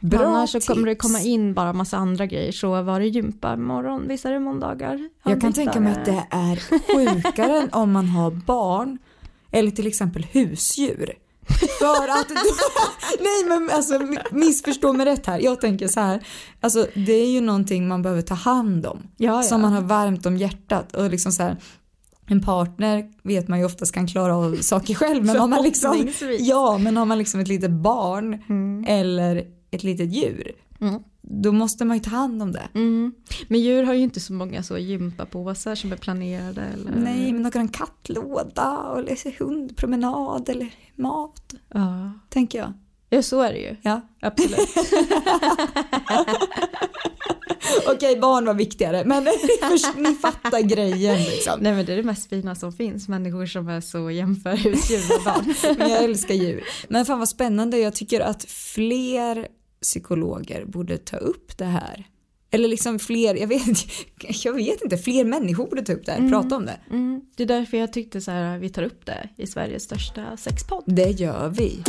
Bra 0.00 0.26
Annars 0.26 0.50
så 0.50 0.60
kommer 0.60 0.86
det 0.86 0.94
komma 0.94 1.20
in 1.20 1.54
bara 1.54 1.72
massa 1.72 1.96
andra 1.96 2.26
grejer. 2.26 2.52
Så 2.52 2.82
var 2.82 3.00
det 3.00 3.06
gympa 3.06 3.54
imorgon, 3.54 4.08
visst 4.08 4.24
är 4.24 4.32
det 4.32 4.40
måndagar? 4.40 5.08
Jag 5.24 5.40
kan 5.40 5.50
Vissa 5.50 5.62
tänka 5.62 5.80
mig 5.80 5.92
att 5.92 6.04
det 6.04 6.26
är 6.30 6.56
sjukare 6.94 7.58
än 7.58 7.68
om 7.72 7.92
man 7.92 8.08
har 8.08 8.30
barn 8.30 8.98
eller 9.50 9.70
till 9.70 9.86
exempel 9.86 10.26
husdjur. 10.32 11.12
För 11.78 12.08
att, 12.08 12.28
nej 13.20 13.44
men 13.46 13.70
alltså 13.72 14.00
missförstå 14.30 14.92
mig 14.92 15.06
rätt 15.06 15.26
här. 15.26 15.38
Jag 15.38 15.60
tänker 15.60 15.88
så 15.88 16.00
här, 16.00 16.26
alltså 16.60 16.86
det 16.94 17.12
är 17.12 17.30
ju 17.30 17.40
någonting 17.40 17.88
man 17.88 18.02
behöver 18.02 18.22
ta 18.22 18.34
hand 18.34 18.86
om. 18.86 19.02
Ja, 19.16 19.36
ja. 19.36 19.42
Som 19.42 19.62
man 19.62 19.72
har 19.72 19.82
varmt 19.82 20.26
om 20.26 20.36
hjärtat 20.36 20.96
och 20.96 21.10
liksom 21.10 21.32
så 21.32 21.42
här 21.42 21.56
en 22.26 22.40
partner 22.42 23.04
vet 23.22 23.48
man 23.48 23.58
ju 23.58 23.64
oftast 23.64 23.92
kan 23.92 24.06
klara 24.06 24.36
av 24.36 24.56
saker 24.56 24.94
själv 24.94 25.24
men 25.24 25.36
har 25.36 25.48
man 25.48 25.62
liksom, 25.62 26.08
ja 26.38 26.78
men 26.78 26.96
har 26.96 27.04
man 27.04 27.18
liksom 27.18 27.40
ett 27.40 27.48
litet 27.48 27.70
barn 27.70 28.42
eller 28.86 29.44
ett 29.70 29.82
litet 29.82 30.12
djur 30.12 30.52
Mm. 30.80 31.02
Då 31.30 31.52
måste 31.52 31.84
man 31.84 31.96
ju 31.96 32.02
ta 32.02 32.10
hand 32.10 32.42
om 32.42 32.52
det. 32.52 32.68
Mm. 32.74 33.12
Men 33.48 33.60
djur 33.60 33.82
har 33.82 33.94
ju 33.94 34.02
inte 34.02 34.20
så 34.20 34.32
många 34.32 34.62
så 34.62 34.78
gympapåsar 34.78 35.74
som 35.74 35.92
är 35.92 35.96
planerade. 35.96 36.60
Eller... 36.62 36.92
Nej, 36.96 37.32
men 37.32 37.42
någon 37.42 37.68
kattlåda 37.68 38.94
eller 38.98 39.38
hundpromenad 39.38 40.48
eller 40.48 40.70
mat, 40.94 41.54
Ja. 41.74 42.12
tänker 42.28 42.58
jag. 42.58 42.72
ja, 43.10 43.22
så 43.22 43.40
är 43.42 43.52
det 43.52 43.58
ju. 43.58 43.76
Ja. 43.82 44.00
Absolut. 44.20 44.58
Okej, 47.94 48.18
barn 48.20 48.44
var 48.44 48.54
viktigare, 48.54 49.04
men 49.04 49.26
ni 49.96 50.14
fattar 50.14 50.60
grejen 50.60 51.16
liksom. 51.22 51.60
Nej 51.60 51.72
men 51.72 51.86
det 51.86 51.92
är 51.92 51.96
det 51.96 52.02
mest 52.02 52.28
fina 52.28 52.54
som 52.54 52.72
finns. 52.72 53.08
Människor 53.08 53.46
som 53.46 53.68
är 53.68 53.80
så 53.80 54.10
jämför 54.10 54.56
husdjur 54.56 55.08
med 55.08 55.24
barn. 55.24 55.76
Men 55.78 55.90
jag 55.90 56.04
älskar 56.04 56.34
djur. 56.34 56.64
Men 56.88 57.06
fan 57.06 57.18
vad 57.18 57.28
spännande, 57.28 57.78
jag 57.78 57.94
tycker 57.94 58.20
att 58.20 58.44
fler 58.44 59.48
psykologer 59.80 60.64
borde 60.64 60.98
ta 60.98 61.16
upp 61.16 61.58
det 61.58 61.64
här. 61.64 62.06
Eller 62.50 62.68
liksom 62.68 62.98
fler, 62.98 63.34
jag 63.34 63.46
vet, 63.46 63.78
jag 64.44 64.52
vet 64.52 64.82
inte, 64.82 64.98
fler 64.98 65.24
människor 65.24 65.66
borde 65.66 65.82
ta 65.82 65.92
upp 65.92 66.06
det 66.06 66.12
här, 66.12 66.28
prata 66.30 66.56
om 66.56 66.66
det. 66.66 66.80
Mm. 66.90 67.20
Det 67.36 67.42
är 67.42 67.46
därför 67.46 67.76
jag 67.76 67.92
tyckte 67.92 68.20
så 68.20 68.30
här, 68.30 68.58
vi 68.58 68.68
tar 68.68 68.82
upp 68.82 69.06
det 69.06 69.28
i 69.36 69.46
Sveriges 69.46 69.82
största 69.82 70.36
sexpodd. 70.36 70.84
Det 70.86 71.10
gör 71.10 71.48
vi. 71.48 71.82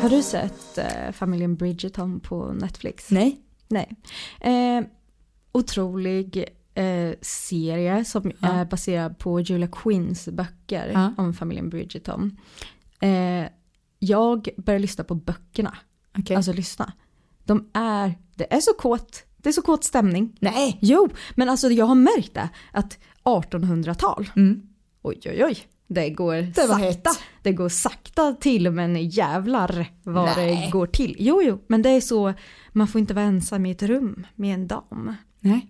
Har 0.00 0.10
du 0.10 0.22
sett 0.22 0.78
eh, 0.78 1.12
familjen 1.12 1.56
Bridgerton 1.56 2.20
på 2.20 2.52
Netflix? 2.52 3.10
Nej. 3.10 3.40
Nej. 3.68 3.90
Eh, 4.40 4.84
otrolig 5.52 6.44
eh, 6.74 7.14
serie 7.22 8.04
som 8.04 8.32
Ja. 8.38 8.48
är 8.48 8.64
baserad 8.64 9.18
på 9.18 9.40
Julia 9.40 9.68
Quinns 9.72 10.28
böcker 10.28 10.90
Ja. 10.94 11.14
om 11.16 11.34
familjen 11.34 11.68
Bridgerton. 11.68 12.38
Eh, 13.00 13.44
jag 13.98 14.48
började 14.56 14.82
lyssna 14.82 15.04
på 15.04 15.14
böckerna. 15.14 15.76
Okej. 16.18 16.36
Alltså 16.36 16.52
lyssna. 16.52 16.92
De 17.44 17.70
är, 17.74 18.14
det 18.34 18.54
är 18.54 18.60
så 18.60 18.72
kåt, 18.72 19.24
det 19.36 19.48
är 19.48 19.52
så 19.52 19.62
kåt 19.62 19.84
stämning. 19.84 20.36
Nej. 20.40 20.78
Jo, 20.82 21.08
men 21.34 21.48
alltså 21.48 21.68
jag 21.70 21.86
har 21.86 21.94
märkt 21.94 22.34
det 22.34 22.48
att 22.72 22.98
1800-tal, 23.24 24.30
oj 25.02 25.20
oj 25.24 25.44
oj, 25.44 25.58
det 25.86 26.10
går 26.10 26.34
Mm. 26.34 26.52
Det 26.52 26.62
sakta. 26.66 27.10
Det 27.42 27.52
går 27.52 27.68
sakta 27.68 28.32
till 28.40 28.70
men 28.70 29.08
jävlar 29.08 29.86
vad 30.02 30.24
Nej. 30.36 30.64
det 30.64 30.70
går 30.70 30.86
till. 30.86 31.16
Jo 31.18 31.42
jo, 31.42 31.64
men 31.66 31.82
det 31.82 31.88
är 31.90 32.00
så, 32.00 32.32
man 32.72 32.88
får 32.88 32.98
inte 33.00 33.14
vara 33.14 33.24
ensam 33.24 33.66
i 33.66 33.70
ett 33.70 33.82
rum 33.82 34.26
med 34.34 34.54
en 34.54 34.68
dam. 34.68 35.14
Nej. 35.40 35.68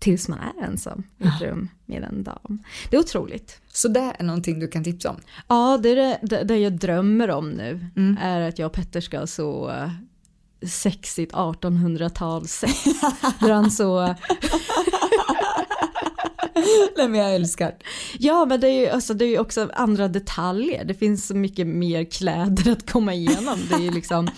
Tills 0.00 0.28
man 0.28 0.38
är 0.38 0.64
ensam 0.64 1.02
i 1.18 1.24
ett 1.26 1.42
rum 1.42 1.68
med 1.86 2.04
en 2.04 2.24
dam. 2.24 2.62
Det 2.90 2.96
är 2.96 3.00
otroligt. 3.00 3.60
Så 3.68 3.88
det 3.88 4.12
är 4.18 4.24
någonting 4.24 4.60
du 4.60 4.68
kan 4.68 4.84
tipsa 4.84 5.10
om. 5.10 5.16
Ja, 5.48 5.78
det 5.82 5.88
är 5.88 6.18
det, 6.22 6.44
det, 6.44 6.58
jag 6.58 6.72
drömmer 6.72 7.30
om 7.30 7.50
nu. 7.50 7.86
Mm. 7.96 8.18
Är 8.20 8.40
att 8.40 8.58
jag 8.58 8.66
och 8.66 8.72
Petter 8.72 9.00
ska 9.00 9.26
så 9.26 9.70
eh, 9.70 9.90
sexigt 10.68 11.32
1800-talssex. 11.32 12.84
Där 13.40 13.52
han 13.52 13.70
så... 13.70 14.00
Nej 16.96 17.08
men 17.08 17.14
jag 17.14 17.34
älskar. 17.34 17.74
Ja 18.18 18.44
men 18.44 18.60
det 18.60 18.68
är 18.68 18.80
ju 18.80 18.88
alltså, 18.88 19.14
det 19.14 19.24
är 19.24 19.40
också 19.40 19.70
andra 19.74 20.08
detaljer. 20.08 20.84
Det 20.84 20.94
finns 20.94 21.26
så 21.26 21.36
mycket 21.36 21.66
mer 21.66 22.04
kläder 22.04 22.72
att 22.72 22.90
komma 22.90 23.14
igenom. 23.14 23.58
Det 23.68 23.74
är 23.74 23.80
ju 23.80 23.90
liksom 23.90 24.28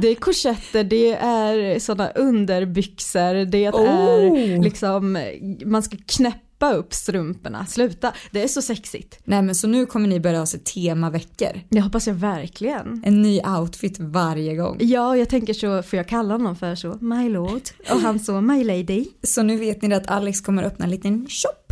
det 0.00 0.08
är 0.08 0.14
korsetter, 0.14 0.84
det 0.84 1.12
är 1.12 1.78
sådana 1.78 2.10
underbyxor, 2.10 3.44
det 3.44 3.64
är 3.64 3.72
Oh. 3.72 4.62
liksom 4.62 5.18
man 5.64 5.82
ska 5.82 5.96
knäppa 6.06 6.72
upp 6.72 6.94
strumporna. 6.94 7.66
Sluta, 7.66 8.12
det 8.30 8.42
är 8.42 8.48
så 8.48 8.62
sexigt. 8.62 9.18
Nej 9.24 9.42
men 9.42 9.54
så 9.54 9.68
nu 9.68 9.86
kommer 9.86 10.08
ni 10.08 10.20
börja 10.20 10.38
ha 10.38 10.46
sig 10.46 10.60
temaveckor. 10.60 11.60
Det 11.68 11.80
hoppas 11.80 12.06
jag 12.06 12.14
verkligen. 12.14 13.02
En 13.04 13.22
ny 13.22 13.40
outfit 13.60 13.96
varje 14.00 14.56
gång. 14.56 14.76
Ja, 14.80 15.16
jag 15.16 15.28
tänker 15.28 15.54
så, 15.54 15.82
får 15.82 15.96
jag 15.96 16.08
kalla 16.08 16.34
honom 16.34 16.56
för 16.56 16.74
så, 16.74 16.98
my 17.00 17.28
lord, 17.28 17.62
och 17.90 18.00
han 18.00 18.20
så, 18.20 18.40
my 18.40 18.64
lady. 18.64 19.04
Så 19.22 19.42
nu 19.42 19.56
vet 19.56 19.82
ni 19.82 19.94
att 19.94 20.10
Alex 20.10 20.40
kommer 20.40 20.62
öppna 20.62 20.84
en 20.84 20.90
liten 20.90 21.26
shop 21.28 21.67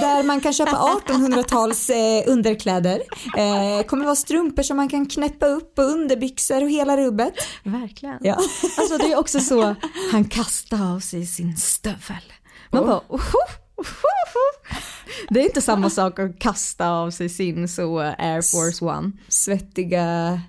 där 0.00 0.22
man 0.22 0.40
kan 0.40 0.52
köpa 0.52 0.70
1800-tals 1.06 1.90
eh, 1.90 2.22
underkläder. 2.26 3.02
Eh, 3.36 3.86
kommer 3.86 4.04
vara 4.04 4.16
strumpor 4.16 4.62
som 4.62 4.76
man 4.76 4.88
kan 4.88 5.06
knäppa 5.06 5.46
upp 5.46 5.78
och 5.78 5.84
underbyxor 5.84 6.62
och 6.64 6.70
hela 6.70 6.96
rubbet. 6.96 7.34
Verkligen. 7.62 8.18
Ja. 8.20 8.34
Alltså 8.78 8.98
det 8.98 9.12
är 9.12 9.18
också 9.18 9.40
så, 9.40 9.74
han 10.12 10.24
kastar 10.24 10.94
av 10.94 11.00
sig 11.00 11.26
sin 11.26 11.56
stövel. 11.56 12.32
Man 12.70 12.82
Oh. 12.82 12.86
bara, 12.86 13.00
oho, 13.08 13.38
oho, 13.76 13.84
oho. 13.86 14.74
Det 15.28 15.40
är 15.40 15.44
inte 15.44 15.60
samma 15.60 15.90
sak 15.90 16.18
att 16.18 16.38
kasta 16.38 16.90
av 16.90 17.10
sig 17.10 17.28
sin 17.28 17.68
så 17.68 17.98
Air 17.98 18.42
Force 18.42 18.84
One. 18.84 19.12
Svettiga 19.28 20.40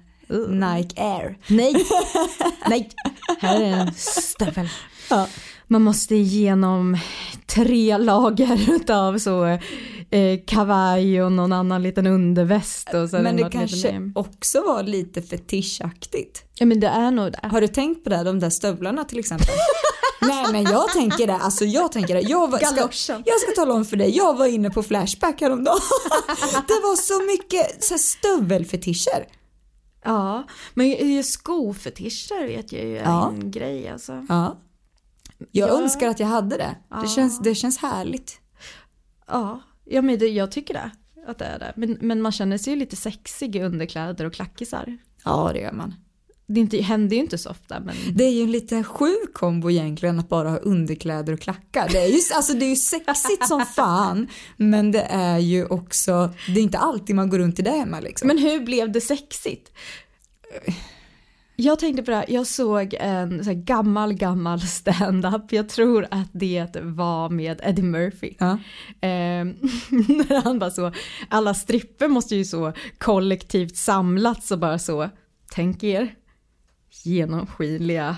Nike 0.49 1.01
Air. 1.01 1.37
Nej, 1.47 1.73
nej, 2.67 2.89
här 3.39 3.61
är 3.61 3.71
en 3.71 3.93
stövel. 3.95 4.69
Ja. 5.09 5.27
Man 5.71 5.81
måste 5.81 6.15
igenom 6.15 6.97
tre 7.45 7.97
lager 7.97 8.91
av 8.91 9.17
så 9.17 9.45
eh, 10.09 10.39
kavaj 10.47 11.23
och 11.23 11.31
någon 11.31 11.53
annan 11.53 11.83
liten 11.83 12.07
underväst. 12.07 12.93
Och 12.93 13.09
sen 13.09 13.23
Men 13.23 13.37
det 13.37 13.49
kanske 13.51 14.11
också 14.15 14.61
var 14.61 14.83
lite 14.83 15.21
fetischaktigt. 15.21 16.43
Ja 16.55 16.65
men 16.65 16.79
det 16.79 16.87
är 16.87 17.11
nog 17.11 17.31
det. 17.31 17.39
Har 17.43 17.61
du 17.61 17.67
tänkt 17.67 18.03
på 18.03 18.09
det, 18.09 18.23
de 18.23 18.39
där 18.39 18.49
stövlarna 18.49 19.03
till 19.03 19.19
exempel? 19.19 19.47
Nej 20.21 20.45
men 20.51 20.63
jag 20.63 20.89
tänker 20.89 21.27
det, 21.27 21.35
alltså 21.35 21.65
jag 21.65 21.91
tänker 21.91 22.15
det. 22.15 22.21
Jag, 22.21 22.51
var, 22.51 22.57
ska, 22.57 23.19
jag 23.25 23.39
ska 23.39 23.51
tala 23.55 23.73
om 23.73 23.85
för 23.85 23.97
dig, 23.97 24.17
jag 24.17 24.37
var 24.37 24.45
inne 24.45 24.69
på 24.69 24.83
Flashback 24.83 25.41
häromdagen. 25.41 25.79
Det 26.67 26.79
var 26.83 26.95
så 26.95 27.25
mycket 27.25 27.83
så 27.83 27.93
här, 27.93 27.99
stövelfetischer. 27.99 29.27
Ja, 30.03 30.47
men 30.73 31.23
skofetischer 31.23 32.47
vet 32.47 32.71
jag 32.71 32.85
ju 32.85 32.97
är 32.97 33.03
Ja. 33.03 33.29
en 33.29 33.51
grej 33.51 33.89
alltså. 33.89 34.25
Ja. 34.29 34.57
Jag 35.51 35.69
Ja. 35.69 35.81
önskar 35.81 36.07
att 36.07 36.19
jag 36.19 36.27
hade 36.27 36.57
det. 36.57 36.75
Det, 37.01 37.07
känns, 37.07 37.39
det 37.39 37.55
känns 37.55 37.77
härligt. 37.77 38.39
Ja, 39.27 39.61
ja 39.85 40.01
men 40.01 40.19
det, 40.19 40.27
jag 40.27 40.51
tycker 40.51 40.73
det. 40.73 40.91
Att 41.27 41.37
det 41.39 41.45
är 41.45 41.59
det. 41.59 41.73
Men, 41.75 41.97
men 42.01 42.21
man 42.21 42.31
känner 42.31 42.57
sig 42.57 42.73
ju 42.73 42.79
lite 42.79 42.95
sexig 42.95 43.55
i 43.55 43.61
underkläder 43.61 44.25
och 44.25 44.33
klackisar. 44.33 44.97
Ja 45.25 45.49
det 45.53 45.59
gör 45.59 45.71
man. 45.71 45.93
Det 46.47 46.59
inte, 46.59 46.81
händer 46.81 47.15
ju 47.15 47.21
inte 47.21 47.37
så 47.37 47.49
ofta 47.49 47.79
men 47.79 47.95
Det 48.15 48.23
är 48.23 48.31
ju 48.31 48.41
en 48.43 48.51
lite 48.51 48.83
sjuk 48.83 49.33
kombo 49.33 49.69
egentligen 49.71 50.19
att 50.19 50.29
bara 50.29 50.49
ha 50.49 50.57
underkläder 50.57 51.33
och 51.33 51.39
klackar. 51.39 51.89
Det 51.91 51.97
är 51.97 52.07
ju, 52.07 52.19
alltså 52.35 52.53
det 52.53 52.65
är 52.65 52.69
ju 52.69 52.75
sexigt 52.75 53.47
som 53.47 53.65
fan 53.65 54.27
men 54.57 54.91
det 54.91 55.01
är 55.01 55.37
ju 55.37 55.65
också, 55.65 56.33
det 56.47 56.59
är 56.59 56.63
inte 56.63 56.77
alltid 56.77 57.15
man 57.15 57.29
går 57.29 57.39
runt 57.39 57.59
i 57.59 57.61
det 57.61 57.71
hemma 57.71 57.99
liksom. 57.99 58.27
Men 58.27 58.37
hur 58.37 58.59
blev 58.59 58.91
det 58.91 59.01
sexigt? 59.01 59.71
Jag 61.55 61.79
tänkte 61.79 62.03
på 62.03 62.11
det 62.11 62.17
här, 62.17 62.25
jag 62.29 62.47
såg 62.47 62.95
en 62.99 63.43
så 63.45 63.51
gammal 63.53 64.13
gammal 64.13 64.61
stand-up. 64.61 65.51
jag 65.51 65.69
tror 65.69 66.07
att 66.11 66.29
det 66.31 66.75
var 66.81 67.29
med 67.29 67.61
Eddie 67.63 67.83
Murphy. 67.83 68.35
Ja. 68.39 68.51
Eh, 69.01 69.45
när 69.89 70.43
han 70.43 70.59
bara 70.59 70.71
så, 70.71 70.91
alla 71.29 71.53
stripper 71.53 72.07
måste 72.07 72.35
ju 72.35 72.45
så 72.45 72.73
kollektivt 72.97 73.75
samlats 73.75 74.51
och 74.51 74.59
bara 74.59 74.79
så, 74.79 75.09
tänk 75.51 75.83
er, 75.83 76.15
genomskinliga 77.03 78.17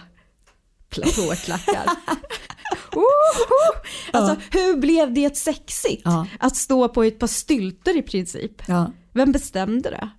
platåklackar. 0.90 1.86
Woho! 2.92 3.86
Alltså 4.12 4.36
hur 4.52 4.78
blev 4.78 5.14
det 5.14 5.38
sexigt? 5.38 6.02
Ja. 6.06 6.28
Att 6.40 6.56
stå 6.56 6.90
på 6.90 7.04
ett 7.04 7.20
par 7.20 7.28
stylter 7.28 7.98
i 7.98 8.02
princip. 8.02 8.62
Ja. 8.68 8.92
Vem 9.14 9.32
bestämde 9.32 9.90
det? 9.90 10.10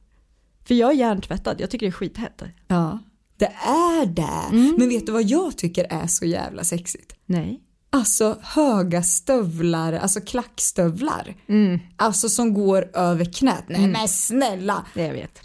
För 0.65 0.75
jag 0.75 0.91
är 0.91 0.95
hjärntvättad, 0.95 1.61
jag 1.61 1.71
tycker 1.71 1.87
det 1.87 1.91
är 1.91 1.93
skithett. 1.93 2.43
Ja. 2.67 2.99
Det 3.37 3.53
är 3.67 4.07
det. 4.07 4.75
Men 4.79 4.89
vet 4.89 5.07
du 5.07 5.13
vad 5.13 5.23
jag 5.23 5.59
tycker 5.59 5.87
är 5.91 6.07
så 6.07 6.25
jävla 6.25 6.65
sexigt? 6.65 7.15
Nej. 7.27 7.61
Alltså 7.91 8.39
höga 8.43 9.03
stövlar, 9.03 9.93
alltså 9.93 10.21
klackstövlar. 10.21 11.37
Mm. 11.49 11.81
Alltså 11.97 12.29
som 12.29 12.55
går 12.55 12.91
över 12.95 13.25
knät. 13.33 13.65
Nej 13.69 13.87
men 13.87 14.09
snälla. 14.09 14.87
Det 14.95 15.03
jag 15.03 15.13
vet. 15.13 15.41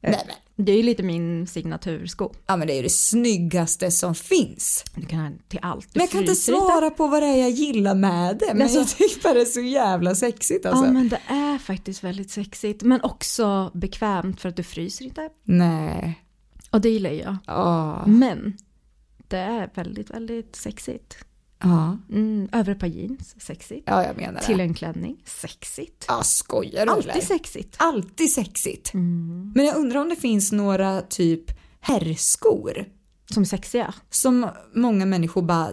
Nej, 0.00 0.24
men. 0.26 0.36
Det 0.56 0.72
är 0.72 0.76
ju 0.76 0.82
lite 0.82 1.02
min 1.02 1.46
signatursko. 1.46 2.32
Ja 2.46 2.56
men 2.56 2.66
det 2.66 2.72
är 2.72 2.76
ju 2.76 2.82
det 2.82 2.88
snyggaste 2.90 3.90
som 3.90 4.14
finns. 4.14 4.84
Du 4.94 5.06
kan 5.06 5.18
ha 5.20 5.30
till 5.48 5.58
allt. 5.62 5.84
Du 5.92 5.98
Men 5.98 6.00
jag 6.02 6.10
kan 6.10 6.20
inte 6.20 6.32
fryser 6.32 6.52
lite. 6.52 6.64
svara 6.64 6.90
på 6.90 7.06
vad 7.06 7.22
det 7.22 7.26
är 7.26 7.36
jag 7.36 7.50
gillar 7.50 7.94
med 7.94 8.38
det. 8.38 8.54
Men 8.54 8.62
Alltså- 8.62 8.78
jag 8.78 8.88
tycker 8.88 9.22
bara 9.22 9.34
det 9.34 9.40
är 9.40 9.44
så 9.44 9.60
jävla 9.60 10.14
sexigt 10.14 10.66
alltså. 10.66 10.84
Ja 10.84 10.92
men 10.92 11.08
det 11.08 11.20
är 11.28 11.58
faktiskt 11.58 12.04
väldigt 12.04 12.30
sexigt. 12.30 12.82
Men 12.82 13.00
också 13.02 13.70
bekvämt 13.74 14.40
för 14.40 14.48
att 14.48 14.56
du 14.56 14.62
fryser 14.62 15.04
inte. 15.04 15.28
Nej. 15.44 16.22
Och 16.70 16.80
det 16.80 16.88
gillar 16.90 17.10
jag. 17.10 17.36
Ja. 17.46 18.06
Men 18.06 18.56
det 19.28 19.38
är 19.38 19.70
väldigt, 19.74 20.10
väldigt 20.10 20.56
sexigt. 20.56 21.16
Ja. 21.62 21.98
Mm, 22.10 22.48
över 22.52 22.72
ett 22.72 22.78
par 22.78 22.86
jeans, 22.86 23.34
sexigt. 23.38 23.82
Ja 23.86 24.04
jag 24.04 24.16
menar 24.16 24.40
Till 24.40 24.58
det. 24.58 24.62
en 24.64 24.74
klänning, 24.74 25.22
sexigt. 25.26 26.04
Ja 26.08 26.22
skojar 26.22 26.86
du? 26.86 26.92
Alltid 26.92 27.22
sexigt. 27.22 27.76
Alltid 27.78 28.30
sexigt. 28.32 28.94
Mm. 28.94 29.52
Men 29.54 29.66
jag 29.66 29.76
undrar 29.76 30.00
om 30.00 30.08
det 30.08 30.16
finns 30.16 30.52
några 30.52 31.00
typ 31.00 31.44
herrskor 31.80 32.84
Som 33.30 33.46
sexiga. 33.46 33.94
som 34.10 34.48
många 34.74 35.06
människor 35.06 35.42
bara 35.42 35.70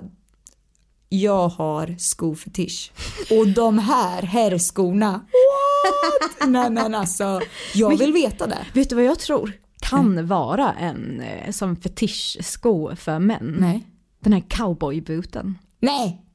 jag 1.10 1.48
har 1.48 1.96
skofetisch 2.00 2.92
och 3.32 3.48
de 3.48 3.80
här 3.80 4.22
herrskorna, 4.22 5.12
what? 5.12 6.50
Nej 6.50 6.70
men 6.70 6.96
alltså, 6.96 7.42
jag 7.74 7.98
vill 7.98 8.14
veta 8.14 8.48
det. 8.48 8.66
Vet 8.74 8.90
du 8.90 8.96
vad 8.96 9.06
jag 9.06 9.20
tror? 9.20 9.52
Kan 9.82 10.28
vara 10.28 10.74
en 10.74 11.22
eh, 11.22 11.52
som 11.52 11.76
fetischsko 11.76 12.96
för 12.96 13.20
män. 13.20 13.56
Nej. 13.60 13.88
Den 14.20 14.34
här 14.34 14.44
cowboybooten. 14.50 15.58
Nej. 15.80 16.26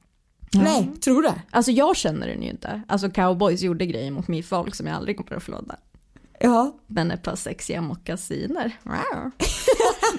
Nej, 0.52 0.90
tror 1.00 1.22
du? 1.22 1.32
Alltså 1.50 1.70
jag 1.70 1.96
känner 1.96 2.26
den 2.26 2.42
ju 2.42 2.50
inte. 2.50 2.82
Alltså 2.88 3.10
cowboys 3.10 3.62
gjorde 3.62 3.86
grejer 3.86 4.10
mot 4.10 4.28
mitt 4.28 4.46
folk 4.46 4.74
som 4.74 4.86
jag 4.86 4.96
aldrig 4.96 5.16
kommer 5.16 5.36
att 5.36 5.42
förlåta. 5.42 5.76
Ja. 6.40 6.78
Men 6.86 7.10
ett 7.10 7.22
par 7.22 7.36
sexiga 7.36 7.80
mockasiner. 7.80 8.78
Wow. 8.82 9.30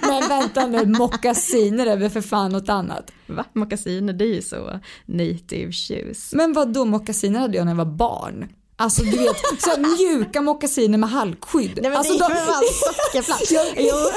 Men 0.00 0.28
vänta 0.28 0.66
nu, 0.66 0.86
mockasiner 0.86 1.86
är 1.86 1.96
väl 1.96 2.10
för 2.10 2.20
fan 2.20 2.52
något 2.52 2.68
annat. 2.68 3.12
Va? 3.26 3.44
Mockasiner 3.52 4.12
det 4.12 4.24
är 4.24 4.34
ju 4.34 4.42
så 4.42 4.80
native 5.06 5.72
shoes. 5.72 6.32
Men 6.34 6.52
vad 6.52 6.72
då 6.72 6.84
mockasiner 6.84 7.40
hade 7.40 7.56
jag 7.56 7.64
när 7.64 7.72
jag 7.72 7.76
var 7.76 7.84
barn. 7.84 8.48
Alltså 8.78 9.02
du 9.02 9.16
vet, 9.16 9.36
så 9.58 9.80
mjuka 9.80 10.40
mockasiner 10.42 10.98
med 10.98 11.10
halkskydd. 11.10 11.78
Nej, 11.82 11.90
men 11.90 11.96
alltså, 11.98 12.12
det 12.12 12.24
är 12.24 12.28
de- 12.28 12.34
fan 12.52 12.62
sockerplats. 12.72 13.50
jag, 13.50 13.66
jag, 13.80 14.10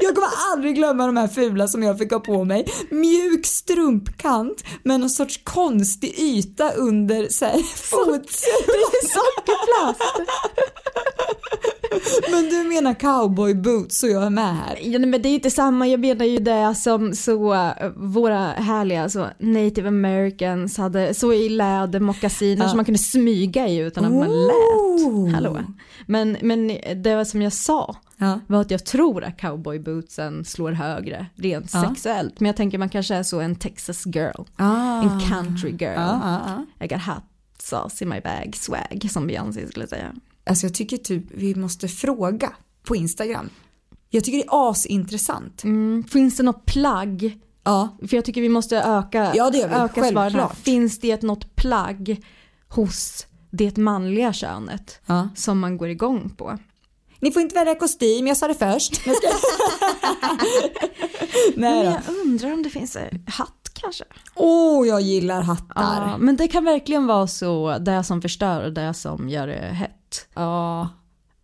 jag 0.00 0.14
kommer 0.14 0.28
aldrig 0.52 0.74
glömma 0.74 1.06
de 1.06 1.16
här 1.16 1.28
fula 1.28 1.68
som 1.68 1.82
jag 1.82 1.98
fick 1.98 2.12
ha 2.12 2.20
på 2.20 2.44
mig. 2.44 2.68
Mjuk 2.90 3.46
strumpkant 3.46 4.64
med 4.82 5.00
någon 5.00 5.10
sorts 5.10 5.40
konstig 5.44 6.14
yta 6.18 6.72
under 6.72 7.28
så 7.28 7.44
här, 7.44 7.58
fot. 7.76 8.28
Det 8.66 8.72
är 8.72 9.08
sockerplast. 9.14 10.30
Men 12.30 12.48
du 12.50 12.68
menar 12.74 12.94
cowboy 12.94 13.54
boots 13.54 14.02
och 14.02 14.08
jag 14.08 14.22
är 14.24 14.30
med 14.30 14.56
här. 14.56 14.78
Ja, 14.82 14.98
men 14.98 15.22
det 15.22 15.28
är 15.28 15.34
inte 15.34 15.50
samma, 15.50 15.86
jag 15.86 16.00
menar 16.00 16.24
ju 16.24 16.38
det 16.38 16.74
som 16.74 17.14
så 17.14 17.54
uh, 17.54 17.70
våra 17.96 18.46
härliga 18.48 19.08
så 19.08 19.26
native 19.38 19.88
americans 19.88 20.78
hade 20.78 21.14
så 21.14 21.32
i 21.32 21.48
läder 21.48 22.00
mockasiner 22.00 22.68
som 22.68 22.76
man 22.76 22.84
kunde 22.84 22.98
smyga 22.98 23.68
i 23.68 23.76
utan 23.78 24.04
att 24.04 24.12
man 24.12 24.28
lät. 24.46 25.34
Hallå. 25.34 25.58
Men, 26.06 26.36
men 26.42 26.66
det 27.02 27.24
som 27.24 27.42
jag 27.42 27.52
sa 27.52 27.96
Ja. 28.20 28.40
var 28.46 28.60
att 28.60 28.70
jag 28.70 28.84
tror 28.86 29.24
att 29.24 29.40
cowboy 29.40 29.78
bootsen 29.78 30.44
slår 30.44 30.72
högre 30.72 31.26
rent 31.34 31.70
Ja. 31.74 31.82
sexuellt. 31.88 32.40
Men 32.40 32.46
jag 32.46 32.56
tänker 32.56 32.78
man 32.78 32.88
kanske 32.88 33.14
är 33.14 33.22
så 33.22 33.40
en 33.40 33.56
Texas 33.56 34.06
girl, 34.06 34.42
Ah. 34.56 35.02
en 35.02 35.20
country 35.20 35.70
girl. 35.70 35.94
Ja, 35.96 36.40
ja. 36.78 36.84
I 36.84 36.88
got 36.88 37.00
sauce 37.62 38.04
in 38.04 38.08
my 38.08 38.20
bag, 38.20 38.56
swag 38.56 39.08
som 39.10 39.26
Beyoncé 39.26 39.68
skulle 39.68 39.86
säga. 39.86 40.12
Alltså 40.48 40.66
jag 40.66 40.74
tycker 40.74 40.96
typ 40.96 41.24
vi 41.34 41.54
måste 41.54 41.88
fråga 41.88 42.52
på 42.82 42.96
Instagram. 42.96 43.50
Jag 44.10 44.24
tycker 44.24 44.38
det 44.38 44.44
är 44.44 44.70
asintressant. 44.70 45.64
Mm, 45.64 46.04
finns 46.04 46.36
det 46.36 46.42
något 46.42 46.64
plagg? 46.66 47.38
Ja. 47.64 47.88
För 48.08 48.16
jag 48.16 48.24
tycker 48.24 48.40
vi 48.40 48.48
måste 48.48 48.76
öka, 48.78 49.32
Ja, 49.34 49.50
det 49.50 49.58
gör 49.58 49.68
vi. 49.68 49.74
öka 49.74 49.94
svaren. 49.94 50.14
Självklart. 50.14 50.56
Finns 50.56 50.98
det 51.00 51.22
något 51.22 51.56
plagg 51.56 52.24
hos 52.68 53.26
det 53.50 53.76
manliga 53.76 54.32
könet 54.32 55.00
Ja. 55.06 55.28
som 55.36 55.58
man 55.58 55.76
går 55.76 55.88
igång 55.88 56.30
på? 56.36 56.58
Ni 57.20 57.32
får 57.32 57.42
inte 57.42 57.54
välja 57.54 57.74
kostym, 57.74 58.26
jag 58.26 58.36
sa 58.36 58.48
det 58.48 58.54
först. 58.54 59.00
Jag 59.06 59.16
ska... 59.16 59.28
Nej 61.56 61.84
Men 61.84 61.84
jag 61.84 62.00
undrar 62.26 62.52
om 62.52 62.62
det 62.62 62.70
finns 62.70 62.96
en 62.96 63.24
hatt 63.26 63.70
kanske? 63.72 64.04
Åh, 64.34 64.88
jag 64.88 65.00
gillar 65.00 65.42
hattar. 65.42 66.08
Ja, 66.10 66.16
men 66.18 66.36
det 66.36 66.48
kan 66.48 66.64
verkligen 66.64 67.06
vara 67.06 67.26
så 67.26 67.78
det 67.78 68.04
som 68.04 68.22
förstör 68.22 68.64
och 68.66 68.72
det 68.72 68.94
som 68.94 69.28
gör 69.28 69.46
det 69.46 69.60
hett. 69.60 69.90
Ja. 70.34 70.88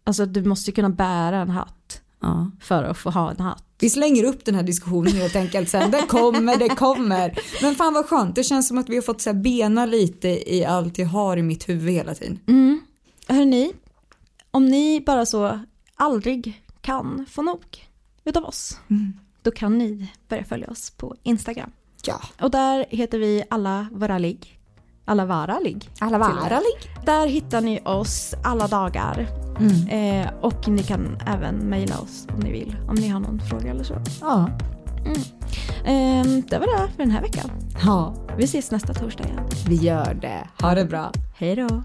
Alltså 0.04 0.26
du 0.26 0.44
måste 0.44 0.72
kunna 0.72 0.88
bära 0.88 1.36
en 1.36 1.50
hatt 1.50 2.02
ja. 2.20 2.50
för 2.60 2.84
att 2.84 2.98
få 2.98 3.10
ha 3.10 3.30
en 3.30 3.40
hatt. 3.40 3.64
Vi 3.78 3.90
slänger 3.90 4.24
upp 4.24 4.44
den 4.44 4.54
här 4.54 4.62
diskussionen 4.62 5.12
helt 5.12 5.36
enkelt 5.36 5.68
sen. 5.68 5.90
Det 5.90 6.02
kommer, 6.02 6.56
det 6.56 6.68
kommer. 6.68 7.38
Men 7.62 7.74
fan 7.74 7.94
vad 7.94 8.06
skönt, 8.06 8.34
det 8.34 8.44
känns 8.44 8.68
som 8.68 8.78
att 8.78 8.88
vi 8.88 8.94
har 8.94 9.02
fått 9.02 9.20
så 9.20 9.32
bena 9.32 9.86
lite 9.86 10.54
i 10.54 10.64
allt 10.64 10.98
jag 10.98 11.06
har 11.06 11.36
i 11.36 11.42
mitt 11.42 11.68
huvud 11.68 11.92
hela 11.92 12.14
tiden. 12.14 12.38
Mm. 12.46 12.80
Hörrni, 13.28 13.72
om 14.50 14.66
ni 14.66 15.02
bara 15.06 15.26
så 15.26 15.60
aldrig 15.94 16.62
kan 16.80 17.26
få 17.30 17.42
nog 17.42 17.86
utav 18.24 18.44
oss, 18.44 18.78
då 19.42 19.50
kan 19.50 19.78
ni 19.78 20.08
börja 20.28 20.44
följa 20.44 20.68
oss 20.70 20.90
på 20.90 21.16
Instagram. 21.22 21.70
Ja. 22.06 22.20
Och 22.40 22.50
där 22.50 22.86
heter 22.88 23.18
vi 23.18 23.44
alla 23.50 23.86
våra 23.92 24.18
ligg. 24.18 24.60
Alla 25.04 25.24
vara 25.26 25.58
ligg. 25.58 25.90
Alla 25.98 26.18
till 26.26 26.34
och 26.36 26.42
med. 26.42 26.50
vara 26.50 26.60
ligg. 26.60 27.04
Där 27.06 27.26
hittar 27.26 27.60
ni 27.60 27.80
oss 27.84 28.34
alla 28.44 28.66
dagar. 28.66 29.26
Eh, 29.90 30.26
och 30.40 30.68
ni 30.68 30.82
kan 30.82 31.18
även 31.26 31.54
mejla 31.56 31.98
oss 31.98 32.26
om 32.34 32.40
ni 32.40 32.52
vill. 32.52 32.76
Om 32.88 32.94
ni 32.94 33.08
har 33.08 33.20
någon 33.20 33.40
fråga 33.40 33.70
eller 33.70 33.84
så. 33.84 33.94
Ja. 34.20 34.48
Eh, 35.84 36.26
det 36.48 36.58
var 36.58 36.66
det 36.66 36.88
för 36.92 36.98
den 36.98 37.10
här 37.10 37.22
veckan. 37.22 37.50
Ja, 37.84 38.14
Vi 38.38 38.44
ses 38.44 38.70
nästa 38.70 38.94
torsdag 38.94 39.24
igen. 39.24 39.40
vi 39.68 39.74
gör 39.76 40.14
det. 40.20 40.48
Ha 40.66 40.74
det 40.74 40.84
bra. 40.84 41.12
Hej 41.36 41.56
då. 41.56 41.82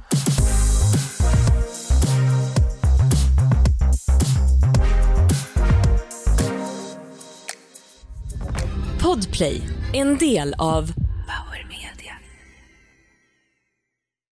Podplay, 9.01 9.61
en 9.93 10.17
del 10.17 10.53
av 10.57 10.91